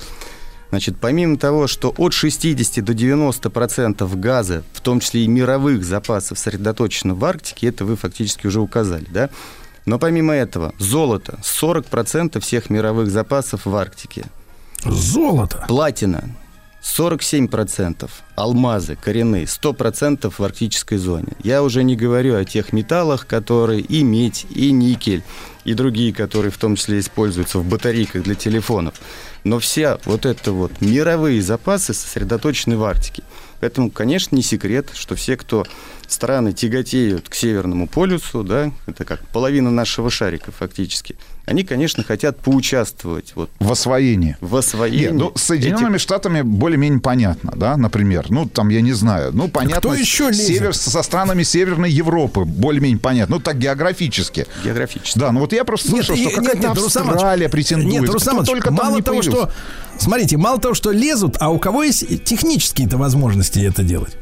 [0.69, 5.85] Значит, помимо того, что от 60 до 90 процентов газа, в том числе и мировых
[5.85, 9.29] запасов, сосредоточено в Арктике, это вы фактически уже указали, да?
[9.85, 14.25] Но помимо этого, золото, 40 процентов всех мировых запасов в Арктике.
[14.85, 15.65] Золото?
[15.67, 16.35] Платина,
[16.83, 21.33] 47%, алмазы коренные, 100% в арктической зоне.
[21.41, 25.23] Я уже не говорю о тех металлах, которые и медь, и никель,
[25.63, 28.95] и другие, которые в том числе используются в батарейках для телефонов.
[29.45, 33.23] Но вся вот это вот мировые запасы сосредоточены в Арктике.
[33.63, 35.65] Поэтому, конечно, не секрет, что все, кто
[36.09, 41.15] страны тяготеют к Северному полюсу, да, это как половина нашего шарика фактически,
[41.45, 44.35] они, конечно, хотят поучаствовать вот, В освоении.
[44.41, 44.99] в освоении.
[45.05, 48.25] Нет, ну, с Соединенными Штатами более-менее понятно, да, например.
[48.29, 49.31] Ну, там, я не знаю.
[49.33, 49.77] Ну, понятно.
[49.77, 50.45] Кто еще лезет?
[50.45, 53.35] север, со странами Северной Европы более-менее понятно.
[53.37, 54.45] Ну, так географически.
[54.65, 55.17] Географически.
[55.19, 58.01] Да, ну вот я просто слышал, и- что нет, какая-то нет, Австралия претендует.
[58.01, 59.31] Нет, Иванович, только там мало того, появился.
[59.31, 59.51] что...
[59.97, 64.17] Смотрите, мало того, что лезут, а у кого есть технические-то возможности это делать?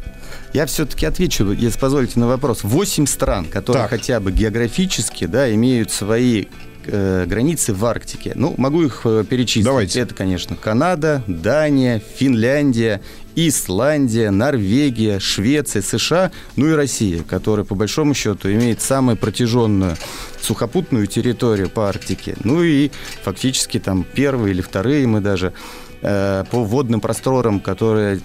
[0.53, 2.63] Я все-таки отвечу, если позволите, на вопрос.
[2.63, 3.91] Восемь стран, которые Так.
[3.91, 6.45] хотя бы географически да, имеют свои
[6.85, 8.33] э, границы в Арктике.
[8.35, 9.63] Ну, могу их э, перечислить.
[9.63, 10.01] Давайте.
[10.01, 13.01] Это, конечно, Канада, Дания, Финляндия,
[13.35, 19.95] Исландия, Норвегия, Швеция, США, ну и Россия, которая, по большому счету, имеет самую протяженную
[20.41, 22.35] сухопутную территорию по Арктике.
[22.43, 22.91] Ну и
[23.23, 25.53] фактически там первые или вторые мы даже
[26.01, 28.21] э, по водным просторам, которые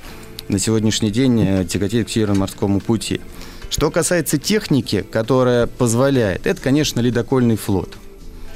[0.48, 3.20] на сегодняшний день э, тяготеют к Северному морскому пути.
[3.68, 7.96] Что касается техники, которая позволяет, это, конечно, ледокольный флот.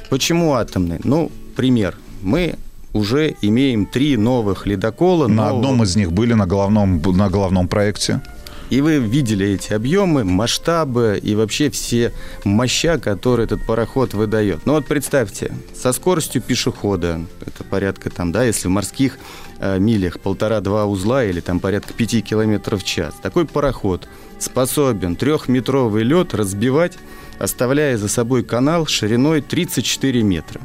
[0.09, 0.99] Почему атомный?
[1.03, 1.97] Ну, пример.
[2.21, 2.55] Мы
[2.93, 5.27] уже имеем три новых ледокола.
[5.27, 8.21] На нового- одном из них были на головном, на головном проекте.
[8.69, 12.13] И вы видели эти объемы, масштабы и вообще все
[12.45, 14.65] моща, которые этот пароход выдает.
[14.65, 19.17] Ну вот представьте, со скоростью пешехода, это порядка там, да, если в морских
[19.59, 24.07] э, милях полтора-два узла или там порядка пяти километров в час, такой пароход
[24.39, 26.97] способен трехметровый лед разбивать,
[27.39, 30.61] оставляя за собой канал шириной 34 метра.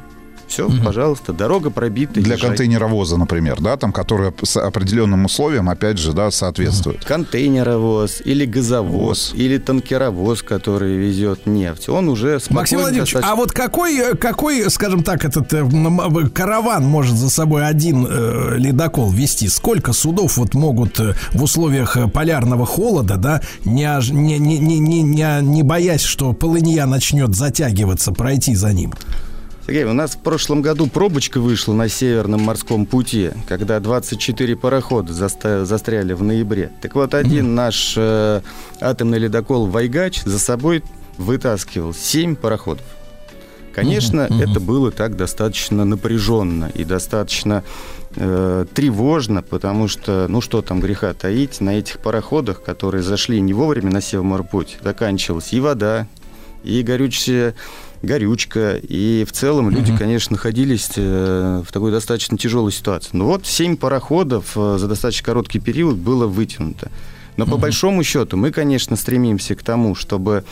[0.47, 2.19] Все, пожалуйста, дорога пробита.
[2.21, 2.49] Для езжай.
[2.49, 7.03] контейнеровоза, например, да, там, который с определенным условиям, опять же, да, соответствует.
[7.05, 13.35] контейнеровоз или газовоз или танкеровоз, который везет нефть, он уже спокойно Максим Владимирович, достаточно- а
[13.35, 18.55] вот какой, э, какой, скажем так, этот э, м- караван может за собой один э,
[18.57, 19.47] ледокол вести?
[19.49, 25.01] Сколько судов вот могут э, в условиях э, полярного холода, да, не, не, не, не,
[25.01, 28.93] не, не боясь, что полынья начнет затягиваться, пройти за ним?
[29.67, 35.11] Сергей, у нас в прошлом году пробочка вышла на Северном морском пути, когда 24 парохода
[35.11, 36.71] заста- застряли в ноябре.
[36.81, 38.41] Так вот, один наш э,
[38.79, 40.85] атомный ледокол «Вайгач» за собой
[41.17, 42.85] вытаскивал 7 пароходов.
[43.75, 47.65] Конечно, это было так достаточно напряженно и достаточно
[48.15, 53.53] э, тревожно, потому что, ну что там греха таить, на этих пароходах, которые зашли не
[53.53, 56.07] вовремя на Севморпуть, заканчивалась и вода,
[56.63, 57.53] и горючая
[58.01, 63.09] горючка, и в целом люди, конечно, находились э, в такой достаточно тяжелой ситуации.
[63.13, 66.91] Но вот семь пароходов э, за достаточно короткий период было вытянуто.
[67.37, 70.43] Но по большому счету мы, конечно, стремимся к тому, чтобы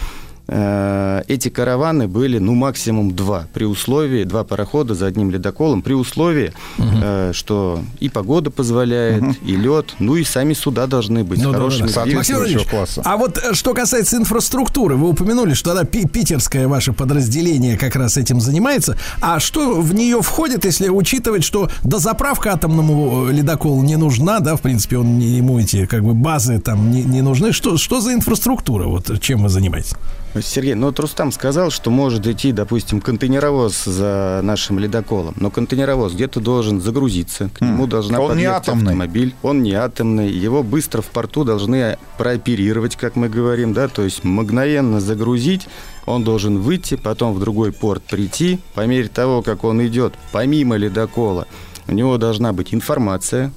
[0.47, 6.53] эти караваны были, ну, максимум два, при условии, два парохода за одним ледоколом, при условии,
[6.77, 11.57] э, что и погода позволяет, и лед, ну и сами суда должны быть Ну да,
[11.57, 11.87] хорошими.
[11.87, 12.03] да, да.
[12.03, 12.15] двигателями.
[12.17, 16.93] Максим Владимирович, А вот э, что касается инфраструктуры, вы упомянули, что да, пи- питерское ваше
[16.93, 18.97] подразделение как раз этим занимается.
[19.21, 24.55] А что в нее входит, если учитывать, что дозаправка атомному э, ледоколу не нужна, да,
[24.55, 27.51] в принципе, он ему эти как бы базы там не, не нужны.
[27.51, 28.85] Что, что за инфраструктура?
[28.85, 29.93] Вот чем вы занимаетесь?
[30.41, 35.33] Сергей, ну вот Рустам сказал, что может идти, допустим, контейнеровоз за нашим ледоколом.
[35.39, 38.83] Но контейнеровоз где-то должен загрузиться, к нему должна Он не подъехать атомный.
[38.83, 39.35] автомобиль.
[39.43, 44.23] Он не атомный, его быстро в порту должны прооперировать, как мы говорим, да, то есть
[44.23, 45.67] мгновенно загрузить.
[46.05, 48.59] Он должен выйти, потом в другой порт прийти.
[48.73, 51.47] По мере того, как он идет, помимо ледокола,
[51.87, 53.51] у него должна быть информация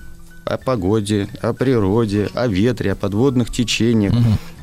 [0.45, 4.15] о погоде, о природе, о ветре, о подводных течениях.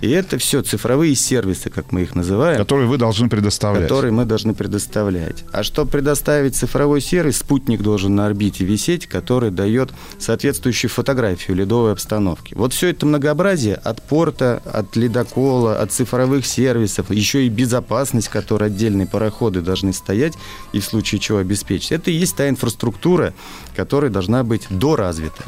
[0.05, 2.59] И это все цифровые сервисы, как мы их называем.
[2.59, 3.83] Которые вы должны предоставлять.
[3.83, 5.43] Которые мы должны предоставлять.
[5.51, 11.91] А чтобы предоставить цифровой сервис, спутник должен на орбите висеть, который дает соответствующую фотографию ледовой
[11.91, 12.53] обстановки.
[12.53, 18.65] Вот все это многообразие от порта, от ледокола, от цифровых сервисов, еще и безопасность, которой
[18.69, 20.33] отдельные пароходы должны стоять
[20.71, 21.91] и в случае чего обеспечить.
[21.91, 23.33] Это и есть та инфраструктура,
[23.75, 25.43] которая должна быть доразвита.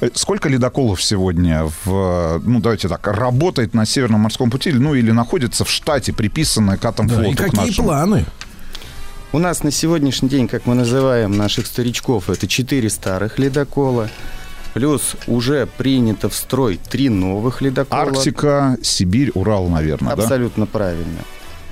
[0.00, 5.10] Э, Сколько ледоколов сегодня, в, ну давайте так, работает на Северном морском пути, ну или
[5.10, 7.22] находится в штате, приписанное к Атомфлоту?
[7.22, 7.88] Да, и к какие нашему?
[7.88, 8.24] планы?
[9.32, 14.10] У нас на сегодняшний день, как мы называем наших старичков, это четыре старых ледокола.
[14.74, 18.02] Плюс уже принято в строй три новых ледокола.
[18.02, 20.22] Арктика, Сибирь, Урал, наверное, да?
[20.22, 21.20] Абсолютно правильно.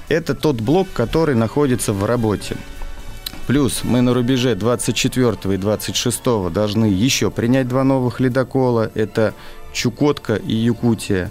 [0.08, 2.56] Это тот блок, который находится в работе.
[3.46, 8.90] Плюс мы на рубеже 24 и 26 должны еще принять два новых ледокола.
[8.94, 9.34] Это
[9.74, 11.30] Чукотка и Якутия.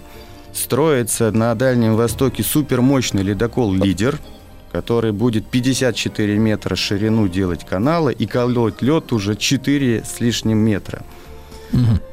[0.54, 4.20] Строится на Дальнем Востоке супермощный ледокол «Лидер»,
[4.70, 11.02] который будет 54 метра ширину делать канала и колоть лед уже 4 с лишним метра.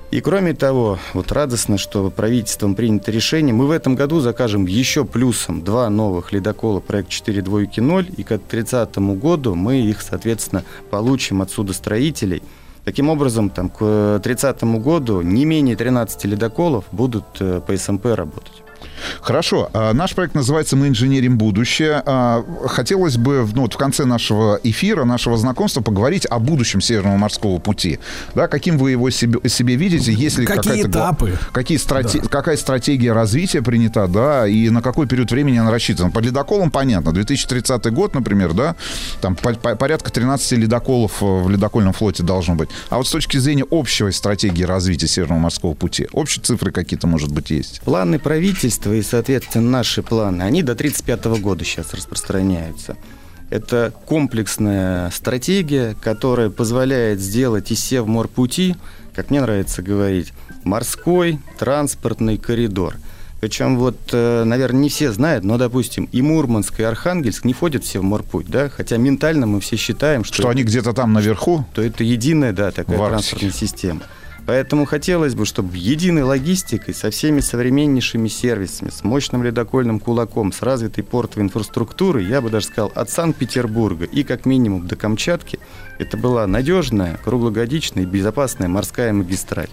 [0.10, 5.06] И кроме того, вот радостно, что правительством принято решение, мы в этом году закажем еще
[5.06, 10.66] плюсом два новых ледокола проект 4 двойки 0, и к 30 году мы их, соответственно,
[10.90, 12.44] получим от судостроителей.
[12.84, 18.61] Таким образом, там, к 30 году не менее 13 ледоколов будут э, по СМП работать.
[19.22, 19.70] Хорошо.
[19.74, 22.02] А, Наш проект называется «Мы инженерим будущее».
[22.06, 27.18] А, Хотелось бы ну, вот в конце нашего эфира, нашего знакомства поговорить о будущем Северного
[27.18, 28.00] морского пути.
[28.36, 30.12] Да, каким вы его себе, себе видите?
[30.14, 31.38] Если Какие этапы?
[31.52, 36.12] Какие страте- Какая стратегия развития принята, да, и на какой период времени она рассчитана?
[36.12, 37.12] По ледоколам понятно.
[37.12, 38.76] 2030 год, например, да,
[39.22, 42.70] там по- по- порядка 13 ледоколов э, в ледокольном флоте должно быть.
[42.90, 47.32] А вот с точки зрения общей стратегии развития Северного морского пути, общие цифры какие-то, может
[47.32, 47.82] быть, есть?
[47.82, 52.98] Планы правительства и, соответственно, наши планы, они до 1935 года сейчас распространяются.
[53.50, 58.78] Это комплексная стратегия, которая позволяет сделать из Севморпути,
[59.14, 60.32] как мне нравится говорить,
[60.64, 62.96] морской транспортный коридор.
[63.42, 67.84] Причем вот, э, наверное, не все знают, но, допустим, и Мурманск, и Архангельск не входят
[67.84, 70.36] в Севморпуть, да, хотя ментально мы все считаем, что...
[70.36, 71.66] Что они где-то там наверху?
[71.74, 74.02] То это единая, да, такая транспортная система.
[74.52, 80.62] Поэтому хотелось бы, чтобы единой логистикой, со всеми современнейшими сервисами, с мощным ледокольным кулаком, с
[80.62, 85.58] развитой портовой инфраструктурой, я бы даже сказал, от Санкт-Петербурга и как минимум до Камчатки,
[86.02, 89.70] это была надежная, круглогодичная и безопасная морская магистраль,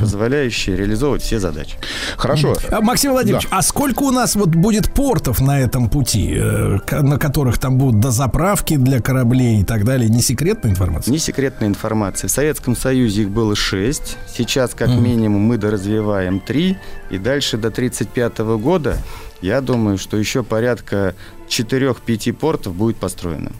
[0.00, 1.76] позволяющая реализовывать все задачи.
[2.16, 2.54] Хорошо.
[2.70, 7.18] А, Максим Владимирович, а сколько у нас вот будет портов на этом пути, э, на
[7.18, 10.08] которых там будут дозаправки для кораблей и так далее?
[10.08, 11.10] Не секретная информация?
[11.10, 12.28] Не секретная информация.
[12.28, 14.16] В Советском Союзе их было шесть.
[14.32, 16.78] Сейчас, как минимум, мы доразвиваем три.
[17.10, 18.98] И дальше до 1935 года,
[19.40, 21.14] я думаю, что еще порядка
[21.48, 23.50] 4-5 портов будет построено.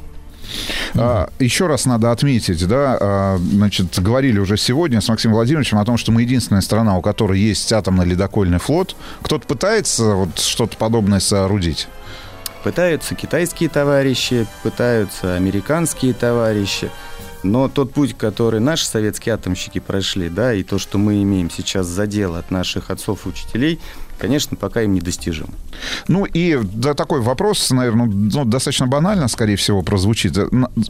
[0.94, 5.84] А, еще раз надо отметить, да, а, значит, говорили уже сегодня с Максимом Владимировичем о
[5.84, 8.96] том, что мы единственная страна, у которой есть атомный ледокольный флот.
[9.22, 11.88] Кто-то пытается вот что-то подобное соорудить?
[12.64, 16.90] Пытаются китайские товарищи, пытаются американские товарищи.
[17.42, 21.86] Но тот путь, который наши советские атомщики прошли, да, и то, что мы имеем сейчас
[21.86, 23.80] за дело от наших отцов и учителей,
[24.18, 25.48] конечно, пока им недостижим.
[26.09, 30.34] Ну и да, такой вопрос, наверное, ну, достаточно банально, скорее всего, прозвучит.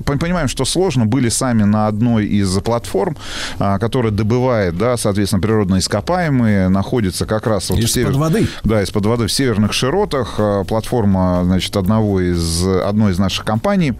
[0.04, 1.06] Понимаем, что сложно.
[1.06, 3.16] Были сами на одной из платформ,
[3.58, 8.48] а, которая добывает, да, соответственно, природные ископаемые, находится как раз вот в Из-под воды?
[8.64, 10.34] Да, из-под воды в северных широтах.
[10.38, 13.94] А, Платформа, значит, одного из, одной из наших компаний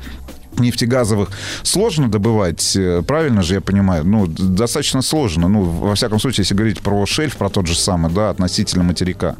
[0.59, 1.31] нефтегазовых
[1.63, 4.05] сложно добывать, э, правильно же я понимаю?
[4.05, 5.49] Ну, достаточно сложно.
[5.49, 9.37] Ну, во всяком случае, если говорить про шельф, про тот же самый, да, относительно материка.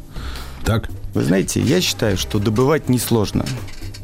[0.65, 0.89] Так.
[1.13, 3.45] Вы знаете, я считаю, что добывать несложно,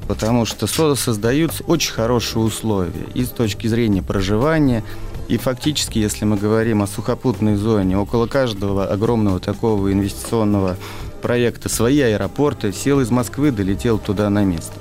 [0.07, 4.83] потому что со- создаются очень хорошие условия и с точки зрения проживания,
[5.27, 10.77] и фактически, если мы говорим о сухопутной зоне, около каждого огромного такого инвестиционного
[11.23, 14.73] проекта свои аэропорты, сел из Москвы, долетел туда на место.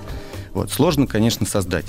[0.53, 1.87] Вот, сложно, конечно, создать,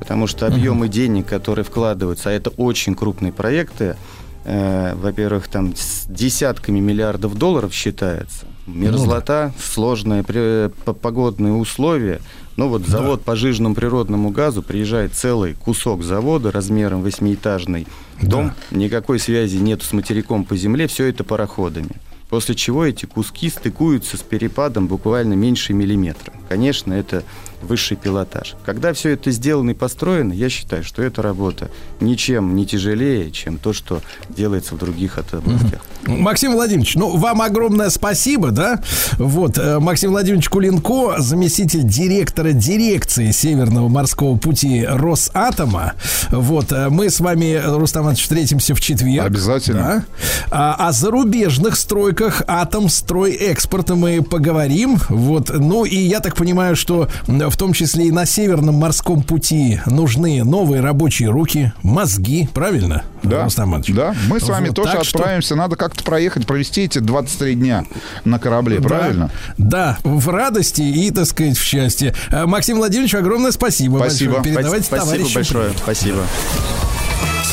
[0.00, 3.96] потому что объемы денег, которые вкладываются, а это очень крупные проекты,
[4.44, 8.46] э, во-первых, там с десятками миллиардов долларов считается.
[8.66, 12.20] Мерзлота, сложные при- по- погодные условия.
[12.56, 17.86] Ну вот завод по жиженному природному газу, приезжает целый кусок завода размером восьмиэтажный
[18.22, 21.90] дом, никакой связи нет с материком по земле, все это пароходами.
[22.28, 26.32] После чего эти куски стыкуются с перепадом буквально меньше миллиметра.
[26.48, 27.24] Конечно, это
[27.62, 28.54] высший пилотаж.
[28.64, 31.70] Когда все это сделано и построено, я считаю, что эта работа
[32.00, 35.80] ничем не тяжелее, чем то, что делается в других областях.
[36.06, 38.80] Максим Владимирович, ну, вам огромное спасибо, да?
[39.18, 45.92] Вот, э, Максим Владимирович Кулинко, заместитель директора дирекции Северного морского пути Росатома.
[46.30, 49.26] Вот, э, мы с вами, Рустам Иванович, встретимся в четверг.
[49.26, 49.82] Обязательно.
[49.82, 50.04] Да?
[50.50, 54.98] А, о зарубежных стройках Атомстройэкспорта мы поговорим.
[55.08, 57.08] Вот, ну, и я так понимаю, что
[57.50, 63.02] в том числе и на Северном морском пути нужны новые рабочие руки, мозги, правильно?
[63.22, 64.14] Да, да.
[64.28, 65.54] Мы с вами Вот, тоже так что- отправимся.
[65.56, 67.84] Надо как как-то проехать, провести эти 23 дня
[68.24, 68.88] на корабле, Да.
[68.88, 69.30] правильно?
[69.58, 72.14] Да, в радости и, так сказать, в счастье.
[72.30, 73.98] Э, Максим Владимирович, огромное спасибо.
[73.98, 74.34] Спасибо.
[74.34, 74.54] большое.
[74.54, 75.70] Передавайте Спасибо товарищам большое.
[75.76, 76.18] Спасибо.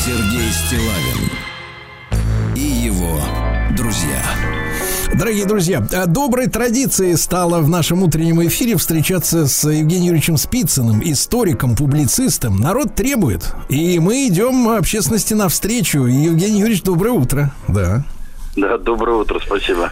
[0.04, 1.30] Сергей Стилавин
[2.54, 3.20] и его
[3.76, 4.57] друзья.
[5.18, 11.00] Дорогие друзья, э, доброй традицией стало в нашем утреннем эфире встречаться с Евгением Юрьевичем Спицыным,
[11.02, 12.58] историком, публицистом.
[12.58, 16.04] Народ требует, и мы идем общественности навстречу.
[16.04, 17.52] Евгений Юрьевич, доброе утро.
[17.66, 18.04] Да.
[18.54, 19.90] Да, доброе утро, спасибо.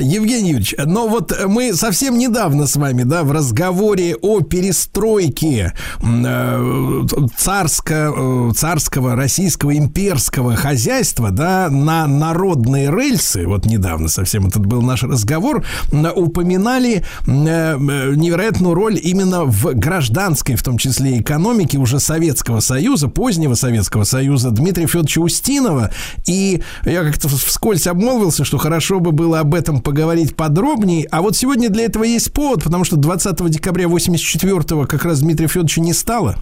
[0.00, 5.72] Евгений Юрьевич, но вот мы совсем недавно с вами, да, в разговоре о перестройке
[6.02, 14.66] э, царско, э, царского, российского, имперского хозяйства, да, на народные рельсы, вот недавно совсем этот
[14.66, 21.98] был наш разговор, упоминали э, невероятную роль именно в гражданской, в том числе экономике уже
[21.98, 25.90] Советского Союза, позднего Советского Союза Дмитрия Федоровича Устинова.
[26.26, 31.06] И я как-то вскользь обмолвился, что хорошо бы было об этом поговорить подробнее.
[31.10, 35.48] А вот сегодня для этого есть повод, потому что 20 декабря 84 как раз Дмитрия
[35.48, 36.36] Федоровича не стало.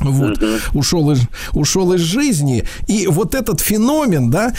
[0.00, 0.42] Вот,
[0.74, 1.20] ушел, из,
[1.52, 2.64] ушел из жизни.
[2.86, 4.52] И вот этот феномен, да,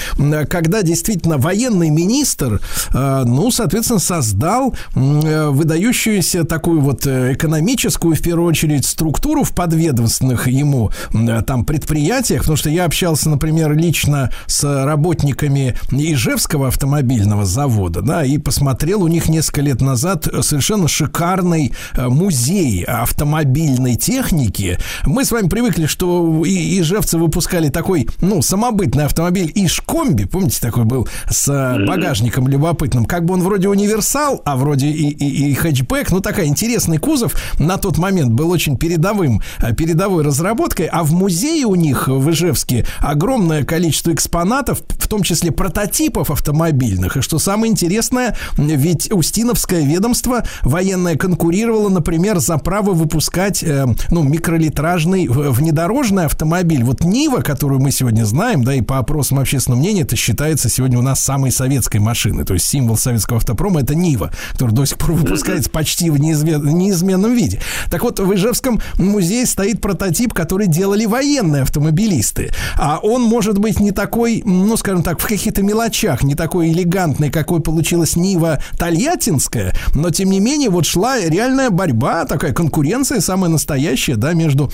[0.49, 2.61] когда действительно военный министр,
[2.93, 9.53] э, ну, соответственно, создал э, выдающуюся такую вот э, экономическую, в первую очередь, структуру в
[9.53, 17.45] подведомственных ему э, там предприятиях, потому что я общался, например, лично с работниками Ижевского автомобильного
[17.45, 24.77] завода, да, и посмотрел у них несколько лет назад совершенно шикарный музей автомобильной техники.
[25.05, 30.83] Мы с вами привыкли, что и ижевцы выпускали такой, ну, самобытный автомобиль Ишкомби, помните, такой
[30.83, 35.53] был с э, багажником любопытным, как бы он вроде универсал, а вроде и, и, и
[35.53, 41.01] хэтчбэк, ну, такая интересный кузов на тот момент был очень передовым, э, передовой разработкой, а
[41.05, 47.21] в музее у них в Ижевске огромное количество экспонатов, в том числе прототипов автомобильных, и
[47.21, 55.20] что самое интересное, ведь Устиновское ведомство военное конкурировало, например, за право выпускать, э, ну, микролитражный
[55.27, 56.83] в- внедорожный автомобиль.
[56.83, 60.99] Вот Нива, которую мы сегодня знаем, да, и по опросам общественного мнения, это считается сегодня
[60.99, 62.43] у нас самой советской машиной.
[62.45, 66.59] То есть символ советского автопрома это Нива, который до сих пор выпускается почти в неизме-
[66.61, 67.59] неизменном виде.
[67.89, 72.51] Так вот, в Ижевском музее стоит прототип, который делали военные автомобилисты.
[72.77, 77.29] А он может быть не такой, ну, скажем так, в каких-то мелочах, не такой элегантный,
[77.29, 83.49] какой получилась Нива Тольяттинская, но тем не менее вот шла реальная борьба, такая конкуренция самая
[83.49, 84.71] настоящая, да, между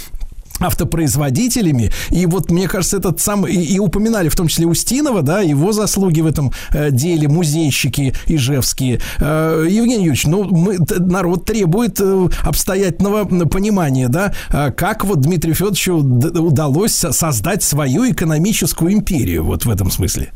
[0.59, 1.91] автопроизводителями.
[2.09, 3.45] И вот, мне кажется, этот сам...
[3.45, 8.13] И, и упоминали в том числе Устинова, да, его заслуги в этом э, деле, музейщики
[8.25, 9.01] ижевские.
[9.19, 15.55] Э, Евгений Юрьевич, ну, мы, народ требует э, обстоятельного понимания, да, э, как вот Дмитрию
[15.55, 20.31] Федоровичу удалось со- создать свою экономическую империю, вот в этом смысле.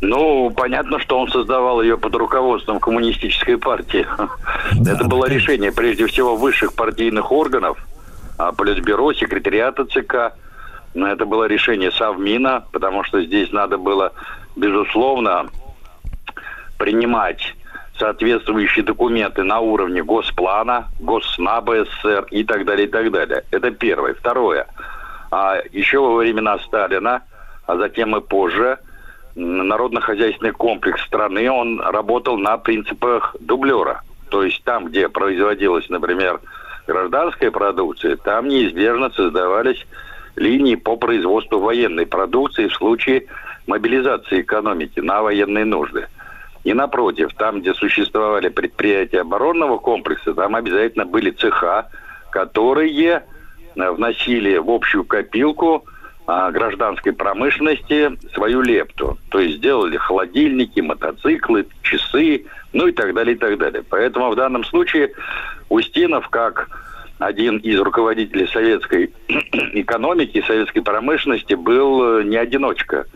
[0.00, 4.06] Ну, понятно, что он создавал ее под руководством коммунистической партии.
[4.70, 7.78] Это было решение, прежде всего, высших партийных органов,
[8.56, 10.34] Политбюро, секретариата ЦК.
[10.94, 14.12] Но это было решение Совмина, потому что здесь надо было,
[14.56, 15.48] безусловно,
[16.78, 17.54] принимать
[17.98, 23.44] соответствующие документы на уровне Госплана, Госснаба СССР и так далее, и так далее.
[23.50, 24.14] Это первое.
[24.14, 24.66] Второе.
[25.30, 27.22] А еще во времена Сталина,
[27.66, 28.78] а затем и позже,
[29.34, 34.02] народно-хозяйственный комплекс страны, он работал на принципах дублера.
[34.30, 36.40] То есть там, где производилась, например,
[36.88, 39.86] гражданская продукция, там неизбежно создавались
[40.36, 43.26] линии по производству военной продукции в случае
[43.66, 46.06] мобилизации экономики на военные нужды.
[46.64, 51.88] И напротив, там, где существовали предприятия оборонного комплекса, там обязательно были цеха,
[52.30, 53.22] которые
[53.76, 55.84] э, вносили в общую копилку
[56.26, 59.18] а, гражданской промышленности свою лепту.
[59.30, 63.82] То есть сделали холодильники, мотоциклы, часы, ну и так далее, и так далее.
[63.88, 65.12] Поэтому в данном случае
[65.68, 66.68] Устинов, как
[67.18, 73.06] один из руководителей советской экономики, советской промышленности, был э, не одиночка.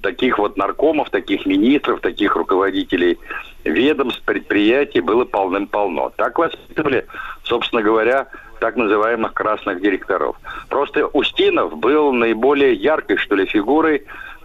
[0.00, 3.18] Таких вот наркомов, таких министров, таких руководителей
[3.64, 6.12] ведомств, предприятий было полным-полно.
[6.14, 7.04] Так воспитывали,
[7.42, 8.28] собственно говоря,
[8.60, 10.36] так называемых красных директоров.
[10.68, 14.04] Просто Устинов был наиболее яркой, что ли, фигурой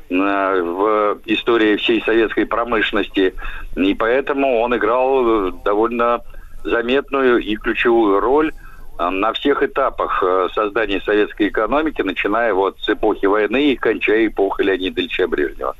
[0.09, 3.35] э, в истории всей советской промышленности,
[3.75, 6.21] и поэтому он играл э, довольно
[6.63, 8.51] заметную и ключевую роль
[8.99, 14.27] э, на всех этапах э, создания советской экономики, начиная вот с эпохи войны и кончая
[14.27, 15.75] эпохой Леонида Ильича Брежнева.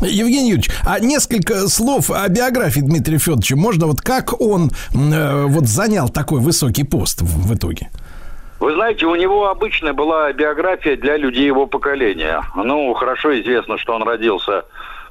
[0.00, 3.56] Евгений Юрьевич, а несколько слов о биографии Дмитрия Федоровича.
[3.56, 7.90] Можно вот как он э, вот занял такой высокий пост в, в итоге?
[8.60, 12.42] Вы знаете, у него обычная была биография для людей его поколения.
[12.54, 14.64] Ну, хорошо известно, что он родился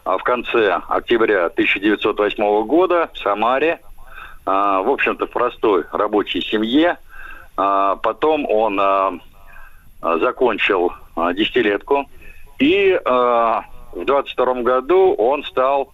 [0.05, 3.79] а, в конце октября 1908 года в Самаре.
[4.45, 6.97] А, в общем-то, в простой рабочей семье.
[7.57, 9.19] А, потом он а,
[10.01, 10.93] закончил
[11.33, 12.09] десятилетку.
[12.59, 13.63] И в
[13.93, 15.91] 22 году он стал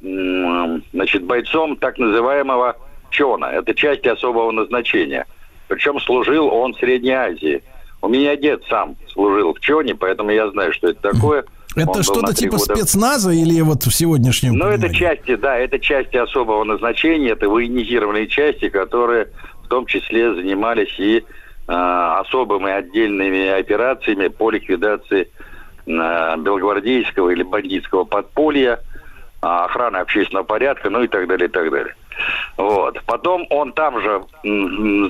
[0.00, 2.76] значит, бойцом так называемого
[3.10, 3.46] ЧОНа.
[3.46, 5.26] Это части особого назначения.
[5.66, 7.62] Причем служил он в Средней Азии.
[8.00, 11.44] У меня дед сам служил в ЧОНе, поэтому я знаю, что это такое.
[11.78, 14.54] Это что-то типа года- спецназа или вот в сегодняшнем?
[14.54, 19.28] ну, это части, да, это части особого назначения, это военизированные части, которые
[19.64, 25.28] в том числе занимались и э, особыми отдельными операциями по ликвидации
[25.86, 28.80] э, белогвардейского или бандитского подполья,
[29.40, 31.94] а, охраны общественного порядка, ну и так далее, и так далее.
[32.56, 33.00] Вот.
[33.06, 34.22] Потом он там же,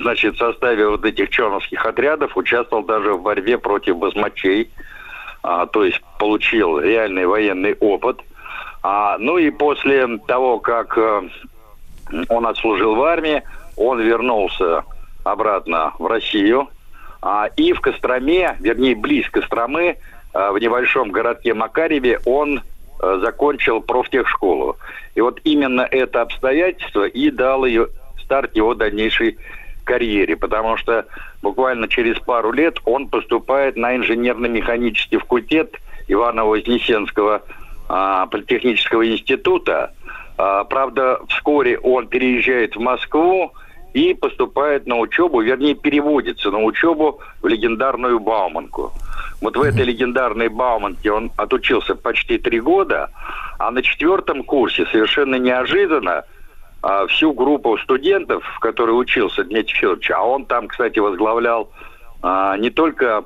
[0.03, 4.69] значит, в составе вот этих черновских отрядов участвовал даже в борьбе против басмачей,
[5.43, 8.19] а, то есть получил реальный военный опыт.
[8.81, 11.29] А, ну и после того, как э,
[12.29, 13.43] он отслужил в армии,
[13.75, 14.83] он вернулся
[15.23, 16.69] обратно в Россию.
[17.21, 19.97] А, и в Костроме, вернее, близ Костромы,
[20.33, 22.61] а, в небольшом городке Макареве, он
[23.01, 24.77] э, закончил профтехшколу.
[25.15, 27.87] И вот именно это обстоятельство и дало ее,
[28.23, 29.37] старт его дальнейшей
[29.89, 31.05] карьере, потому что
[31.41, 35.75] буквально через пару лет он поступает на инженерно-механический факультет
[36.07, 37.41] Иваново-Вознесенского
[37.87, 39.91] а, политехнического института.
[40.37, 43.51] А, правда, вскоре он переезжает в Москву
[43.95, 48.93] и поступает на учебу, вернее, переводится на учебу в легендарную Бауманку.
[49.41, 53.09] Вот в этой легендарной Бауманке он отучился почти три года,
[53.57, 56.25] а на четвертом курсе совершенно неожиданно
[56.81, 61.71] а, всю группу студентов, в которой учился Дмитрий Федорович, а он там, кстати, возглавлял
[62.21, 63.25] а, не только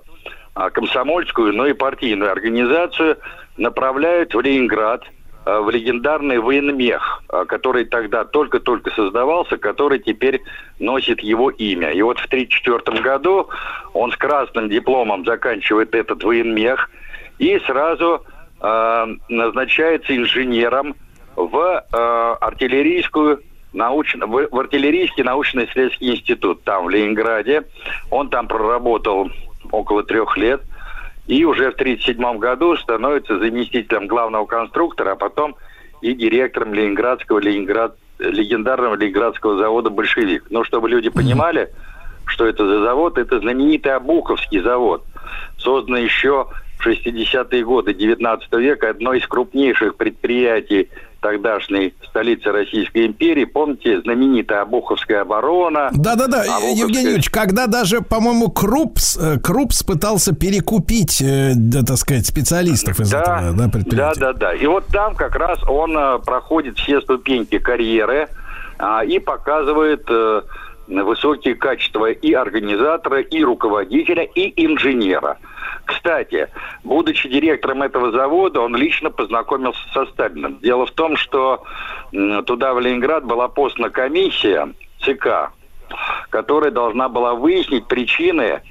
[0.56, 3.18] а, комсомольскую, но и партийную организацию,
[3.58, 5.04] направляют в Ленинград,
[5.46, 10.42] а, в легендарный военмех, а, который тогда только-только создавался, который теперь
[10.80, 11.92] носит его имя.
[11.92, 13.50] И вот в 1934 году
[13.94, 16.90] он с красным дипломом заканчивает этот военмех
[17.40, 18.26] и сразу
[19.28, 20.96] назначается инженером
[21.36, 23.42] в э, артиллерийскую
[23.74, 27.64] научно, в, в артиллерийский научно-исследовательский институт там в Ленинграде.
[28.10, 29.30] Он там проработал
[29.72, 30.62] около трех лет.
[31.26, 35.56] И уже в 1937 году становится заместителем главного конструктора, а потом
[36.02, 40.46] и директором Ленинградского Ленинград, легендарного Ленинградского завода «Большевик».
[40.50, 41.70] Но чтобы люди понимали,
[42.26, 45.06] что это за завод, это знаменитый Обуховский завод,
[45.58, 46.48] созданный еще
[46.78, 50.90] в 60-е годы 19 века, одно из крупнейших предприятий
[51.24, 53.46] тогдашней столицы Российской империи.
[53.46, 55.90] Помните, знаменитая Обуховская оборона?
[55.94, 61.98] Да-да-да, Обуховская- Евгений Юрьевич, когда даже, по-моему, Крупс, э, Крупс пытался перекупить, э, да, так
[61.98, 64.20] сказать, специалистов из этого да, предприятия.
[64.20, 64.54] Да, да, да.
[64.54, 68.28] И вот там как раз он э, проходит все ступеньки карьеры
[68.78, 70.08] а, и показывает
[70.88, 75.38] высокие качества и организатора, и руководителя, и инженера.
[75.86, 76.50] Кстати,
[76.84, 80.60] будучи директором этого завода, он лично познакомился со Сталиным.
[80.62, 81.64] Дело в том, что
[82.46, 85.52] туда, в Ленинград, была послана комиссия ЦК,
[86.30, 88.62] которая должна была выяснить причины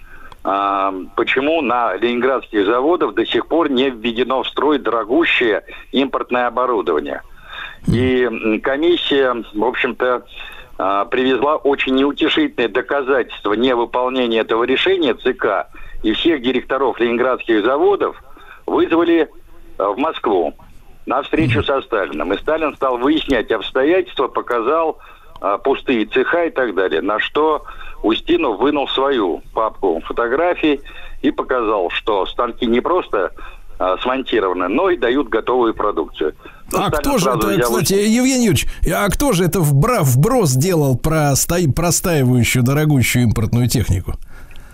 [0.44, 5.62] а, почему на ленинградских заводах до сих пор не введено в строй дорогущее
[5.92, 7.22] импортное оборудование.
[7.86, 10.24] И комиссия, в общем-то,
[10.78, 15.68] а, привезла очень неутешительные доказательства невыполнения этого решения ЦК.
[16.02, 18.16] И всех директоров ленинградских заводов
[18.66, 19.28] вызвали
[19.78, 20.54] а, в Москву
[21.06, 22.32] на встречу со Сталиным.
[22.32, 24.98] И Сталин стал выяснять обстоятельства, показал
[25.40, 27.00] а, пустые цеха и так далее.
[27.02, 27.64] На что
[28.02, 30.80] Устинов вынул свою папку фотографий
[31.22, 33.30] и показал, что станки не просто
[33.78, 36.34] а, смонтированы, но и дают готовую продукцию.
[36.72, 40.02] Ну, А Сталин кто же это, взял кстати, Евгений Юрьевич, а кто же это вбра-
[40.02, 44.14] вброс делал про стой- простаивающую дорогущую импортную технику?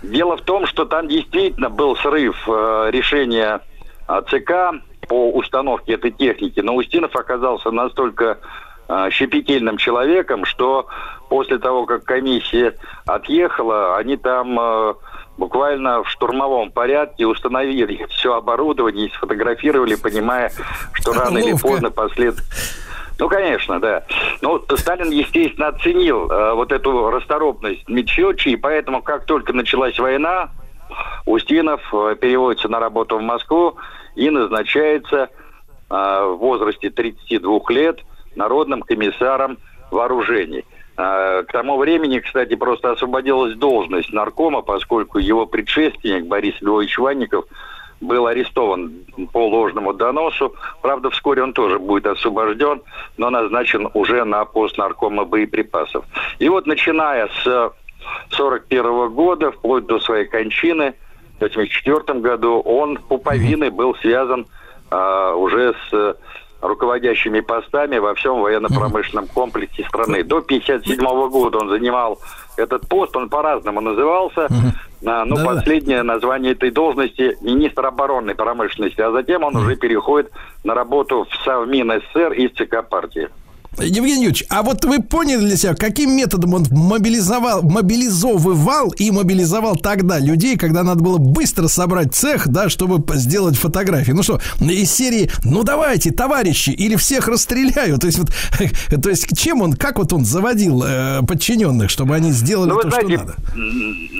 [0.01, 3.61] Дело в том, что там действительно был срыв э, решения
[4.07, 8.37] э, ЦК по установке этой техники, но Устинов оказался настолько
[8.87, 10.87] э, щепетильным человеком, что
[11.27, 14.93] после того, как комиссия отъехала, они там э,
[15.37, 20.51] буквально в штурмовом порядке установили все оборудование и сфотографировали, понимая,
[20.93, 21.67] что рано или Ловко.
[21.67, 22.35] поздно послед...
[23.19, 24.03] Ну, конечно, да.
[24.41, 30.49] Ну, Сталин, естественно, оценил э, вот эту расторопность Митчевича, и поэтому, как только началась война,
[31.25, 33.75] Устинов э, переводится на работу в Москву
[34.15, 35.27] и назначается э,
[35.89, 37.99] в возрасте 32 лет
[38.35, 39.57] народным комиссаром
[39.91, 40.63] вооружений.
[40.95, 47.45] А, К тому времени, кстати, просто освободилась должность наркома, поскольку его предшественник Борис Львович Ванников
[48.01, 48.91] был арестован
[49.31, 50.53] по ложному доносу.
[50.81, 52.81] Правда, вскоре он тоже будет освобожден,
[53.17, 56.05] но назначен уже на пост наркома боеприпасов.
[56.39, 57.73] И вот начиная с
[58.31, 60.93] 41 года, вплоть до своей кончины,
[61.33, 64.45] в 1984 году, он пуповиной был связан
[64.91, 66.17] а, уже с
[66.61, 70.23] руководящими постами во всем военно-промышленном комплексе страны.
[70.23, 72.19] До 1957 года он занимал
[72.57, 74.47] этот пост, он по-разному назывался,
[75.01, 75.45] но Да-да.
[75.45, 80.31] последнее название этой должности министр оборонной промышленности, а затем он уже переходит
[80.63, 83.29] на работу в Совмин СССР и в ЦК партии.
[83.81, 89.75] Евгений Юрьевич, а вот вы поняли для себя, каким методом он мобилизовал, мобилизовывал и мобилизовал
[89.75, 94.11] тогда людей, когда надо было быстро собрать цех, да, чтобы сделать фотографии?
[94.11, 97.97] Ну что, из серии, ну давайте, товарищи, или всех расстреляю.
[97.97, 98.29] То есть, вот,
[99.03, 102.89] то есть чем он, как вот он заводил э, подчиненных, чтобы они сделали Ну, то,
[102.89, 103.35] знаете, что надо?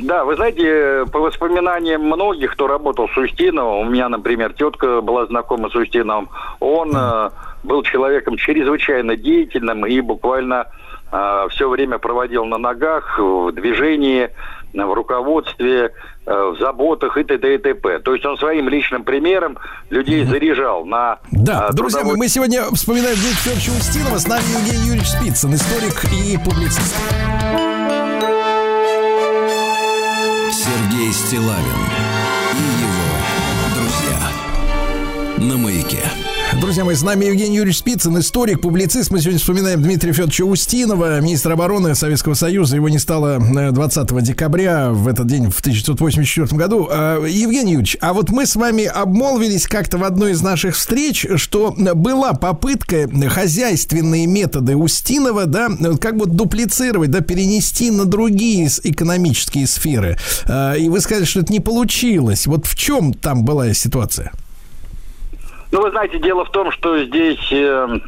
[0.04, 5.26] да, вы знаете, по воспоминаниям многих, кто работал с Устиновым, у меня, например, тетка была
[5.28, 6.30] знакома с Устиновым,
[6.60, 7.30] он э,
[7.64, 10.68] был человеком чрезвычайно деятельным и буквально
[11.50, 14.30] все время проводил на ногах, в движении,
[14.74, 15.92] э, в руководстве,
[16.26, 17.56] э, в заботах и т.д.
[17.56, 18.00] и т.п.
[18.00, 19.58] То есть он своим личным примером
[19.90, 24.18] людей заряжал на Да, э, друзья мои, трудовой мы сегодня вспоминаем Дмитрия Федоровича Устинова.
[24.18, 26.96] С нами Евгений Юрьевич Спицын, историк и публицист.
[30.52, 31.80] Сергей Стилавин
[32.54, 33.10] и его
[33.76, 34.20] друзья
[35.38, 36.04] на маяке.
[36.58, 39.12] Друзья мои, с нами Евгений Юрьевич Спицын, историк, публицист.
[39.12, 42.76] Мы сегодня вспоминаем Дмитрия Федоровича Устинова, министра обороны Советского Союза.
[42.76, 46.90] Его не стало э, 20 декабря в этот день в 1984 году.
[46.92, 51.26] Э, Евгений Юрьевич, а вот мы с вами обмолвились как-то в одной из наших встреч,
[51.36, 55.70] что была попытка хозяйственные методы Устинова, да,
[56.02, 60.18] как бы дуплицировать, да, перенести на другие экономические сферы.
[60.46, 62.48] Э, И вы сказали, что это не получилось.
[62.48, 64.32] Вот в чем там была ситуация?
[65.72, 68.00] Ну, вы знаете, дело в том, что здесь, э,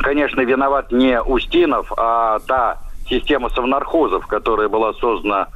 [0.00, 2.78] конечно, виноват не Устинов, а та
[3.08, 5.48] система совнархозов, которая была создана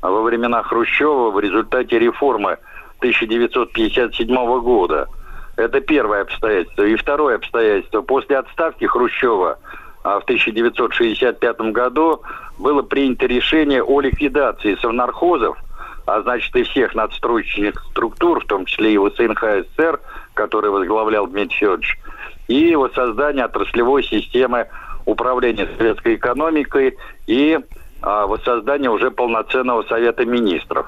[0.00, 2.58] во времена Хрущева в результате реформы
[2.98, 5.08] 1957 года.
[5.56, 6.82] Это первое обстоятельство.
[6.84, 8.00] И второе обстоятельство.
[8.02, 9.58] После отставки Хрущева
[10.04, 12.22] а, в 1965 году
[12.58, 15.58] было принято решение о ликвидации совнархозов,
[16.06, 20.00] а значит и всех надстроечных структур, в том числе и ВСНХ СССР,
[20.38, 21.98] который возглавлял Дмитрий Федорович,
[22.46, 24.68] и воссоздание отраслевой системы
[25.04, 26.96] управления советской экономикой
[27.26, 27.58] и
[28.00, 30.86] а, воссоздание уже полноценного Совета Министров.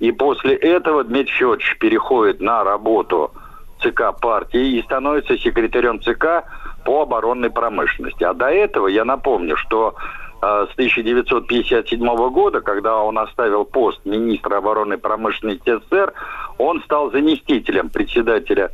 [0.00, 3.30] И после этого Дмитрий Федорович переходит на работу
[3.80, 6.44] ЦК партии и становится секретарем ЦК
[6.84, 8.24] по оборонной промышленности.
[8.24, 9.94] А до этого я напомню, что
[10.42, 16.12] э, с 1957 года, когда он оставил пост министра оборонной промышленности СССР,
[16.58, 18.70] он стал заместителем председателя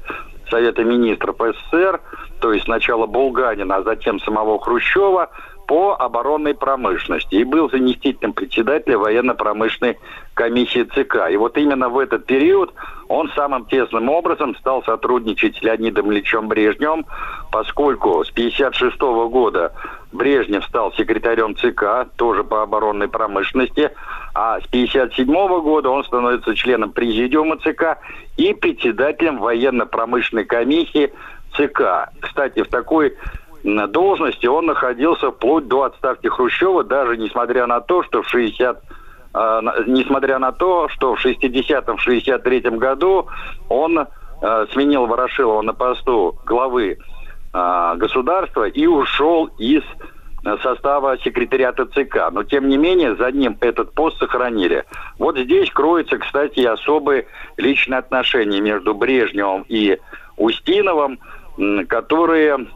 [0.50, 2.00] Совета министров СССР,
[2.40, 5.30] то есть сначала Булганина, а затем самого Хрущева,
[5.66, 9.98] по оборонной промышленности и был заместителем председателя военно-промышленной
[10.34, 11.30] комиссии ЦК.
[11.30, 12.72] И вот именно в этот период
[13.08, 17.06] он самым тесным образом стал сотрудничать с Леонидом Ильичем Брежневым,
[17.50, 19.00] поскольку с 1956
[19.30, 19.72] года
[20.14, 23.90] Брежнев стал секретарем ЦК, тоже по оборонной промышленности,
[24.32, 27.98] а с 1957 года он становится членом президиума ЦК
[28.36, 31.12] и председателем военно-промышленной комиссии
[31.56, 32.10] ЦК.
[32.20, 33.16] Кстати, в такой
[33.64, 38.82] должности он находился вплоть до отставки Хрущева, даже несмотря на то, что в 60
[39.34, 43.26] э, на- несмотря на то, что в 60-м, 63-м году
[43.68, 46.98] он э, сменил Ворошилова на посту главы
[47.96, 49.82] государства и ушел из
[50.44, 52.30] э, состава секретариата ЦК.
[52.32, 54.84] Но, тем не менее, за ним этот пост сохранили.
[55.18, 57.26] Вот здесь кроются, кстати, особые
[57.56, 59.98] личные отношения между Брежневым и
[60.36, 61.20] Устиновым,
[61.88, 62.66] которые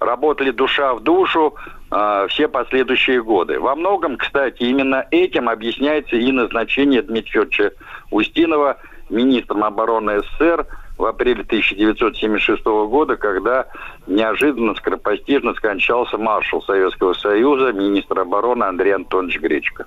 [0.00, 1.54] работали душа в душу
[1.90, 3.58] э, все последующие годы.
[3.58, 7.70] Во многом, кстати, именно этим объясняется и назначение Дмитрия Федоровича
[8.10, 8.78] Устинова
[9.10, 10.66] министром обороны СССР
[10.98, 13.66] в апреле 1976 года, когда
[14.06, 19.86] неожиданно, скоропостижно скончался маршал Советского Союза, министр обороны Андрей Антонович Гречко.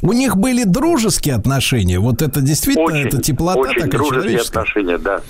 [0.00, 1.98] У них были дружеские отношения.
[1.98, 5.22] Вот это действительно, Очень, это теплота очень такая дружеские отношения, да.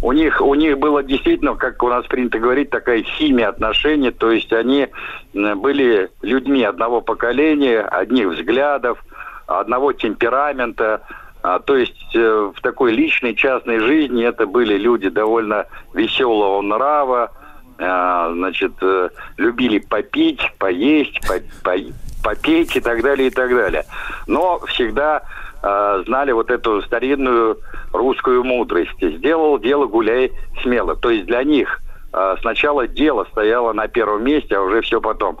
[0.00, 4.30] У них, у них было действительно, как у нас принято говорить, такая химия отношений, то
[4.30, 4.88] есть они
[5.32, 9.04] были людьми одного поколения, одних взглядов,
[9.46, 11.00] одного темперамента,
[11.46, 17.30] А, то есть э, в такой личной, частной жизни это были люди довольно веселого нрава,
[17.78, 21.92] э, значит, э, любили попить, поесть, по- по-
[22.24, 23.84] попеть и так далее, и так далее.
[24.26, 25.22] Но всегда
[25.62, 27.58] э, знали вот эту старинную
[27.92, 29.00] русскую мудрость.
[29.00, 30.32] Сделал дело, гуляй
[30.64, 30.96] смело.
[30.96, 31.80] То есть для них
[32.12, 35.38] э, сначала дело стояло на первом месте, а уже все потом.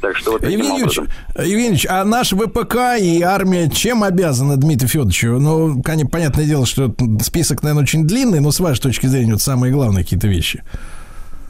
[0.00, 0.98] Так что вот Евгений Юрьевич.
[1.36, 5.38] Евгений Юрьевич, а наш ВПК и армия чем обязаны Дмитрию Федоровичу?
[5.38, 9.42] Ну, конечно, понятное дело, что список, наверное, очень длинный, но с вашей точки зрения, вот
[9.42, 10.64] самые главные какие-то вещи.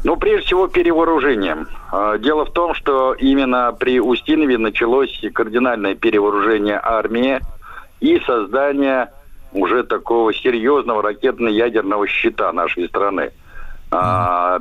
[0.02, 1.68] Ну, прежде всего, перевооружением.
[1.92, 7.40] Э, Дело в том, что именно при Устинове началось кардинальное перевооружение армии
[8.00, 9.10] и создание
[9.52, 13.30] уже такого серьезного ракетно-ядерного щита нашей страны.
[13.90, 14.60] А,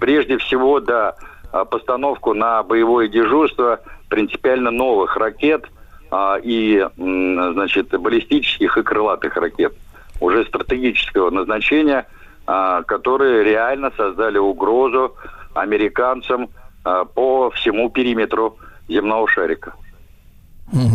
[0.00, 1.14] Прежде всего, да, а,
[1.62, 5.66] постановку на боевое дежурство принципиально новых ракет
[6.10, 9.74] а, и, значит, баллистических и крылатых ракет
[10.20, 12.06] уже стратегического назначения,
[12.46, 15.14] а, которые реально создали угрозу
[15.54, 16.48] американцам
[16.84, 18.56] а, по всему периметру
[18.88, 19.74] земного шарика.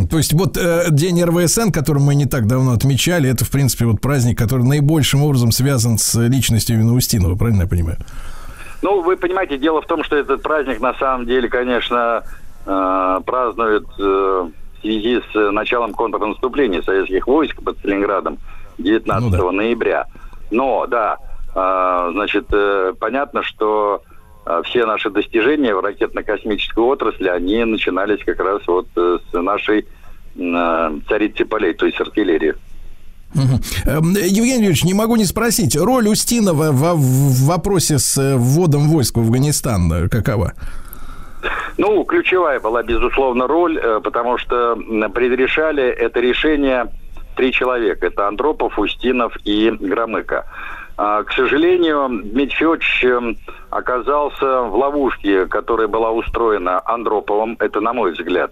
[0.09, 3.85] То есть вот э, день РВСН, который мы не так давно отмечали, это, в принципе,
[3.85, 7.97] вот праздник, который наибольшим образом связан с личностью именно Устинова, правильно я понимаю?
[8.81, 12.23] Ну, вы понимаете, дело в том, что этот праздник на самом деле, конечно,
[12.65, 18.37] э, празднуют э, в связи с началом контрнаступления советских войск под Сталинградом
[18.77, 20.05] 19 ноября.
[20.51, 21.17] Но, да,
[21.53, 24.01] э, значит, э, понятно, что
[24.45, 29.85] э, все наши достижения в ракетно-космической отрасли, они начинались как раз вот э, с нашей
[30.37, 32.55] э, царицы полей, то есть артиллерии.
[33.35, 38.89] Эм, Евгений Юрьевич, не могу не спросить, роль Устинова во- в вопросе с э, вводом
[38.89, 40.53] войск в Афганистан какова?
[41.77, 44.75] Ну, ключевая была, безусловно, роль, э, потому что
[45.13, 46.87] предрешали это решение
[47.35, 48.07] три человека.
[48.07, 50.45] Это Андропов, Устинов и Громыко.
[50.97, 53.37] А, К сожалению, Дмитрий Федорович эм,
[53.69, 58.51] оказался в ловушке, которая была устроена Андроповым, это на мой взгляд,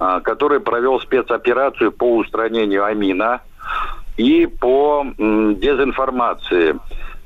[0.00, 3.42] а, который провел спецоперацию по устранению Амина
[4.18, 6.76] и по дезинформации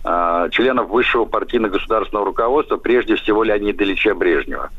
[0.04, 4.70] а, членов высшего партийно-государственного руководства, прежде всего Леонида Ильича Брежнева.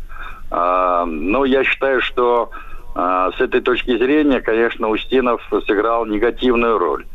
[0.51, 2.51] А, Но я считаю, что
[2.95, 7.05] а, с этой точки зрения, конечно, Устинов сыграл негативную роль.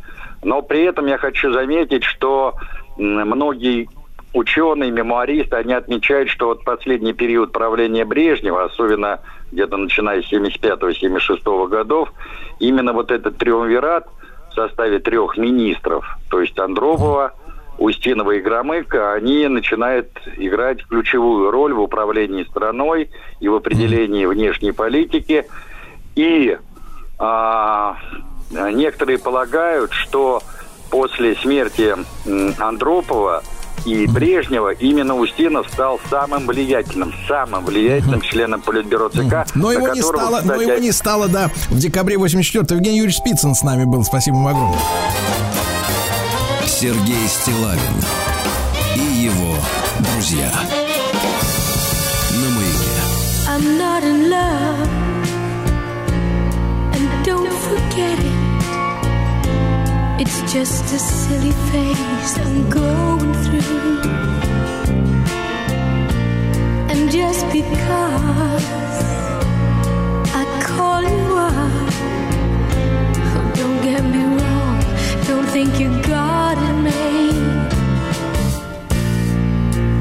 [0.43, 2.55] Но при этом я хочу заметить, что
[2.97, 3.87] многие
[4.33, 9.21] ученые, мемуаристы, они отмечают, что вот последний период правления Брежнева, особенно
[9.51, 12.11] где-то начиная с 75-76 годов,
[12.59, 14.07] именно вот этот триумвират
[14.67, 17.33] составе трех министров, то есть Андропова,
[17.77, 23.09] Устинова и Громыка, они начинают играть ключевую роль в управлении страной
[23.39, 25.45] и в определении внешней политики.
[26.15, 26.57] И
[27.17, 27.97] а,
[28.51, 30.41] некоторые полагают, что
[30.91, 31.95] после смерти
[32.61, 33.43] Андропова
[33.85, 39.47] и Брежнева именно Устинов стал самым влиятельным, самым влиятельным членом Политбюро ЦК.
[39.55, 43.17] Но его не стало, но кстати, его не стало, да, в декабре 84 Евгений Юрьевич
[43.17, 44.79] Спицын с нами был, спасибо ему огромное.
[46.65, 47.79] Сергей Стилавин
[48.95, 49.55] и его
[49.99, 50.51] друзья.
[52.31, 52.99] На маяке.
[53.49, 54.87] I'm not in love,
[56.93, 58.38] and don't forget it.
[60.31, 64.01] It's just a silly phase I'm going through.
[66.91, 68.97] And just because
[70.41, 71.93] I call you up,
[73.37, 74.79] oh, don't get me wrong,
[75.25, 77.73] don't think you got it made.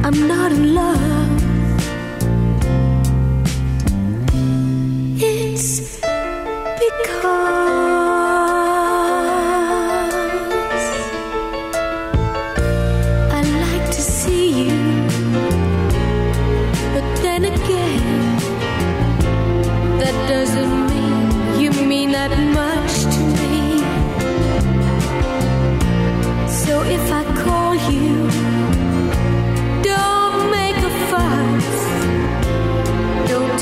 [0.04, 1.42] I'm not in love.
[5.16, 5.96] It's
[6.82, 7.77] because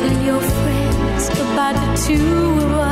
[0.07, 2.86] Tell your friends about the two of us.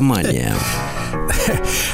[0.00, 0.54] Криптомания.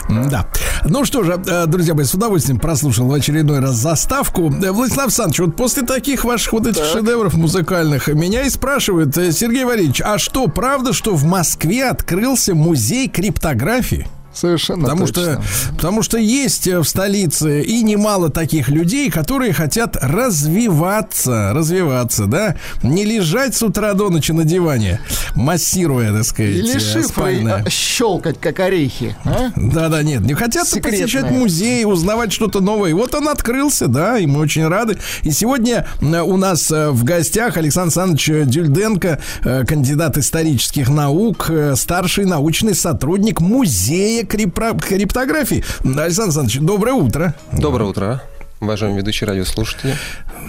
[0.08, 0.46] Да.
[0.84, 4.50] Ну что же, э, друзья мои, с удовольствием прослушал в очередной раз заставку.
[4.50, 9.32] Э, Владислав Александрович, вот после таких ваших вот этих шедевров музыкальных меня и спрашивают, э,
[9.32, 14.06] Сергей Валерьевич, а что, правда, что в Москве открылся музей криптографии?
[14.36, 15.42] Совершенно Потому точно.
[15.42, 22.26] что, потому что есть э, в столице и немало таких людей, которые хотят развиваться, развиваться,
[22.26, 25.00] да, не лежать с утра до ночи на диване,
[25.34, 27.64] массируя, так сказать, Или шифры спальное.
[27.66, 29.16] а, щелкать, как орехи.
[29.24, 29.50] а?
[29.56, 31.02] Да-да, нет, не хотят Секретное.
[31.02, 32.90] посещать музей, узнавать что-то новое.
[32.90, 34.98] И вот он открылся, да, и мы очень рады.
[35.22, 39.20] И сегодня э, у нас э, в гостях Александр Александрович Дюльденко,
[39.66, 45.64] кандидат исторических наук, старший научный сотрудник музея крипро- криптографии.
[45.84, 47.34] Александр Александрович, доброе утро.
[47.52, 48.22] Доброе утро,
[48.60, 49.94] уважаемые ведущие радиослушатели.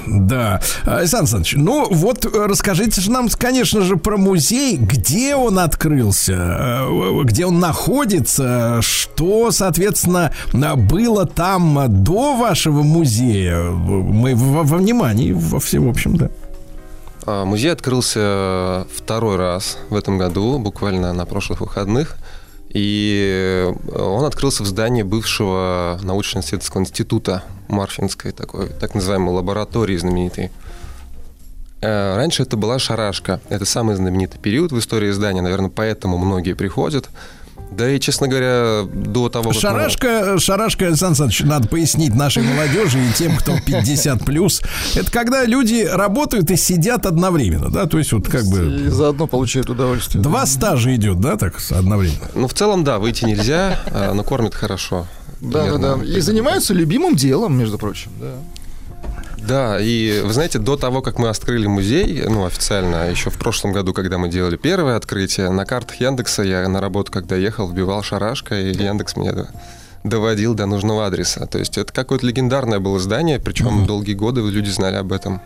[0.05, 0.61] Да.
[0.85, 6.33] Александр Александрович, ну вот э, расскажите же нам, конечно же, про музей, где он открылся,
[6.33, 13.63] э, где он находится, что, соответственно, э, было там до вашего музея.
[13.71, 16.29] Мы во, во внимании, во всем, в общем, да.
[17.25, 22.15] А, Музей открылся второй раз в этом году, буквально на прошлых выходных.
[22.77, 30.51] И он открылся в здании бывшего научно-исследовательского института Марфинской, такой, так называемой лаборатории знаменитой.
[31.81, 33.41] Э, Раньше это была шарашка.
[33.49, 35.41] Это самый знаменитый период в истории здания.
[35.41, 37.09] Наверное, поэтому многие приходят.
[37.71, 42.41] Да и, честно говоря, до того, как мы- Шарашка, шарашка, Александр Александрович, надо пояснить нашей
[42.43, 44.61] молодежи и тем, кто 50 плюс.
[44.95, 49.27] Это когда люди работают и сидят одновременно, да, то есть вот как бы И заодно
[49.27, 50.23] получают удовольствие.
[50.23, 52.29] два стажа идет, да, так одновременно.
[52.33, 55.05] Ну, в целом, да, выйти нельзя, а, но кормят хорошо.
[55.41, 56.03] Да, да, да.
[56.03, 58.09] И занимаются любимым делом, между прочим.
[58.19, 58.31] Да.
[59.47, 63.71] Да, и вы знаете, до того, как мы открыли музей, ну, официально, еще в прошлом
[63.71, 68.03] году, когда мы делали первое открытие, на картах Яндекса я на работу, когда ехал, вбивал
[68.03, 69.49] шарашка, и Яндекс меня до-
[70.03, 71.45] доводил до нужного адреса.
[71.45, 75.41] То есть это какое-то легендарное было здание, причем долгие годы люди знали об этом.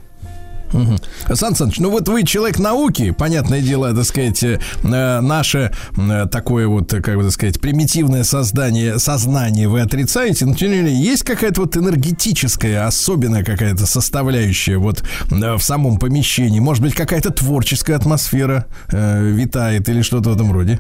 [0.74, 0.98] Мгм.
[1.34, 6.68] Сан Саныч, ну вот вы человек науки, понятное дело, так сказать, э, наше э, такое
[6.68, 11.24] вот, как бы так сказать, примитивное создание, сознание вы отрицаете, но тем не менее, есть
[11.24, 17.96] какая-то вот энергетическая, особенная какая-то составляющая вот э, в самом помещении, может быть, какая-то творческая
[17.96, 20.80] атмосфера э, витает или что-то в этом роде?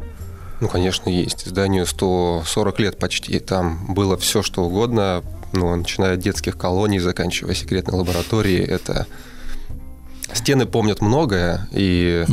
[0.61, 1.47] Ну, конечно, есть.
[1.47, 3.39] Зданию 140 лет почти.
[3.39, 5.23] Там было все, что угодно,
[5.53, 8.63] ну, начиная от детских колоний, заканчивая секретной лабораторией.
[8.63, 9.07] Это
[10.34, 12.26] стены помнят многое, и,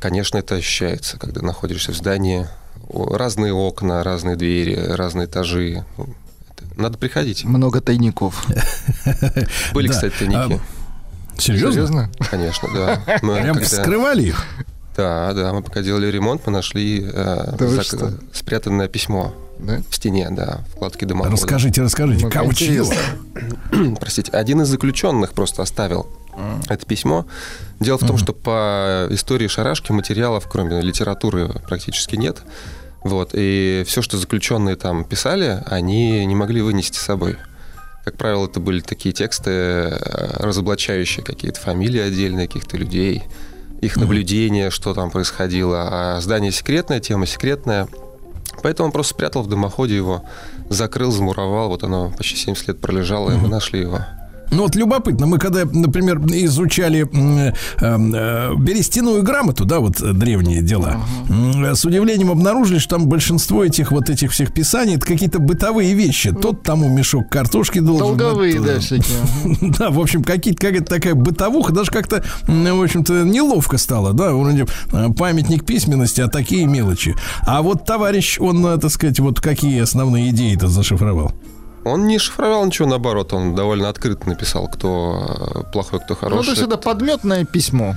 [0.00, 2.46] конечно, это ощущается, когда находишься в здании.
[2.88, 5.84] Разные окна, разные двери, разные этажи.
[6.76, 7.44] Надо приходить.
[7.44, 8.46] Много тайников.
[9.74, 10.60] Были, кстати, тайники.
[11.36, 11.72] А, серьезно?
[11.72, 12.10] Серьезно?
[12.30, 13.02] Конечно, да.
[13.22, 14.44] Мы Прям когда- вскрывали их?
[14.96, 19.82] Да, да, мы пока делали ремонт, мы нашли э, зак- спрятанное письмо Да?
[19.90, 21.32] в стене, да, вкладки дымохода.
[21.36, 22.82] Расскажите, расскажите, Ну, кого чье?
[24.00, 26.06] Простите, один из заключенных просто оставил
[26.68, 27.26] это письмо.
[27.80, 32.42] Дело в том, что по истории шарашки материалов, кроме литературы, практически нет.
[33.04, 37.36] Вот, и все, что заключенные там писали, они не могли вынести с собой.
[38.04, 43.22] Как правило, это были такие тексты, э, разоблачающие какие-то фамилии отдельные каких-то людей,
[43.80, 45.88] их наблюдения, что там происходило.
[46.16, 47.88] А здание секретное, тема секретная.
[48.62, 50.24] Поэтому он просто спрятал в дымоходе его,
[50.68, 51.68] закрыл, замуровал.
[51.68, 54.00] Вот оно почти 70 лет пролежало, и мы нашли его.
[54.50, 60.62] Ну вот любопытно, мы когда, например, изучали э, э, берестяную грамоту, да, вот э, древние
[60.62, 65.38] дела, м, с удивлением обнаружили, что там большинство этих вот этих всех писаний это какие-то
[65.38, 66.32] бытовые вещи.
[66.32, 69.18] Тот тому мешок картошки должен Долговые, быть, да, э, всякие.
[69.78, 74.66] Да, в общем, какие-то, какая-то такая бытовуха, даже как-то, в общем-то, неловко стало, да, вроде
[74.92, 77.14] э, памятник письменности, а такие мелочи.
[77.42, 81.32] А вот товарищ, он, э, так сказать, вот какие основные идеи-то зашифровал?
[81.86, 86.44] Он не шифровал ничего, наоборот, он довольно открыто написал, кто э, плохой, кто Ну, хороший.
[86.46, 87.94] то есть это подметное письмо.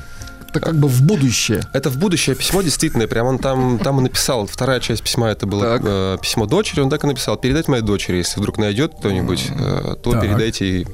[0.50, 1.62] Это как бы в будущее.
[1.74, 4.46] Это в будущее письмо, действительно, прям он там, там и написал.
[4.48, 7.36] Вторая часть письма это было э, письмо дочери, он так и написал.
[7.38, 10.22] Передать моей дочери, если вдруг найдет кто-нибудь, э, то Так.
[10.22, 10.88] передайте ей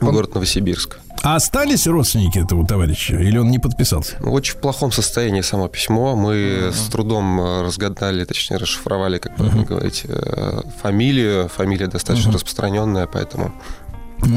[0.00, 0.98] в город Новосибирск.
[1.22, 3.16] А остались родственники этого товарища?
[3.16, 4.16] Или он не подписался?
[4.20, 6.16] В очень плохом состоянии само письмо.
[6.16, 11.48] Мы с трудом э, разгадали, точнее, расшифровали, как правильно говорить, э, фамилию.
[11.48, 13.54] Фамилия достаточно распространенная, поэтому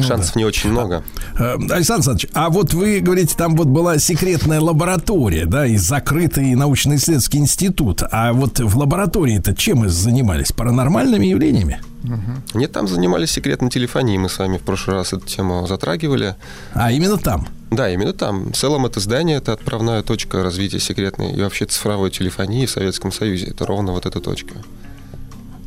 [0.06, 1.04] Шансов не очень много.
[1.38, 6.56] Э, Александр Александрович, а вот вы говорите, там вот была секретная лаборатория, да, и закрытый
[6.56, 8.04] научно-исследовательский институт.
[8.12, 10.52] А вот в лаборатории-то чем занимались?
[10.52, 11.82] Паранормальными явлениями?
[12.54, 14.18] Нет, там занимались секретной телефонией.
[14.18, 16.36] Мы с вами в прошлый раз эту тему затрагивали.
[16.74, 17.48] А именно там?
[17.72, 18.52] Да, именно там.
[18.52, 23.12] В целом это здание, это отправная точка развития секретной и вообще цифровой телефонии в Советском
[23.12, 23.48] Союзе.
[23.48, 24.56] Это ровно вот эта точка.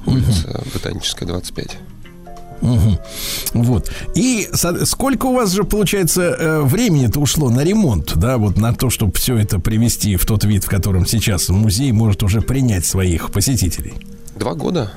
[0.06, 1.76] Улица Ботаническая, 25.
[2.60, 2.98] Мгм.
[3.54, 3.90] Вот.
[4.14, 4.48] И
[4.84, 9.12] сколько у вас же, получается, э, времени-то ушло на ремонт, да, вот на то, чтобы
[9.14, 13.94] все это привести в тот вид, в котором сейчас музей может уже принять своих посетителей?
[14.36, 14.92] Два года.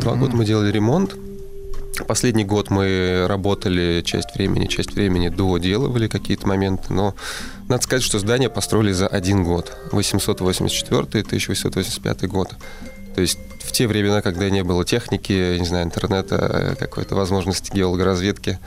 [0.00, 1.16] Два года мы делали ремонт.
[2.06, 7.14] Последний год мы работали часть времени, часть времени доделывали какие-то моменты, но
[7.68, 9.76] надо сказать, что здание построили за один год.
[9.92, 12.54] 884-1885 год.
[13.14, 18.58] То есть в те времена, когда не было техники, не знаю, интернета, какой-то возможности геологоразведки,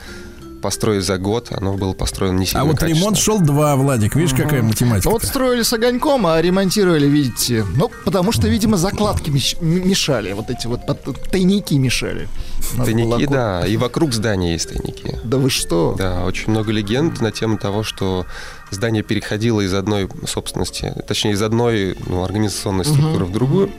[0.66, 4.34] построить за год, оно было построено не сильно А вот ремонт шел два, Владик, видишь,
[4.34, 5.10] какая математика.
[5.10, 10.66] Вот строили с огоньком, а ремонтировали, видите, ну, потому что, видимо, закладки мешали, вот эти
[10.66, 12.28] вот под- тайники мешали.
[12.76, 15.18] Тайники, да, и вокруг здания есть тайники.
[15.22, 15.94] Да вы что?
[15.96, 18.26] Да, очень много легенд на тему того, что
[18.70, 23.70] здание переходило из одной собственности, точнее, из одной ну, организационной структуры в другую.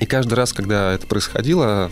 [0.00, 1.90] И каждый раз, когда это происходило,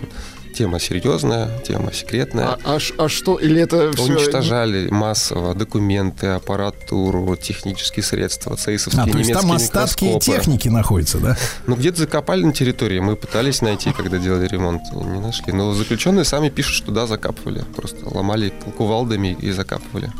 [0.54, 2.46] тема серьезная, тема секретная.
[2.46, 4.02] А, а а что, или это все...
[4.04, 10.24] Уничтожали массово документы, аппаратуру, технические средства, цейсовские А, то есть там остатки микроскопы.
[10.38, 11.36] техники находятся, да?
[11.66, 12.98] Ну, где-то закопали на территории.
[12.98, 14.82] Мы пытались найти, когда делали ремонт.
[14.92, 15.52] Не нашли.
[15.52, 17.62] Но заключенные сами пишут, что да, закапывали.
[17.76, 20.10] Просто ломали кувалдами и закапывали.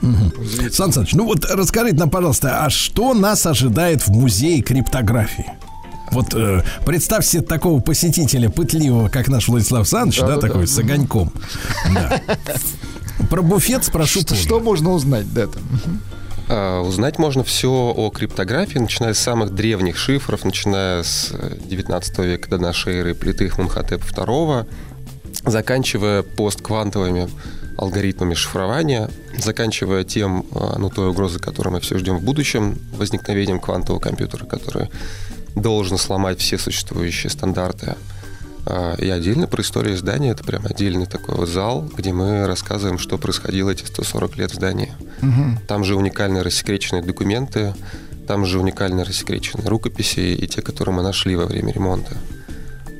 [0.00, 0.32] Мгм.
[0.70, 5.46] Сан Саныч, ну вот расскажите нам, пожалуйста, а что нас ожидает в музее криптографии?
[6.12, 10.46] Вот э, представь себе такого посетителя пытливого, как наш Владислав Саныч, да, Да-да-да.
[10.48, 11.32] такой с огоньком.
[11.94, 12.20] Да.
[13.30, 14.42] Про буфет спрошу Что, позже.
[14.42, 15.62] что можно узнать, да, там?
[16.48, 22.18] А, Узнать можно все о криптографии, начиная с самых древних шифров, начиная с э, 19
[22.20, 24.66] века до нашей эры, плиты Хмунхотепа II,
[25.46, 27.28] заканчивая постквантовыми
[27.78, 29.08] алгоритмами шифрования,
[29.38, 34.44] заканчивая тем, а, ну, той угрозой, которую мы все ждем в будущем, возникновением квантового компьютера,
[34.44, 34.88] который
[35.54, 37.96] должен сломать все существующие стандарты.
[38.64, 42.98] А, И отдельно про историю здания, это прям отдельный такой вот зал, где мы рассказываем,
[42.98, 44.92] что происходило эти 140 лет в здании.
[45.20, 45.58] Мгм.
[45.66, 47.74] Там же уникальные рассекреченные документы,
[48.26, 52.16] там же уникальные рассекреченные рукописи и те, которые мы нашли во время ремонта.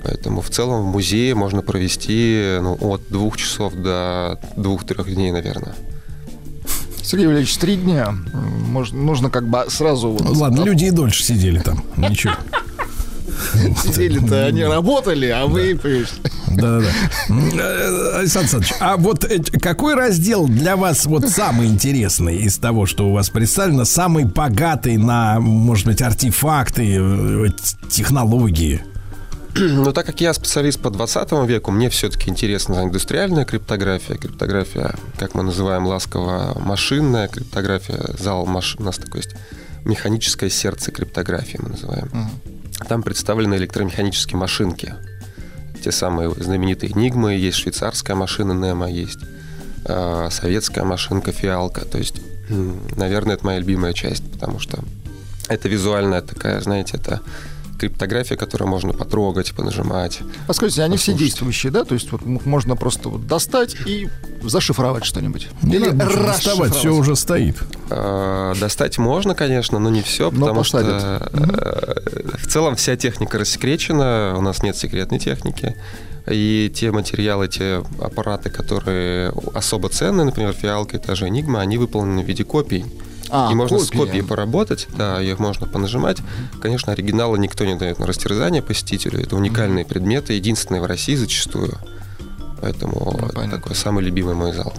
[0.02, 5.74] Поэтому в целом в музее можно провести ну, от двух часов до двух-трех дней, наверное.
[7.02, 8.08] Сергей Валерьевич, три дня.
[8.32, 10.10] М, Может, нужно как бы сразу...
[10.10, 11.84] вот- Ладно, люди и дольше сидели там.
[11.96, 12.32] Ничего.
[13.82, 15.78] Сидели-то, они работали, а вы...
[16.48, 16.88] Да-да-да.
[17.28, 19.24] М, э, Александр Александрович, а вот
[19.60, 24.96] какой раздел для вас вот самый интересный из того, что у вас представлено, самый богатый
[24.96, 27.46] на, может быть, артефакты, э,
[27.90, 28.82] технологии?
[29.54, 35.34] Но так как я специалист по 20 веку, мне все-таки интересна индустриальная криптография, криптография, как
[35.34, 39.36] мы называем ласково, машинная криптография, зал машин, у нас такое есть
[39.84, 42.10] механическое сердце криптографии мы называем.
[42.88, 44.94] Там представлены электромеханические машинки.
[45.84, 49.18] Те самые знаменитые Enigma, есть швейцарская машина Немо, есть
[49.84, 51.84] э, советская машинка Фиалка.
[51.84, 52.20] То есть,
[52.96, 54.78] наверное, это моя любимая часть, потому что
[55.48, 57.20] это визуальная такая, знаете, это
[57.82, 60.20] криптография, которую можно потрогать, понажимать.
[60.46, 61.18] А скажите, они все послушать.
[61.28, 61.84] действующие, да?
[61.84, 64.08] То есть вот можно просто вот достать и
[64.42, 65.48] зашифровать что-нибудь.
[65.62, 66.74] Не Или доставать, расшифровать.
[66.76, 67.56] все уже стоит.
[67.90, 71.30] Э, Достать можно, конечно, но не все, Но потому что посадят.
[71.32, 75.74] э, в целом вся техника рассекречена, у нас нет секретной техники.
[76.30, 81.78] И те материалы, те аппараты, которые особо ценные, например, фиалка и та же Enigma, они
[81.78, 82.84] выполнены в виде копий.
[83.34, 83.98] А, и можно с копии.
[83.98, 86.18] копией поработать, да, их можно понажимать.
[86.60, 89.20] Конечно, оригиналы никто не дает на растерзание посетителю.
[89.22, 91.78] Это уникальные предметы, единственные в России зачастую.
[92.60, 94.72] Поэтому Ну, это такой самый любимый мой зал.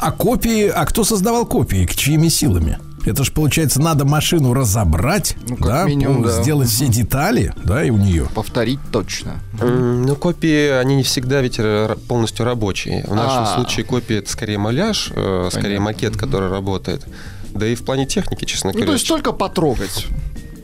[0.00, 2.78] А копии, а кто создавал копии, к чьими силами?
[3.04, 6.40] Это же, получается, надо машину разобрать, Ну, да, минимум, да.
[6.40, 8.28] сделать все детали, да, и у нее.
[8.32, 9.40] Повторить точно.
[9.60, 11.58] М, Ну, копии, они не всегда ведь
[12.06, 13.04] полностью рабочие.
[13.08, 13.54] В нашем А.
[13.56, 17.04] случае копия это скорее маляж, э, скорее макет, который работает.
[17.54, 18.86] Да и в плане техники, честно Ну, говоря.
[18.86, 20.06] то есть только потрогать.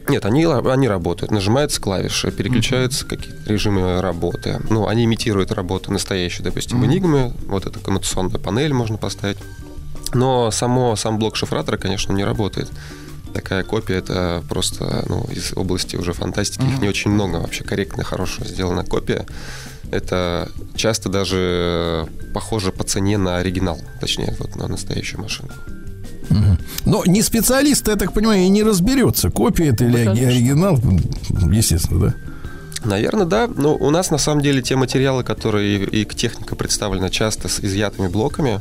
[0.09, 1.31] Нет, они, они работают.
[1.31, 4.59] Нажимаются клавиши, переключаются какие-то режимы работы.
[4.71, 7.35] Ну, они имитируют работу настоящую, допустим, Enigma.
[7.47, 9.37] Вот эта коммутационная панель можно поставить.
[10.15, 12.71] Но само, сам блок шифратора, конечно, не работает.
[13.35, 16.65] Такая копия это просто ну, из области уже фантастики.
[16.65, 19.27] Их не очень много вообще корректная, хорошая сделана копия.
[19.91, 25.21] Это часто даже похоже по цене на оригинал, точнее, вот на настоящую
[26.85, 30.29] Но не специалист, я так понимаю, и не разберется, копия это или конечно.
[30.29, 30.81] оригинал,
[31.53, 32.15] естественно, да.
[32.85, 33.49] Наверное, да.
[33.49, 37.61] Но у нас на самом деле те материалы, которые и к техника представлена часто с
[37.61, 38.61] изъятыми блоками,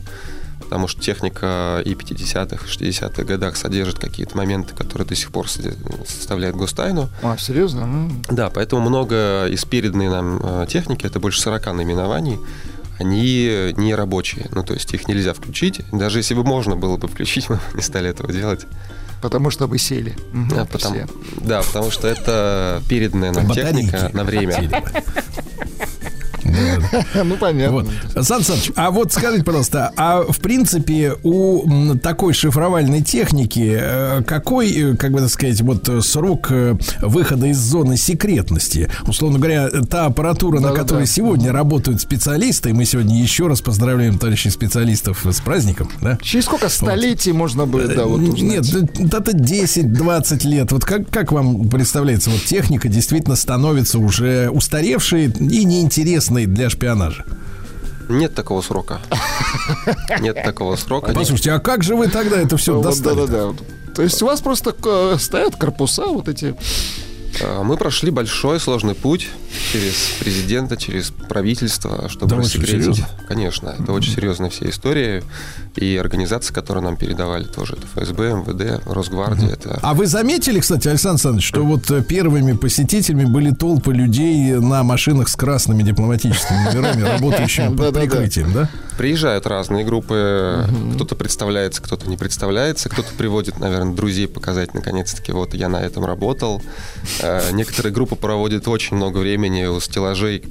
[0.59, 5.47] потому что техника и 50-х, и 60-х годах содержит какие-то моменты, которые до сих пор
[5.49, 7.09] составляют гостайну.
[7.21, 7.81] А, серьезно?
[7.81, 8.21] М.
[8.29, 12.39] Да, поэтому много из переданной нам э, техники, это больше 40 наименований,
[12.99, 14.47] они не рабочие.
[14.51, 15.81] Ну, то есть их нельзя включить.
[15.91, 18.65] Даже если бы можно было бы включить, мы бы не стали этого делать.
[19.21, 20.15] Потому что вы сели.
[20.51, 21.07] Да, потому, все.
[21.37, 24.83] да, потому что это переданная нам техника на время.
[27.23, 27.83] Ну, понятно.
[28.13, 28.25] Вот.
[28.25, 34.71] Сан Саныч, а вот скажите, пожалуйста, а в принципе у такой шифровальной техники э, какой,
[34.71, 38.89] э, как бы так сказать, вот срок э, выхода из зоны секретности?
[39.07, 44.17] Условно говоря, та аппаратура, на которой сегодня работают специалисты, и мы сегодня еще раз поздравляем
[44.17, 46.17] товарищей специалистов с праздником, да?
[46.21, 48.41] Через сколько столетий можно бы, да, вот узнать?
[48.41, 50.71] Нет, это 10-20 лет.
[50.71, 57.25] Вот как, как вам представляется, вот техника действительно становится уже устаревшей и неинтересной для шпионажа?
[58.09, 58.99] Нет такого срока.
[60.21, 61.11] Нет такого срока.
[61.13, 63.15] Послушайте, а как же вы тогда это все Вот достали?
[63.15, 63.53] Да-да-да.
[63.93, 66.55] То есть у вас просто э, стоят корпуса вот эти.
[67.41, 69.29] А, Мы прошли большой сложный путь
[69.71, 73.03] через президента, через правительство, чтобы Да рассекретить.
[73.27, 75.23] Конечно, это очень серьезная вся история.
[75.75, 79.49] И организации, которые нам передавали тоже, это ФСБ, МВД, Росгвардия.
[79.49, 84.53] Это А вы заметили, кстати, Александр Александрович, что вот э, первыми посетителями были толпы людей
[84.53, 88.69] на машинах с красными дипломатическими номерами, работающими под прикрытием, да?
[88.97, 90.65] Приезжают разные группы,
[90.95, 96.03] кто-то представляется, кто-то не представляется, кто-то приводит, наверное, друзей показать, наконец-таки, вот я на этом
[96.03, 96.63] работал.
[97.27, 100.43] Э, Некоторые группы проводят очень много времени у стеллажей,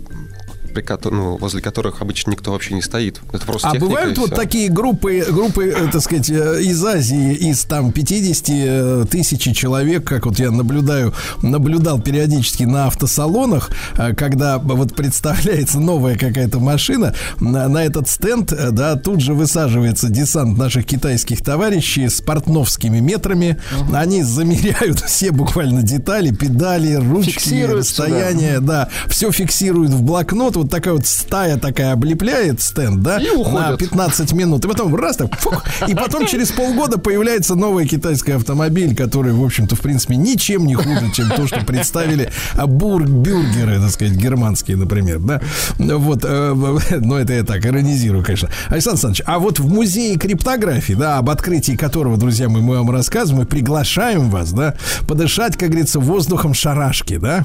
[0.82, 3.20] при ну, возле которых обычно никто вообще не стоит.
[3.32, 7.34] Это просто А техника, бывают вот такие группы, группы, э, так сказать, э, из Азии,
[7.34, 14.58] из там 50 тысяч человек, как вот я наблюдаю, наблюдал периодически на автосалонах, э, когда
[14.58, 20.58] вот представляется новая какая-то машина, на, на этот стенд, э, да, тут же высаживается десант
[20.58, 23.58] наших китайских товарищей с портновскими метрами,
[23.92, 28.08] они замеряют все буквально детали, педали, ручки, Фиксируют всё, да.
[28.08, 33.28] расстояние, да, все фиксируют в блокнот, вот такая вот стая такая облепляет стенд, да, И
[33.36, 38.32] на 15 минут, и потом раз так, фух, и потом через полгода появляется новый китайский
[38.32, 43.80] автомобиль, который, в общем-то, в принципе, ничем не хуже, чем то, что представили бур- бюргеры,
[43.80, 45.40] так сказать, германские, например, да,
[45.78, 46.54] вот, э,
[47.00, 48.48] но это я так иронизирую, конечно.
[48.68, 52.90] Александр Александрович, а вот в музее криптографии, да, об открытии которого, друзья мои, мы вам
[52.90, 54.74] рассказываем, мы приглашаем вас, да,
[55.06, 57.42] подышать, как говорится, воздухом шарашки, да,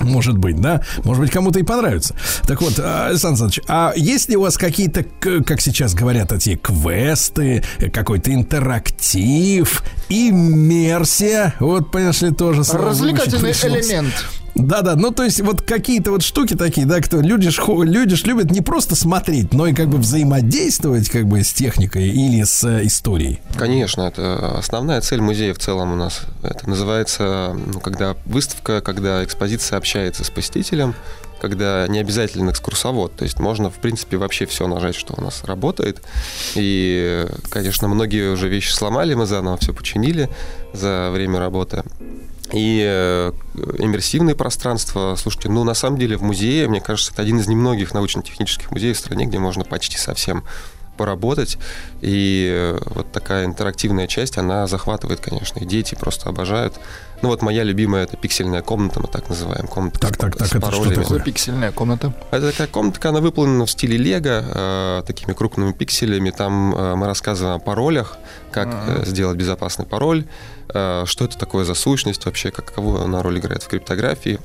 [0.00, 0.82] может быть, да?
[1.04, 2.14] Может быть, кому-то и понравится.
[2.46, 5.04] Так вот, а, Александр Александрович, а есть ли у вас какие-то,
[5.44, 7.62] как сейчас говорят, эти квесты,
[7.92, 11.54] какой-то интерактив, иммерсия?
[11.60, 14.14] Вот, понимаешь ли, тоже Развлекательный элемент.
[14.58, 18.24] Да-да, ну то есть вот какие-то вот штуки такие, да, кто люди ж, люди ж
[18.24, 22.64] любят не просто смотреть, но и как бы взаимодействовать как бы с техникой или с
[22.64, 23.40] э, историей.
[23.56, 26.22] Конечно, это основная цель музея в целом у нас.
[26.42, 30.94] Это называется, ну, когда выставка, когда экспозиция общается с посетителем,
[31.40, 33.14] когда не обязательно экскурсовод.
[33.14, 36.02] То есть можно, в принципе, вообще все нажать, что у нас работает.
[36.56, 40.28] И, конечно, многие уже вещи сломали, мы заново все починили
[40.72, 41.84] за время работы.
[42.52, 43.32] И э,
[43.78, 47.92] иммерсивные пространства, слушайте, ну, на самом деле в музее, мне кажется, это один из немногих
[47.92, 50.44] научно-технических музеев в стране, где можно почти совсем
[50.96, 51.58] поработать.
[52.00, 55.60] И э, вот такая интерактивная часть, она захватывает, конечно.
[55.60, 56.74] И дети просто обожают.
[57.20, 59.66] Ну вот моя любимая это пиксельная комната, мы так называем.
[59.66, 61.02] Комната Так, с- так, так, с это что паролями.
[61.02, 61.20] такое?
[61.20, 62.12] Пиксельная комната.
[62.30, 64.44] Это такая комнатка, она выполнена в стиле Лего,
[65.00, 66.30] э, такими крупными пикселями.
[66.30, 68.18] Там э, мы рассказываем о паролях,
[68.52, 70.26] как э, сделать безопасный пароль,
[70.72, 74.38] э, что это такое за сущность вообще, как, каковую она роль играет в криптографии.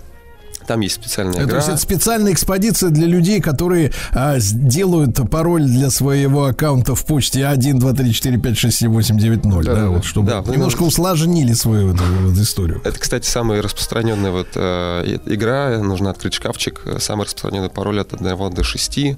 [0.68, 1.58] Там есть специальная Это, то игра.
[1.58, 7.46] есть это специальная экспедиция для людей, которые а, сделают пароль для своего аккаунта в почте
[7.46, 10.82] 1, 2, 3, 4, 5, 6, 7, 8, 9, 0, да, вот, чтобы Да, немножко
[10.82, 12.82] можете- усложнили свою вот, вот историю.
[12.84, 15.78] Это, кстати, самая распространенная вот э, игра.
[15.80, 16.82] Нужно открыть шкафчик.
[17.00, 19.18] Самый распространенный пароль от 1 до 6.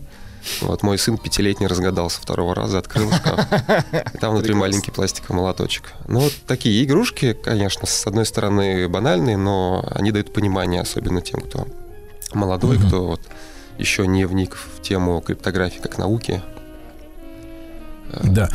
[0.61, 3.39] Вот мой сын пятилетний разгадал со второго раза, открыл шкаф.
[4.13, 5.93] И там внутри маленький пластиковый молоточек.
[6.07, 11.41] Ну, вот такие игрушки, конечно, с одной стороны банальные, но они дают понимание, особенно тем,
[11.41, 11.67] кто
[12.33, 13.21] молодой, кто вот
[13.77, 16.41] еще не вник в тему криптографии как науки.
[18.23, 18.49] Да.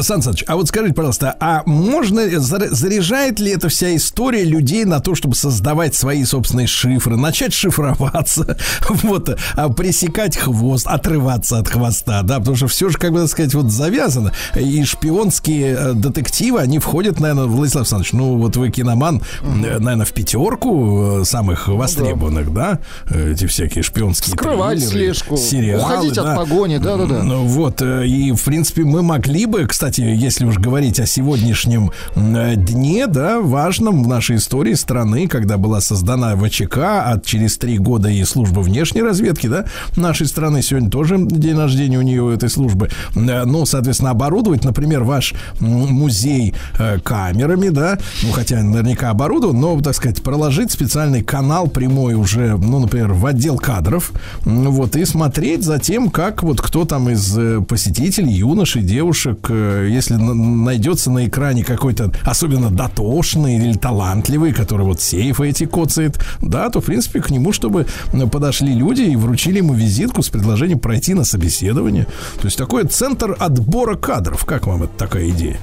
[0.00, 4.84] Сан Саныч, а вот скажите, пожалуйста, а можно, зар- заряжает ли эта вся история людей
[4.84, 8.56] на то, чтобы создавать свои собственные шифры, начать шифроваться,
[8.88, 13.28] вот, а пресекать хвост, отрываться от хвоста, да, потому что все же, как бы так
[13.28, 14.32] сказать, вот завязано.
[14.54, 20.12] И шпионские э, детективы, они входят, наверное, Владислав Александрович, ну, вот вы киноман, наверное, в
[20.12, 22.78] пятерку э, самых востребованных, да,
[23.10, 26.36] эти всякие шпионские Скрывать слежку, сериалы, уходить от да.
[26.36, 27.22] погони, да-да-да.
[27.22, 31.92] Ну вот, э, и в принципе мы могли бы, кстати, если уж говорить о сегодняшнем
[32.14, 37.78] э, дне, да, важном в нашей истории страны, когда была создана ВЧК, а через три
[37.78, 42.48] года и служба внешней разведки, да, нашей страны, сегодня тоже день рождения у нее, этой
[42.48, 49.60] службы, Э, ну, соответственно, оборудовать, например, ваш музей э, камерами, да, ну, хотя наверняка оборудован,
[49.60, 54.12] но, так сказать, проложить специальный канал прямой уже, ну, например, в отдел кадров,
[54.44, 57.36] вот, и смотреть за тем, как вот кто там из
[57.66, 64.86] посетителей, юношей, девушек, э, если на- найдется на экране какой-то особенно дотошный или талантливый, который
[64.86, 67.86] вот сейфы эти коцает, да, то, в принципе, к нему, чтобы
[68.30, 72.06] подошли люди и вручили ему визитку с предложением пройти на собеседование.
[72.40, 74.44] То есть такой центр отбора кадров.
[74.44, 75.58] Как вам это такая идея?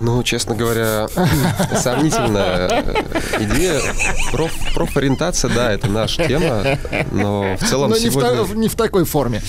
[0.00, 1.08] Ну, честно говоря,
[1.82, 2.94] сомнительная э,
[3.40, 3.80] идея.
[4.30, 6.78] Проф, профориентация, да, это наша тема,
[7.12, 8.44] но в целом Но не в, сегодня...
[8.44, 9.42] та- не в такой форме.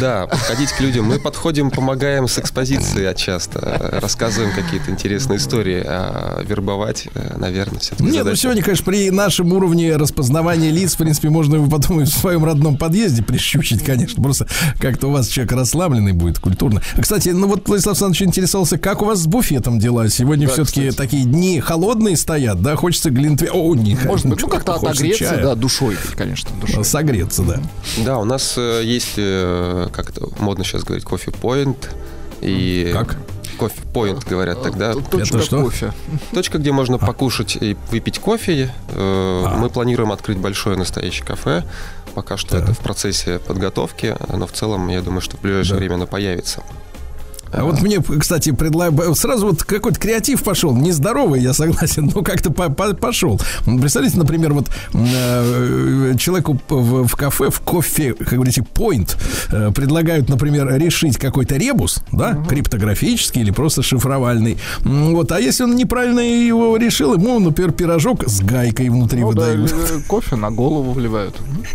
[0.00, 1.04] Да, подходить к людям.
[1.06, 7.78] Мы подходим, помогаем с экспозицией от часто, рассказываем какие-то интересные истории, а вербовать, э, наверное,
[7.80, 12.00] все-таки Нет, ну сегодня, конечно, при нашем уровне распознавания лиц, в принципе, можно его потом
[12.00, 14.22] и в своем родном подъезде прищучить, конечно.
[14.22, 14.46] Просто
[14.78, 16.80] как-то у вас человек расслабленный будет, культурно.
[16.96, 20.08] А, Кстати, ну вот Владислав Александрович интересовался, как у вас с буфетом дела?
[20.08, 22.76] Сегодня Да, все-таки такие дни холодные стоят, да?
[22.76, 23.50] Хочется глинтве...
[23.52, 25.42] О, не, Может быть, ну как-то отогреться, чая.
[25.42, 26.84] да, душой, конечно, душой.
[26.84, 27.60] Согреться, да.
[27.98, 31.90] Да, у нас э, есть, э, как это модно сейчас говорить, кофе-поинт.
[32.40, 33.16] И Как?
[33.58, 34.94] Кофе-поинт, говорят тогда.
[34.94, 35.62] Точка Это что?
[35.62, 35.92] кофе.
[36.32, 38.72] Точка, где можно покушать и выпить кофе.
[38.90, 39.56] Э, А.
[39.58, 41.64] Мы планируем открыть большое настоящее кафе.
[42.14, 45.94] Пока что это в процессе подготовки, но в целом, я думаю, что в ближайшее время
[45.94, 46.62] оно появится.
[47.52, 49.14] А вот мне, кстати, предлагаю...
[49.14, 50.74] Сразу вот какой-то креатив пошел.
[50.74, 53.38] Нездоровый, я согласен, но как-то по- по- пошел.
[53.64, 59.16] Представляете, например, вот э, человеку в, в кафе, в кофе, как говорите, point,
[59.50, 64.58] э, предлагают, например, решить какой-то ребус, да, криптографический или просто шифровальный.
[64.80, 69.42] Вот, а если он неправильно его решил, ему, например, пирожок с гайкой внутри Ну да,
[69.50, 69.72] выдают.
[69.72, 71.34] или кофе на голову вливают.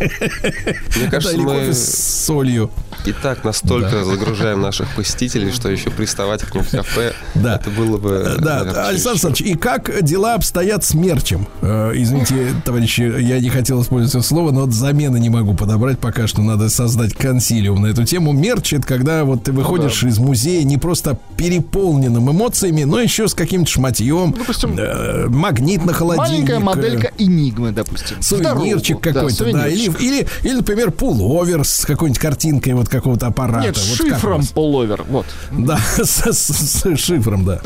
[0.96, 2.70] Мне кажется, мы с солью.
[3.06, 4.04] и так настолько Да.
[4.04, 7.56] загружаем наших посетителей, что еще приставать к ним в кафе, Да.
[7.56, 8.10] это было бы...
[8.10, 11.46] Э, Да, наверное, Александр Александрович, и как дела обстоят с мерчем?
[11.62, 15.98] Э, извините, товарищи, я не хотел использовать это слово, но вот замены не могу подобрать
[15.98, 16.42] пока что.
[16.42, 18.32] Надо создать консилиум на эту тему.
[18.32, 23.34] Мерч это когда вот ты выходишь из музея не просто переполненным эмоциями, но еще с
[23.34, 24.34] каким-то шматьем.
[24.78, 26.30] э, магнит на холодильник.
[26.48, 28.20] Маленькая моделька Энигмы, допустим.
[28.22, 33.66] Сувенирчик какой-то, да, или, или, или, например, пуловер с какой-нибудь картинкой вот какого-то аппарата.
[33.66, 35.26] Нет, Вот шифром пуловер, вот.
[35.66, 37.60] Да, с, с- с шифром, да.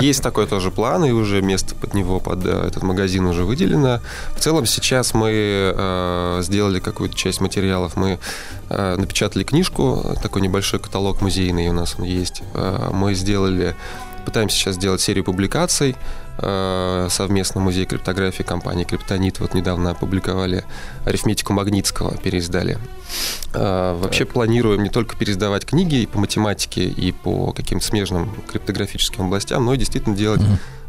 [0.00, 4.00] Есть такой тоже план, и уже место под него, под э, этот магазин уже выделено.
[4.36, 7.96] В целом сейчас мы э, сделали какую-то часть материалов.
[7.96, 8.18] Мы
[8.68, 12.42] э, напечатали книжку, такой небольшой каталог музейный у нас он есть.
[12.54, 13.74] Э, мы сделали,
[14.24, 15.96] пытаемся сейчас сделать серию публикаций.
[16.38, 20.64] э, совместно музей криптографии компании Криптонит вот недавно опубликовали
[21.04, 22.78] арифметику Магнитского, переиздали.
[23.54, 29.26] Э, Вообще планируем не только переиздавать книги и по математике, и по каким-то смежным криптографическим
[29.26, 30.40] областям, но и действительно делать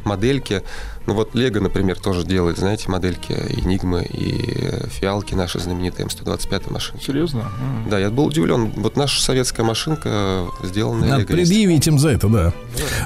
[0.05, 0.63] модельки.
[1.05, 7.05] Ну вот Лего, например, тоже делает, знаете, модельки Энигмы и фиалки наши знаменитые М125 машинки.
[7.05, 7.51] Серьезно?
[7.89, 8.71] Да, я был удивлен.
[8.75, 11.27] Вот наша советская машинка сделана Надо Лего.
[11.27, 12.53] предъявить им за это, да.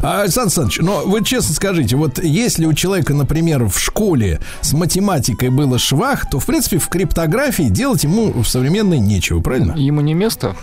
[0.01, 4.73] А, Александр Александрович, но вы честно скажите, вот если у человека, например, в школе с
[4.73, 9.73] математикой было швах, то, в принципе, в криптографии делать ему в современной нечего, правильно?
[9.73, 10.55] Ему не место?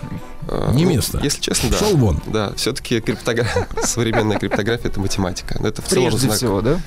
[0.49, 1.21] А, Не ну, место.
[1.23, 1.77] Если честно, да.
[1.79, 2.21] Шел вон.
[2.27, 5.59] Да, все-таки криптография, современная криптография это математика.
[5.63, 6.79] Это в целом Прежде знак- всего, да?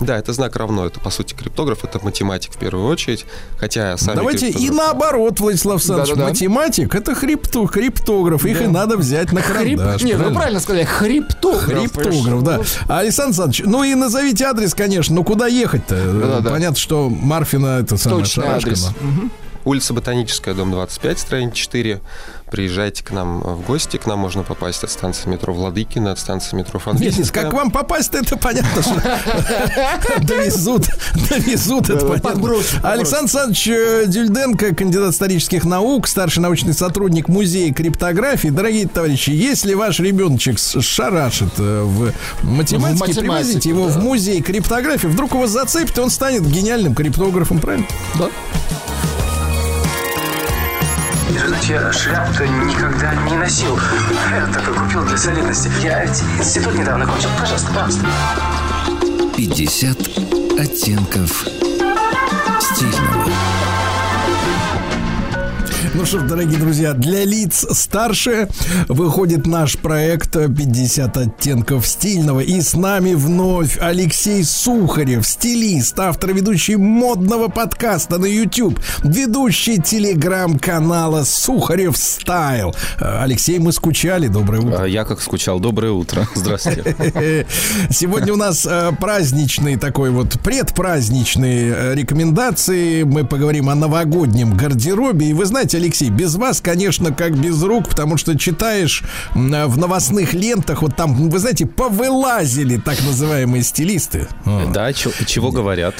[0.00, 0.86] Да, это знак равно.
[0.86, 3.26] Это, по сути, криптограф, это математик в первую очередь.
[3.58, 6.28] Хотя сами Давайте и криптографы- наоборот, Владислав Александрович, Да-да-да.
[6.30, 9.78] математик это хрипту, криптограф, их и надо взять на Хрип...
[9.78, 10.02] карандаш.
[10.02, 10.38] Нет, вы правильно?
[10.38, 11.64] правильно сказали, хриптограф.
[11.92, 12.60] Хриптограф, да.
[12.88, 15.94] А, Александр Александрович, ну и назовите адрес, конечно, но куда ехать-то?
[15.94, 16.50] Да-да-да.
[16.50, 18.88] Понятно, что Марфина это самое Точный шарашка, адрес.
[19.00, 19.32] но- Мгм.
[19.66, 22.00] Улица Ботаническая, дом 25, строение 4.
[22.52, 23.96] Приезжайте к нам в гости.
[23.96, 27.42] К нам можно попасть от станции метро Владыкина, от станции метро Нет, Франківська.
[27.42, 28.94] как вам попасть, это понятно, что
[30.20, 30.86] довезут,
[31.28, 32.30] довезут, это понятно.
[32.84, 38.48] Александр Александрович э, Дюльденко, кандидат исторических наук, старший научный сотрудник музея криптографии.
[38.48, 42.12] Дорогие товарищи, если ваш ребеночек шарашит э, в
[42.44, 47.88] математике, привозите его в музей криптографии, вдруг его зацепит, и он станет гениальным криптографом, правильно?
[48.16, 48.28] Да.
[51.28, 53.78] Знаете, я шляпу-то никогда не носил.
[54.30, 55.70] Я такой купил для солидности.
[55.82, 57.28] Я ведь институт недавно кончил.
[57.38, 58.06] Пожалуйста, пожалуйста.
[59.36, 59.98] 50
[60.58, 61.44] оттенков
[65.94, 68.48] Ну что ж, дорогие друзья, для лиц старше
[68.88, 72.40] выходит наш проект 50 оттенков стильного.
[72.40, 81.24] И с нами вновь Алексей Сухарев, стилист, автор ведущий модного подкаста на YouTube, ведущий телеграм-канала
[81.24, 82.74] Сухарев Стайл.
[83.00, 84.28] Э, Алексей, мы скучали.
[84.28, 84.82] Доброе утро.
[84.82, 85.60] А Я как скучал.
[85.60, 86.26] Доброе утро.
[86.34, 87.46] Здравствуйте.
[87.90, 93.02] Сегодня у нас э, праздничный такой вот предпраздничные э, рекомендации.
[93.04, 95.26] Мы поговорим о новогоднем гардеробе.
[95.26, 99.02] И вы знаете, Алексей, без вас, конечно, как без рук, потому что читаешь
[99.34, 104.28] э, в новостных лентах, вот там, вы знаете, повылазили так называемые стилисты.
[104.72, 105.94] Да, чё- чего говорят?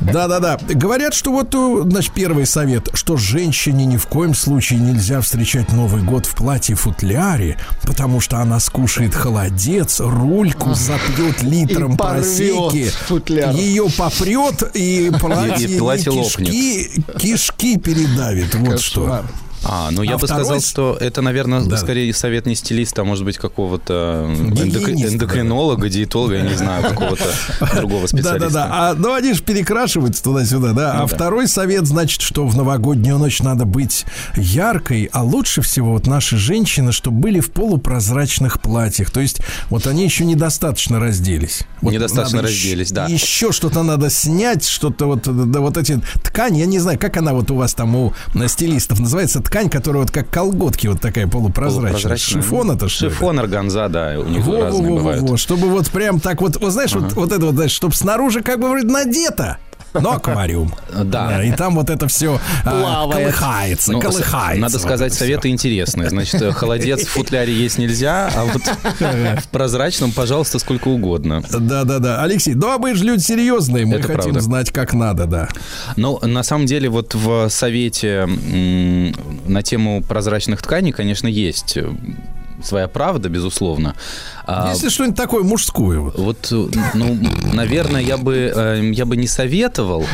[0.00, 0.58] Да-да-да.
[0.68, 5.72] Говорят, что вот, э, значит, первый совет, что женщине ни в коем случае нельзя встречать
[5.72, 12.90] Новый год в платье-футляре, потому что она скушает холодец, рульку запьет литром просеки,
[13.52, 15.78] ее попрет, и платье, И- и
[16.50, 18.54] кишки, кишки передавит.
[18.54, 19.24] Вот что.
[19.64, 21.76] А, ну я А бы второй сказал, что это, наверное, Да.
[21.76, 26.82] скорее совет не стилиста, а может быть какого-то эндок- Гигиениста, эндокринолога, диетолога, я не знаю,
[26.82, 27.24] какого-то
[27.76, 28.50] другого специалиста.
[28.50, 28.68] Да-да-да.
[28.90, 30.94] А, ну, они же перекрашиваются туда-сюда, да.
[30.94, 31.14] Ну а да.
[31.14, 34.04] второй совет, значит, что в новогоднюю ночь надо быть
[34.36, 39.10] яркой, а лучше всего вот наши женщины, чтобы были в полупрозрачных платьях.
[39.10, 41.62] То есть вот они еще недостаточно разделись.
[41.80, 43.06] Вот Недостаточно разделись, да.
[43.06, 47.32] Еще что-то надо снять, что-то вот, да, вот эти ткани, я не знаю, как она
[47.32, 51.26] вот у вас там у э, стилистов называется, ткань, которая вот как колготки вот такая
[51.26, 51.92] полупрозрачная.
[51.92, 52.42] Полупрозрачная.
[52.42, 53.06] Шифон это что?
[53.06, 53.14] это?
[53.14, 55.22] Шифон, органза, да, у них Во, разные во, во, бывают.
[55.22, 58.42] во, чтобы вот прям так вот, вот знаешь, вот, вот это вот, знаешь, чтобы снаружи
[58.42, 59.58] как бы вроде надето,
[59.94, 60.72] но аквариум.
[61.04, 61.42] Да.
[61.44, 63.34] И там вот это все Плавает.
[63.34, 64.60] колыхается, Ну, колыхается.
[64.60, 66.08] Надо вот сказать, советы интересные.
[66.10, 68.62] Значит, э, холодец в футляре есть нельзя, а вот
[69.42, 71.42] в прозрачном, пожалуйста, сколько угодно.
[71.50, 72.22] Да-да-да.
[72.22, 74.40] Алексей, ну а мы же люди серьезные, мы Это хотим правда.
[74.40, 75.48] знать, как надо, да.
[75.96, 81.88] Ну, на самом деле, вот в совете на тему прозрачных тканей, конечно, есть э,
[82.66, 83.94] своя правда, безусловно.
[84.44, 85.98] А, Если что-нибудь такое мужское.
[86.00, 86.16] Вот.
[86.16, 86.52] Вот,
[86.94, 87.18] ну,
[87.52, 90.04] наверное, я бы, э, я бы не советовал.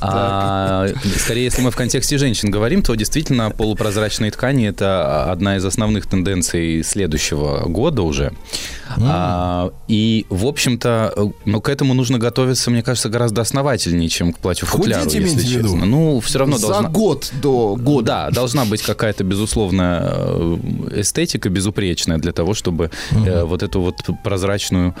[0.00, 5.64] А, скорее, если мы в контексте женщин говорим, то действительно полупрозрачные ткани– это одна из
[5.64, 8.32] основных тенденций следующего года уже.
[9.00, 14.38] А, и, в общем-то, ну, к этому нужно готовиться, мне кажется, гораздо основательнее, чем к
[14.38, 15.68] платью футляру, Худеть, если в виду?
[15.68, 15.86] честно.
[15.86, 16.88] Ну, все равно За должна...
[16.88, 18.06] год до года.
[18.06, 20.56] Да, должна быть какая-то, безусловно, э,
[21.00, 24.94] эстетика безупречная для того, чтобы э, вот эту вот прозрачную,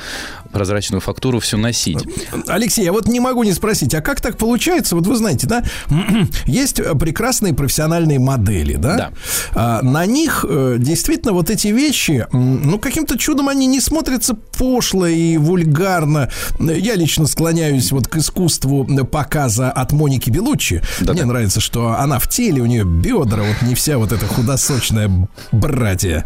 [0.52, 1.98] прозрачную фактуру все носить.
[2.46, 4.96] Алексей, я вот не могу не спросить, а как так получается?
[4.96, 5.64] Вот вы знаете, да,
[6.46, 8.96] есть э, прекрасные профессиональные модели, да?
[8.96, 9.12] Да.
[9.54, 15.06] А, на них э, действительно вот эти вещи, ну, каким-то чудом они не смотрятся пошло
[15.06, 16.30] и вульгарно.
[16.58, 20.82] Я лично склоняюсь вот к искусству показа от Моники Белуччи.
[21.00, 25.10] Мне нравится, что она в теле, у нее бедра, вот не вся вот эта худосочная
[25.50, 26.24] братья.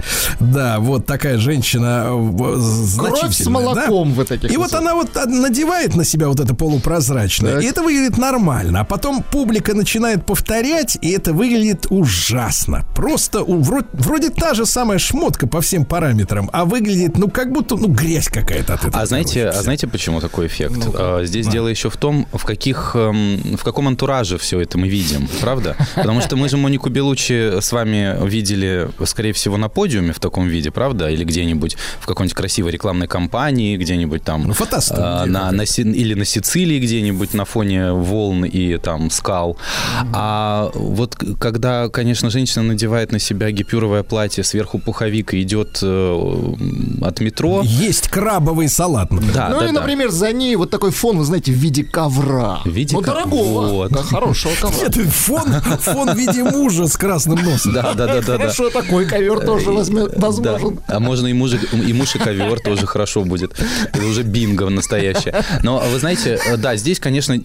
[0.57, 3.31] Да, вот такая женщина э, в- значительная.
[3.31, 4.15] с молоком да?
[4.15, 7.63] вы таких И вот она вот а, надевает на себя вот это полупрозрачное, Так.
[7.63, 8.81] и это выглядит нормально.
[8.81, 12.87] А потом публика начинает повторять, и это выглядит ужасно.
[12.95, 17.53] Просто у- вроде, вроде та же самая шмотка по всем параметрам, а выглядит, ну, как
[17.53, 19.03] будто, ну, грязь какая-то от этого.
[19.03, 20.89] А знаете, а знаете, почему такой эффект?
[20.95, 24.89] А, Здесь дело еще в том, в каких, эм, в каком антураже все это мы
[24.89, 25.77] видим, правда?
[25.97, 30.36] Потому что мы же Монику Белучи с вами видели, скорее всего, на подиуме в таком
[30.45, 31.09] виде, правда?
[31.11, 34.45] Или где-нибудь в какой-нибудь красивой рекламной кампании, где-нибудь там...
[34.49, 34.93] Ну, фотост.
[34.95, 39.57] а, на, на Си- или на Сицилии где-нибудь на фоне волн и там скал.
[40.13, 46.55] А вот когда, конечно, женщина надевает на себя гипюровое платье, сверху пуховик и идет э,
[47.03, 47.63] от метро...
[47.65, 49.35] Есть крабовый салат, например.
[49.35, 49.81] Да, ну да, и, да.
[49.81, 52.61] например, за ней вот такой фон, вы знаете, в виде ковра.
[52.65, 53.93] В виде ну, ко- дорогого, вот.
[53.93, 54.77] да, хорошего ковра.
[54.79, 57.73] Нет, фон, фон в виде мужа с красным носом.
[57.73, 58.39] Да, да, да, да, да.
[58.39, 60.53] Хорошо, такой ковер тоже возьмет, Да.
[60.53, 60.81] возможен.
[60.87, 63.59] А можно и, мужик, и муж, и ковер тоже хорошо будет.
[63.93, 65.43] Это уже бинго настоящее.
[65.63, 67.37] Но вы знаете, да, здесь, конечно,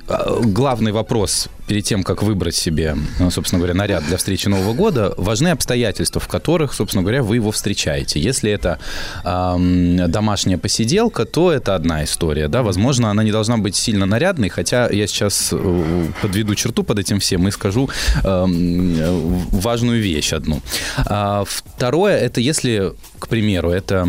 [0.43, 5.13] главный вопрос перед тем, как выбрать себе, ну, собственно говоря, наряд для встречи Нового года,
[5.15, 8.19] важны обстоятельства, в которых, собственно говоря, вы его встречаете.
[8.19, 8.77] Если это
[9.23, 14.49] эм, домашняя посиделка, то это одна история, да, возможно, она не должна быть сильно нарядной,
[14.49, 17.89] хотя я сейчас э, подведу черту под этим всем и скажу
[18.25, 20.59] эм, важную вещь одну.
[20.97, 24.05] А второе, это если, к примеру, это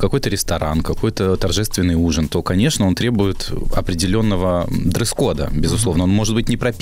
[0.00, 6.02] какой-то ресторан, какой-то торжественный ужин, то, конечно, он требует определенного дресс-кода, безусловно.
[6.02, 6.79] Он может быть не прописан.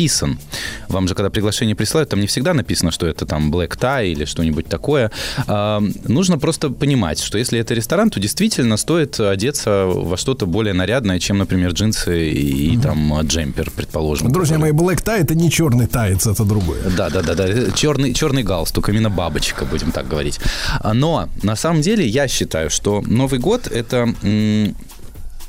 [0.89, 4.25] Вам же, когда приглашение присылают, там не всегда написано, что это там black tie или
[4.25, 5.11] что-нибудь такое.
[5.47, 10.75] А, нужно просто понимать, что если это ресторан, то действительно стоит одеться во что-то более
[10.75, 14.31] нарядное, чем, например, джинсы и, и там джемпер, предположим.
[14.31, 16.81] Друзья мои, black tie это не черный таец, это другое.
[16.97, 17.71] Да, да, да, да.
[17.73, 20.39] Черный, черный галстук, именно бабочка, будем так говорить.
[20.85, 24.15] Но на самом деле я считаю, что Новый год это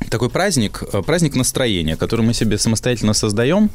[0.09, 3.69] такой праздник, э, праздник настроения, который мы себе самостоятельно создаем.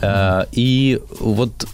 [0.00, 1.66] Э, И вот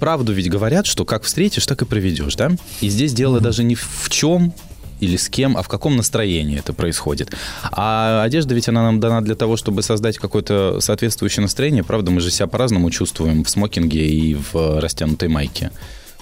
[0.00, 2.50] правду ведь говорят, что как встретишь, так и проведешь, да?
[2.80, 4.52] И здесь дело даже не в чем
[5.00, 7.32] или с кем, а в каком настроении это происходит.
[7.70, 11.84] А одежда ведь она нам дана для того, чтобы создать какое-то соответствующее настроение.
[11.84, 15.70] Правда, мы же себя по-разному чувствуем в смокинге и в растянутой майке.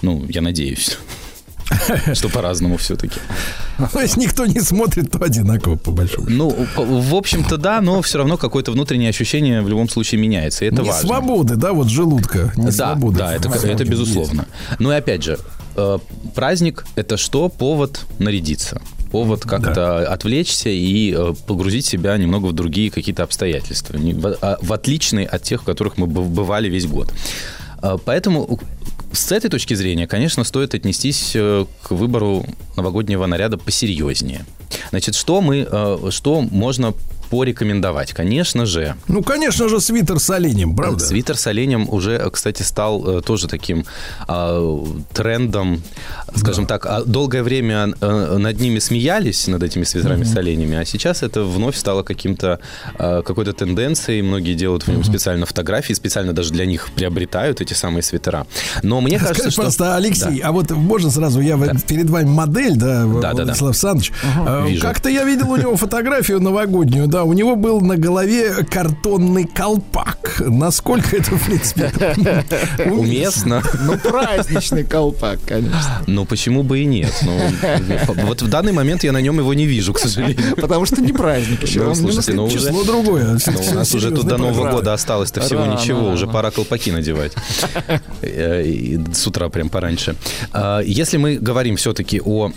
[0.03, 0.99] Ну, я надеюсь.
[2.15, 3.19] Что по-разному все-таки.
[3.93, 6.37] То есть никто не смотрит, то одинаково, по большому счету.
[6.77, 10.65] Ну, в общем-то, да, но все равно какое-то внутреннее ощущение в любом случае меняется.
[10.65, 11.09] И это не важно.
[11.09, 12.53] свободы, да, вот желудка.
[12.57, 13.19] Не да, свободы.
[13.19, 14.47] да, это, это безусловно.
[14.79, 15.39] Ну и опять же,
[15.77, 15.99] э,
[16.35, 17.49] праздник это что?
[17.49, 18.81] Повод нарядиться.
[19.11, 24.73] Повод как-то отвлечься и э, погрузить себя немного в другие какие-то обстоятельства, в, а- в
[24.73, 27.13] отличные от тех, в которых мы быв- бывали весь год.
[27.83, 28.59] Э, Поэтому
[29.15, 32.45] с этой точки зрения, конечно, стоит отнестись э, к выбору
[32.77, 34.45] новогоднего наряда посерьезнее.
[34.91, 36.95] Значит, что мы, э, что можно
[37.35, 38.13] порекомендовать?
[38.13, 41.05] Конечно же, Ну, конечно же, свитер с оленем, правда?
[41.05, 43.85] Свитер с оленем уже, э, кстати, стал э, тоже таким
[44.29, 45.83] а, трендом,
[46.37, 46.87] скажем так.
[46.87, 51.43] А Долгое время э, над ними смеялись, над этими свитерами с оленями, а сейчас это
[51.43, 52.61] вновь стало каким-то
[52.99, 54.23] а, какой-то тенденцией.
[54.23, 58.47] Многие делают в нем специально фотографии, специально даже для них приобретают эти самые свитера.
[58.83, 59.97] Но мне кажется, Скажи, что...
[59.97, 60.49] Алексей, Да.
[60.49, 63.35] а вот можно сразу, я в- перед вами модель, да, Да, да, да.
[63.45, 64.13] Владислав Александрович.
[64.47, 64.83] Э, Вижу.
[64.83, 70.41] Как-то я видел у него фотографию новогоднюю, да, у него был на голове картонный колпак.
[70.41, 71.93] Насколько это, в принципе,
[72.87, 73.63] Уместно.
[73.85, 76.03] Ну, праздничный колпак, конечно.
[76.07, 77.13] Ну, почему бы и нет?
[77.23, 77.39] Ну,
[78.27, 80.57] вот в данный момент я на нем его не вижу, к сожалению.
[80.57, 81.85] Потому что не праздник еще.
[81.85, 82.59] Ну, слушайте, ну уже...
[82.59, 83.39] число другое.
[83.47, 87.33] Ну, у нас уже тут до Нового года осталось-то всего ничего, уже пора колпаки надевать.
[88.23, 88.65] Э,
[89.13, 90.17] С утра прям пораньше.
[90.53, 92.53] А, Если мы говорим все-таки о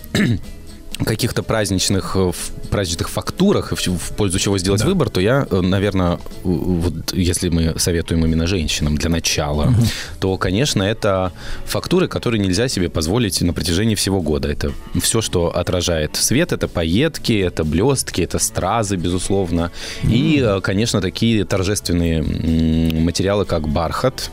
[1.06, 2.32] каких-то праздничных, э,
[2.70, 8.48] праздничных фактурах, в, пользу чего сделать выбор, то я, наверное, вот если мы советуем именно
[8.48, 9.74] женщинам для начала,
[10.20, 11.32] то, конечно, это
[11.66, 14.50] фактуры, которые нельзя себе позволить на протяжении всего года.
[14.50, 19.72] Это все, что отражает свет, это пайетки, это блестки, это стразы, безусловно.
[20.04, 24.32] И, э, конечно, такие торжественные материалы, как бархат,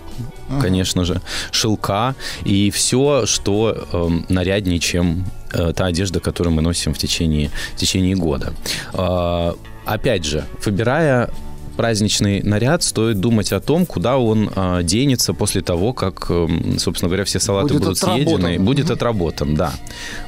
[0.60, 2.14] конечно же, шелка
[2.44, 7.76] и все, что эм, наряднее, чем э, та одежда, которую мы носим в течение, в
[7.76, 8.52] течение года.
[8.92, 11.31] А, опять же, выбирая
[11.74, 17.08] праздничный наряд, стоит думать о том, куда он а, денется после того, как, эм, собственно
[17.08, 18.24] говоря, все салаты Будет будут отработан.
[18.26, 18.58] съедены.
[18.58, 19.72] Будет отработан, да.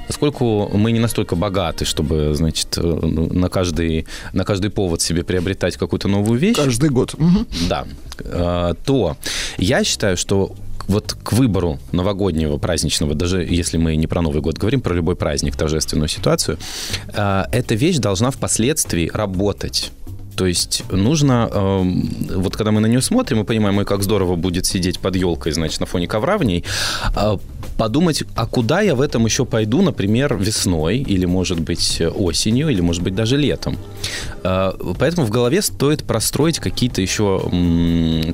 [0.06, 5.24] Поскольку мы не настолько богаты, чтобы, значит, э, ну, на каждый, на каждый повод себе
[5.24, 6.56] приобретать какую-то новую вещь.
[6.56, 7.14] Каждый год.
[7.18, 7.46] Мгм.
[7.68, 7.86] Да.
[8.20, 9.16] Э, То
[9.58, 10.54] я считаю, что
[10.88, 15.16] вот к выбору новогоднего праздничного, даже если мы не про Новый год говорим, про любой
[15.16, 16.58] праздник, торжественную ситуацию,
[17.12, 19.90] э, эта вещь должна впоследствии работать.
[20.36, 24.36] То есть нужно, эм, вот когда мы на нее смотрим, мы понимаем, ой, как здорово
[24.36, 26.64] будет сидеть под елкой, значит, на фоне ковра в ней,
[27.16, 27.38] э,
[27.76, 32.80] подумать, а куда я в этом еще пойду, например, весной, или, может быть, осенью, или,
[32.80, 33.76] может быть, даже летом.
[34.42, 37.40] Э, Поэтому в голове стоит простроить какие-то еще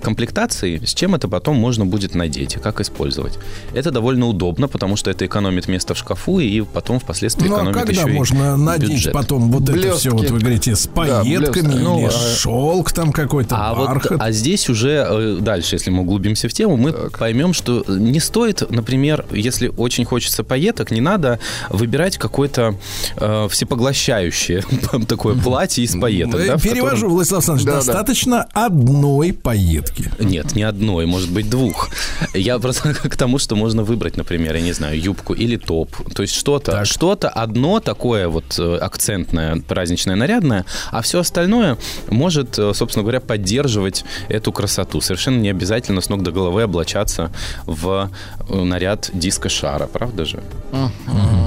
[0.03, 3.39] комплектации, с чем это потом можно будет надеть и как использовать.
[3.75, 7.59] Это довольно удобно, потому что это экономит место в шкафу и потом впоследствии Ну, а
[7.59, 9.13] экономит когда еще и можно надеть бюджет.
[9.13, 9.99] потом вот это Блестки.
[9.99, 11.59] все, вот вы говорите, с пайетками блестки.
[11.59, 14.19] или Ну, а- шелк там какой-то, А, вот, бархат?
[14.21, 18.69] а здесь уже э, дальше, если мы углубимся в тему, мы поймем, что не стоит,
[18.71, 21.39] например, если очень хочется пайеток, не надо
[21.69, 22.77] выбирать какое-то
[23.17, 24.63] э, всепоглощающее
[25.09, 26.47] такое платье из пайеток.
[26.47, 30.11] да, в Перевожу, котором- Владислав Александрович, достаточно одной пайетки.
[30.19, 31.91] Нет, не одной, может быть, двух.
[32.35, 35.91] Я просто к тому, что можно выбрать, например, я не знаю, юбку или топ.
[36.15, 41.77] То есть что-то, что-то одно такое вот э, акцентное, праздничное, нарядное, а все остальное
[42.09, 45.01] может, э, собственно говоря, поддерживать эту красоту.
[45.01, 47.33] Совершенно не обязательно с ног до головы облачаться
[47.67, 48.11] в
[48.49, 50.43] э, наряд диско-шара, правда же?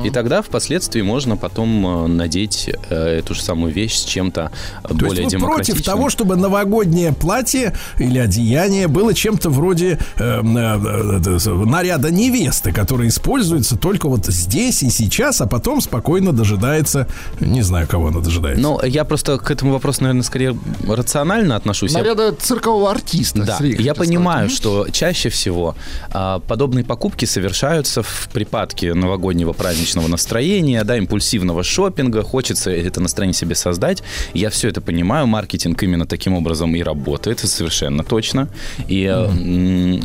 [0.06, 4.51] И тогда впоследствии можно потом э, надеть э, эту же самую вещь с чем-то
[4.84, 5.75] э, То более есть вы демократичным.
[5.77, 12.11] против того, чтобы новогоднее платье или одеяние было чем-то вроде э, э, э, э, наряда
[12.11, 17.08] невесты, который используется только вот здесь и сейчас, а потом спокойно дожидается,
[17.40, 18.61] не знаю, кого она дожидается.
[18.61, 21.92] Ну, я просто к этому вопросу, наверное, скорее рационально отношусь.
[21.93, 23.43] Я- Наряда циркового артиста.
[23.43, 25.75] Да, Сергей, я понимаю, что чаще всего
[26.11, 33.34] а, подобные покупки совершаются в припадке новогоднего праздничного настроения, да, импульсивного шопинга, хочется это настроение
[33.34, 34.04] себе создать.
[34.34, 38.48] Я все это понимаю, маркетинг именно таким образом и работает, совершенно точно.
[38.88, 40.02] И м,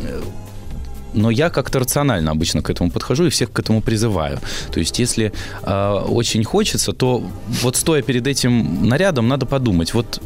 [1.13, 4.39] но я как-то рационально обычно к этому подхожу и всех к этому призываю.
[4.71, 7.23] То есть, если э, очень хочется, то
[7.61, 10.21] вот стоя перед этим нарядом, надо подумать, вот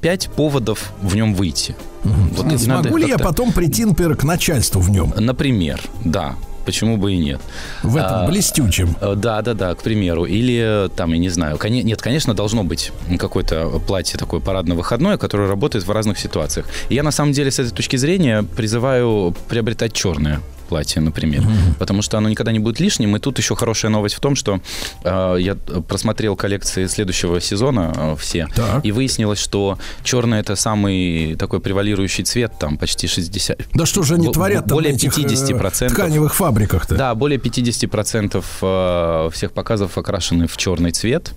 [0.00, 1.76] пять поводов в нем выйти.
[2.04, 5.12] Вот А надо Смогу ли я потом прийти, например, к начальству в нем?
[5.18, 6.36] Например, да.
[6.64, 7.40] Почему бы и нет?
[7.82, 8.96] В этом блестючем.
[9.00, 10.24] э, Да, да, да, к примеру.
[10.24, 15.48] Или там, я не знаю, коне- нет, конечно, должно быть какое-то платье такое парадно-выходное, которое
[15.48, 16.66] работает в разных ситуациях.
[16.88, 20.40] И я на самом деле с этой точки зрения призываю приобретать черное
[20.70, 21.42] платье, например,
[21.78, 23.16] потому что оно никогда не будет лишним.
[23.16, 24.60] И тут еще хорошая новость в том, что
[25.04, 28.46] э, я просмотрел коллекции следующего сезона э, все,
[28.84, 33.58] и выяснилось, что черный это самый такой превалирующий цвет, там почти 60.
[33.74, 35.88] Да что же они Бо- творят более на этих, э, 50%.
[35.90, 36.94] тканевых фабриках-то?
[36.94, 41.32] Да, более 50% э, всех показов окрашены в черный цвет.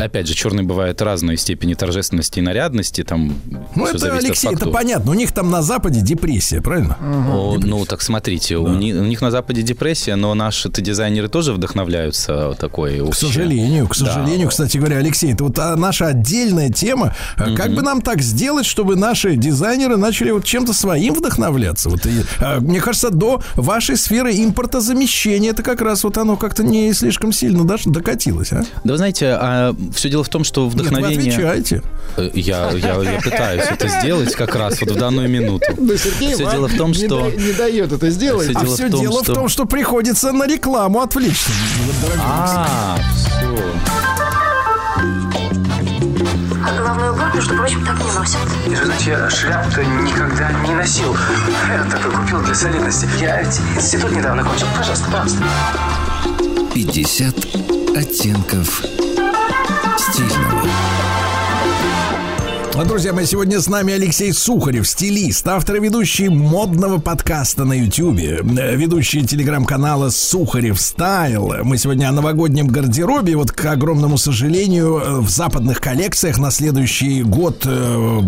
[0.00, 3.02] Опять же, черный бывает разной степени торжественности и нарядности.
[3.04, 3.34] Там
[3.76, 5.10] Ну, это, Алексей, это понятно.
[5.10, 6.96] У них там на Западе депрессия, правильно?
[7.00, 11.52] О, ну, так смотрите, у, ни- у них на Западе депрессия, но наши-то дизайнеры тоже
[11.52, 13.04] вдохновляются такой.
[13.10, 17.14] К сожалению, к сожалению, кстати говоря, Алексей, это вот а, наша отдельная тема.
[17.36, 21.88] А Как бы нам так сделать, чтобы наши дизайнеры начали вот чем-то своим вдохновляться?
[21.88, 26.62] Вот и, а, мне кажется, до вашей сферы импортозамещения это как раз вот оно как-то
[26.62, 28.62] не слишком сильно даже докатилось, а?
[28.84, 29.38] Да вы знаете,
[29.94, 31.32] все дело в том, что Нет, вы вдохновение...
[31.32, 31.82] отвечаете.
[32.16, 35.66] Э, Я, я, я пытаюсь это сделать как раз вот в данную минуту.
[35.76, 37.30] Да, Сергей Все вам дело в том, не что...
[37.30, 38.19] да- не дает это сделать.
[38.20, 41.50] Всё А дело все в том, дело что- в том, что приходится на рекламу отвлечься.
[41.86, 42.98] вот, дорогой А,
[46.66, 48.38] А головной убор, между прочим, так не носят.
[48.66, 51.16] Значит, я шляпу-то никогда не носил.
[51.68, 53.08] Я такой купил для солидности.
[53.20, 54.66] Я институт недавно кончил.
[54.76, 55.42] Пожалуйста, пожалуйста.
[56.74, 57.34] 50
[57.96, 58.82] оттенков
[59.98, 60.59] стильного.
[62.80, 67.74] А, Друзья мои, сегодня с нами Алексей Сухарев, стилист, автор и ведущий модного подкаста на
[67.74, 71.56] Ютьюбе, э, ведущий телеграм-канала Сухарев Стайл.
[71.62, 73.36] Мы сегодня о новогоднем гардеробе.
[73.36, 78.20] Вот, к огромному сожалению, э, в западных коллекциях на следующий год э,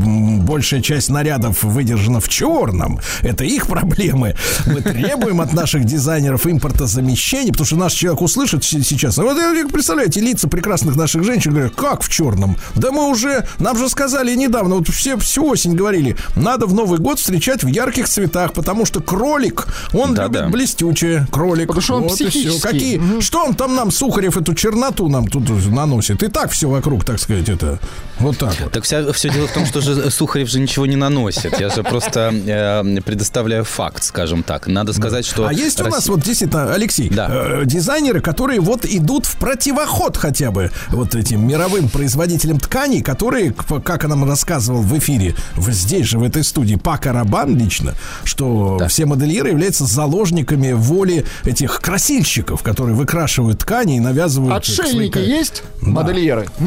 [0.42, 3.00] большая часть нарядов выдержана в черном.
[3.22, 4.36] Это их проблемы.
[4.66, 9.18] Мы требуем от наших дизайнеров импортозамещения, потому что наш человек услышит се- сейчас.
[9.18, 12.58] А вот э, представляете, лица прекрасных наших женщин говорят, как в черном?
[12.74, 16.98] Да мы уже, нам же сказали недавно, вот все всю осень говорили, надо в Новый
[16.98, 21.68] год встречать в ярких цветах, потому что кролик, он любит блестючее, кролик.
[21.68, 22.60] Потому что он Вот психический.
[22.60, 26.22] Какие, что он там нам, Сухарев, эту черноту нам тут наносит?
[26.22, 27.78] И так все вокруг, так сказать, это,
[28.18, 28.72] вот так вот.
[28.72, 31.58] Так вся, все дело в том, что же Сухарев же ничего не наносит.
[31.60, 34.66] Я же просто э, предоставляю факт, скажем так.
[34.66, 35.46] Надо сказать, что...
[35.46, 40.50] А есть у нас вот действительно, Алексей, э, дизайнеры, которые вот идут в противоход хотя
[40.50, 46.06] бы вот этим мировым производителям тканей, которые, как она нам рассказывал в эфире, в, здесь
[46.06, 47.94] же, в этой студии, Пака Рабан лично,
[48.24, 54.64] что все модельеры являются заложниками воли этих красильщиков, которые выкрашивают ткани и навязывают...
[54.64, 55.62] свои Отшельники ка- есть?
[55.82, 55.88] Да.
[55.88, 56.46] Модельеры.
[56.58, 56.62] А,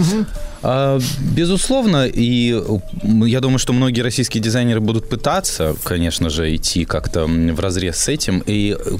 [0.61, 2.59] Безусловно, и
[3.03, 8.08] я думаю, что многие российские дизайнеры будут пытаться, конечно же, идти как-то в разрез с
[8.08, 8.43] этим.
[8.45, 8.98] И э,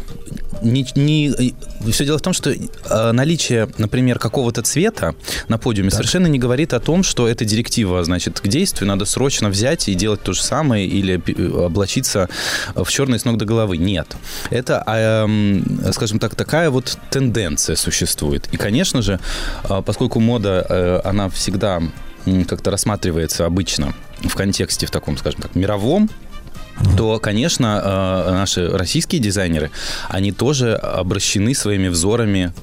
[0.62, 1.54] не, не,
[1.92, 5.16] все дело в том, что э, наличие, например, какого-то цвета
[5.48, 9.50] на подиуме совершенно не говорит о том, что эта директива, значит, к действию надо срочно
[9.50, 12.30] взять и делать то же самое или пи- облачиться
[12.76, 13.78] в черный с ног до головы.
[13.78, 14.16] Нет.
[14.50, 18.48] Это, эм, скажем так, такая вот тенденция существует.
[18.52, 19.20] И, конечно же,
[19.70, 21.55] э, поскольку мода, э, она всегда
[22.26, 26.10] м, как-то рассматривается обычно в контексте, в таком, скажем так, мировом,
[26.98, 29.72] то, конечно, э, наши российские дизайнеры,
[30.10, 32.54] они тоже обращены своими взорами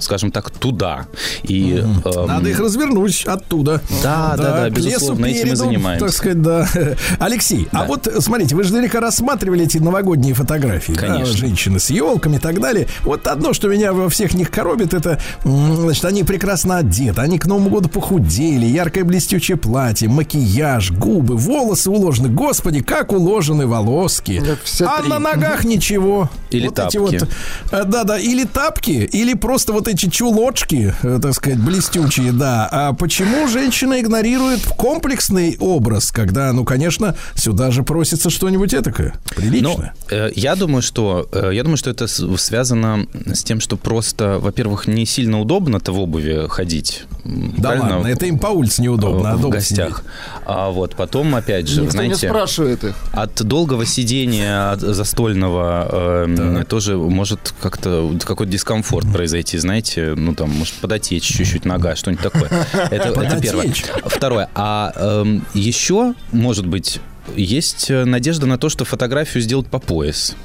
[0.00, 1.06] скажем так, туда.
[1.42, 3.80] И, эм, Надо их развернуть оттуда.
[4.02, 6.06] Да, да, да, к лесу безусловно, этим и переду, занимаемся.
[6.06, 6.68] Так сказать, да.
[7.18, 10.92] Алексей, а вот смотрите, вы же наверняка рассматривали эти новогодние фотографии.
[10.92, 11.36] да, Конечно.
[11.36, 12.88] женщины с елками и так далее.
[13.02, 17.46] Вот одно, что меня во всех них коробит, это, значит, они прекрасно одеты, они к
[17.46, 22.28] Новому году похудели, яркое блестючее платье, макияж, губы, волосы уложены.
[22.28, 24.40] Господи, как уложены волоски.
[24.80, 26.30] А на ногах ничего.
[26.50, 27.18] Или вот эти тапки.
[27.18, 27.28] вот
[27.72, 32.68] Э, Да-да, или тапки, или просто вот эти чулочки, э, так сказать, блестючие, да.
[32.70, 39.94] А почему женщина игнорирует комплексный образ, когда, ну, конечно, сюда же просится что-нибудь этакое, приличное?
[40.10, 44.38] Ну, э, я думаю, что э, я думаю, что это связано с тем, что просто,
[44.38, 47.04] во-первых, не сильно удобно-то в обуви ходить.
[47.24, 47.96] Да правильно?
[47.96, 50.04] ладно, это им по улице неудобно, а в гостях.
[50.46, 52.94] А вот потом, опять же, Никто не знаете, спрашивает их.
[53.12, 59.79] от долгого сидения от застольного э, тоже может как-то какой-то дискомфорт произойти, знаете,
[60.16, 62.48] ну там может подотечь чуть-чуть нога, что-нибудь такое.
[62.90, 63.72] Это, это первое.
[64.06, 64.48] Второе.
[64.54, 67.00] А эм, еще, может быть,
[67.36, 70.36] есть э, надежда на то, что фотографию сделают по пояс.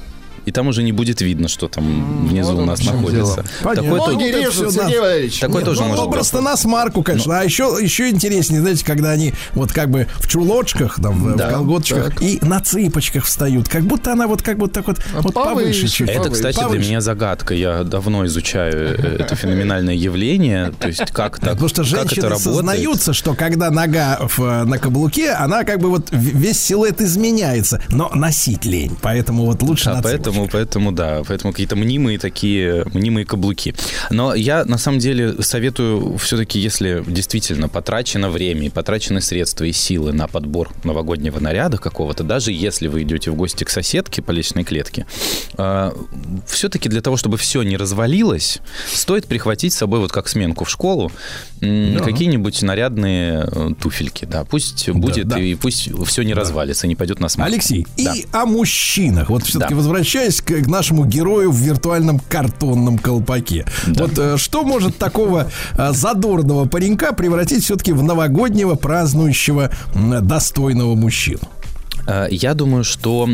[0.46, 3.44] И там уже не будет видно, что там внизу вот у нас находится.
[3.62, 5.42] то- Ноги режут, Сергей Валерьевич.
[5.42, 6.08] Нет, тоже ну, может быть.
[6.14, 7.40] образ-то на смарку, конечно.
[7.40, 11.48] А еще, еще интереснее, знаете, когда они вот как бы в чулочках, там, в- Да.
[11.48, 13.68] в колготочках и на цыпочках встают.
[13.68, 16.08] Как будто она вот как будто так вот, вот повыше повыше, чуть.
[16.08, 17.52] Это, кстати, для меня загадка.
[17.54, 20.72] Я давно изучаю э, это феноменальное явление.
[20.78, 22.54] То есть как так, Потому что как это женщины работает.
[22.56, 28.10] сознаются, что когда нога в- на каблуке, она как бы вот весь силуэт изменяется, но
[28.14, 28.96] носить лень.
[29.02, 33.74] Поэтому вот лучше А на поэтому, поэтому, да, поэтому какие-то мнимые такие, мнимые каблуки.
[34.10, 39.72] Но я, на самом деле, советую все-таки, если действительно потрачено время, и потрачены средства и
[39.72, 44.30] силы на подбор новогоднего наряда какого-то, даже если вы идете в гости к соседке по
[44.32, 45.06] личной клетке,
[46.46, 48.58] все-таки для того, чтобы все не развалилось,
[48.92, 51.10] стоит прихватить с собой, вот как сменку в школу,
[51.60, 52.00] Да.
[52.00, 55.38] какие-нибудь нарядные э, туфельки, да, пусть будет, да.
[55.38, 57.54] и пусть все не развалится, не пойдет на смарку.
[57.54, 58.14] Алексей, Да.
[58.14, 59.30] и о мужчинах.
[59.30, 59.76] Вот все-таки Да.
[59.76, 63.64] возвращаясь к, к нашему герою в виртуальном картонном колпаке.
[63.86, 71.40] Вот э, что может такого э, задорного паренька превратить все-таки в новогоднего празднующего достойного мужчину?
[72.06, 73.28] Э, Я думаю, что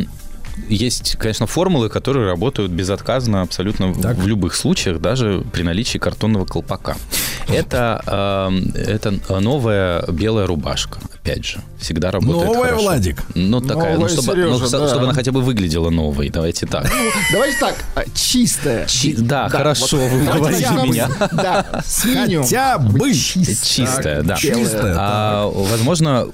[0.69, 6.45] есть, конечно, формулы, которые работают безотказно абсолютно в- в любых случаях, даже при наличии картонного
[6.45, 6.97] колпака.
[7.49, 12.83] Это, э, это новая белая рубашка, опять же, всегда работает Новая, хорошо.
[12.85, 13.23] Владик?
[13.35, 14.89] Ну, такая, ну, Новая, чтобы, Сережа, ну, да.
[14.89, 16.89] чтобы она хотя бы выглядела новой, давайте так.
[17.33, 18.87] Давайте так, а, чистая.
[18.87, 21.09] Чи- да, хорошо, вот вы говорите меня.
[21.33, 21.67] Да.
[21.83, 23.13] Хотя бы.
[23.13, 24.37] Чистая, да.
[24.37, 26.29] Чистая, А, возможно,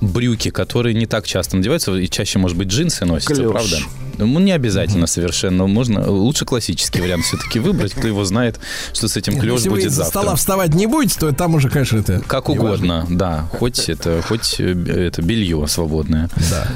[0.00, 3.50] брюки, которые не так часто надеваются, и чаще, может быть, джинсы носятся, Клёш.
[3.52, 3.76] правда?
[4.18, 5.66] Ну, не обязательно совершенно.
[5.66, 7.92] Можно лучше классический вариант все-таки выбрать.
[7.92, 8.58] Кто его знает,
[8.92, 10.20] что с этим клеш вы будет из-за завтра.
[10.20, 12.20] стола вставать не будете, то там уже, конечно, это...
[12.26, 13.48] Как угодно, да.
[13.58, 16.28] Хоть это, хоть э, это белье свободное.
[16.50, 16.66] Да.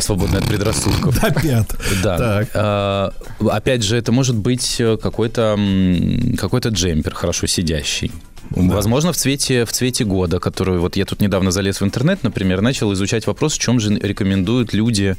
[0.00, 1.20] Свободное от предрассудков.
[1.20, 1.74] До пят.
[2.02, 2.16] Да.
[2.16, 2.48] Так.
[2.54, 3.12] А,
[3.50, 5.58] опять же, это может быть э, какой-то
[6.38, 8.10] какой-то джемпер хорошо сидящий.
[8.50, 12.60] Возможно, в цвете, в цвете года, который вот я тут недавно залез в интернет, например,
[12.60, 15.16] начал изучать вопрос, в чем же рекомендуют люди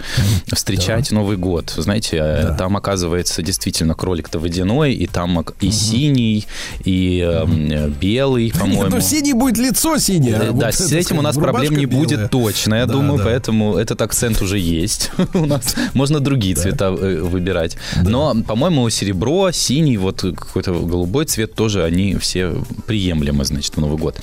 [0.48, 1.74] встречать Новый год.
[1.77, 6.45] Знаете, э, там оказывается действительно кролик-то водяной, и там и синий,
[6.83, 8.95] и эм, э, белый, по-моему.
[8.95, 10.35] Ну, синий будет лицо синее.
[10.38, 12.27] а Э, вот, Да, так с этим у нас проблем не рубашка будет белая.
[12.30, 13.25] точно, я Да, думаю, да.
[13.25, 15.75] поэтому этот акцент уже есть у нас.
[15.93, 17.77] Можно другие цвета э, выбирать.
[18.03, 22.56] Но, по-моему, серебро, синий, вот какой-то голубой цвет тоже, они все
[22.88, 23.10] приемлемы,
[23.43, 24.19] значит, в Новый год.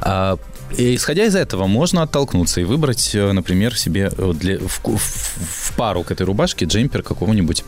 [0.00, 0.38] А,
[0.76, 4.96] и Исходя из этого, можно оттолкнуться и выбрать, э, например, себе э, для, в, в-
[4.98, 7.64] в пару к этой рубашке джемпер какого-нибудь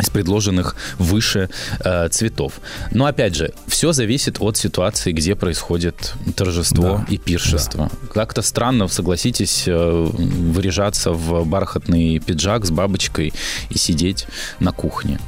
[0.00, 2.60] из предложенных выше э, цветов.
[2.92, 7.90] Но опять же, все зависит от ситуации, где происходит торжество и пиршество.
[8.14, 13.32] Как-то странно, согласитесь, э, выряжаться в бархатный пиджак с бабочкой
[13.70, 14.26] и сидеть
[14.60, 15.18] на кухне.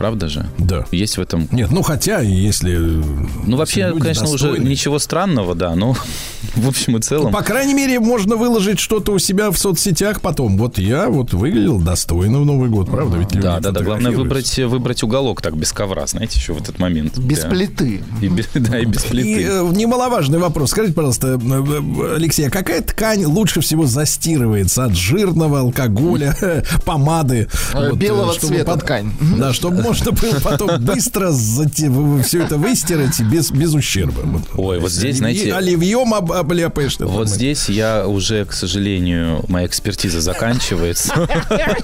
[0.00, 0.46] Правда же?
[0.56, 0.86] Да.
[0.92, 1.46] Есть в этом...
[1.52, 2.74] Нет, ну хотя, если...
[2.74, 5.94] Ну, вообще, конечно, уже ничего странного, да, но
[6.56, 7.30] в общем и целом...
[7.34, 10.56] По крайней мере, можно выложить что-то у себя в соцсетях потом.
[10.56, 13.18] Вот я вот выглядел достойно в Новый год, правда?
[13.18, 13.82] Ведь люди Да, да, да.
[13.82, 17.18] Главное выбрать, выбрать уголок так без ковра, знаете, еще в этот момент.
[17.18, 17.50] Без Да.
[17.50, 18.02] плиты.
[18.22, 19.42] И без- да, и без И плиты.
[19.50, 20.70] э, немаловажный вопрос.
[20.70, 26.34] Скажите, пожалуйста, э, э, Алексей, а какая ткань лучше всего застирывается от жирного алкоголя,
[26.86, 27.48] помады?
[27.96, 29.12] Белого цвета ткань.
[29.36, 34.20] Да, чтобы можно было потом быстро все это выстирать без, без ущерба.
[34.22, 34.42] Вот.
[34.56, 35.52] Ой, вот здесь, знаете...
[35.52, 36.96] Оливьем об- обляпаешь.
[37.00, 41.14] Вот здесь я уже, к сожалению, моя экспертиза заканчивается.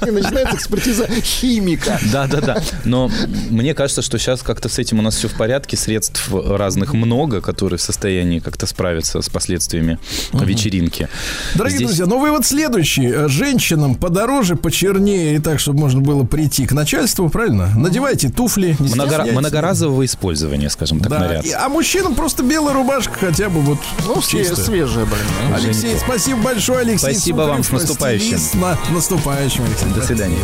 [0.00, 1.98] Начинается экспертиза химика.
[2.12, 2.62] Да, да, да.
[2.84, 3.10] Но
[3.50, 5.76] мне кажется, что сейчас как-то с этим у нас все в порядке.
[5.76, 9.98] Средств разных много, которые в состоянии как-то справиться с последствиями
[10.32, 11.08] вечеринки.
[11.54, 13.06] Дорогие Здесь- друзья, ну вывод следующий.
[13.06, 17.70] Э, Женщинам подороже, почернее и так, чтобы можно было прийти к начальству, правильно?
[17.96, 19.32] Надевайте туфли, не стесняйтесь.
[19.32, 21.44] многоразового использования, скажем так, Да, наряд.
[21.46, 24.54] и- а мужчинам просто белая рубашка хотя бы вот Ну, чистая.
[24.66, 25.54] свежая, блин.
[25.54, 26.98] Алексей, спасибо большое, Алексей.
[27.14, 28.26] Спасибо вам, с Сухарев, наступающим.
[28.38, 28.54] стилист.
[28.54, 29.88] На- наступающим, Алексей.
[29.98, 30.38] До свидания.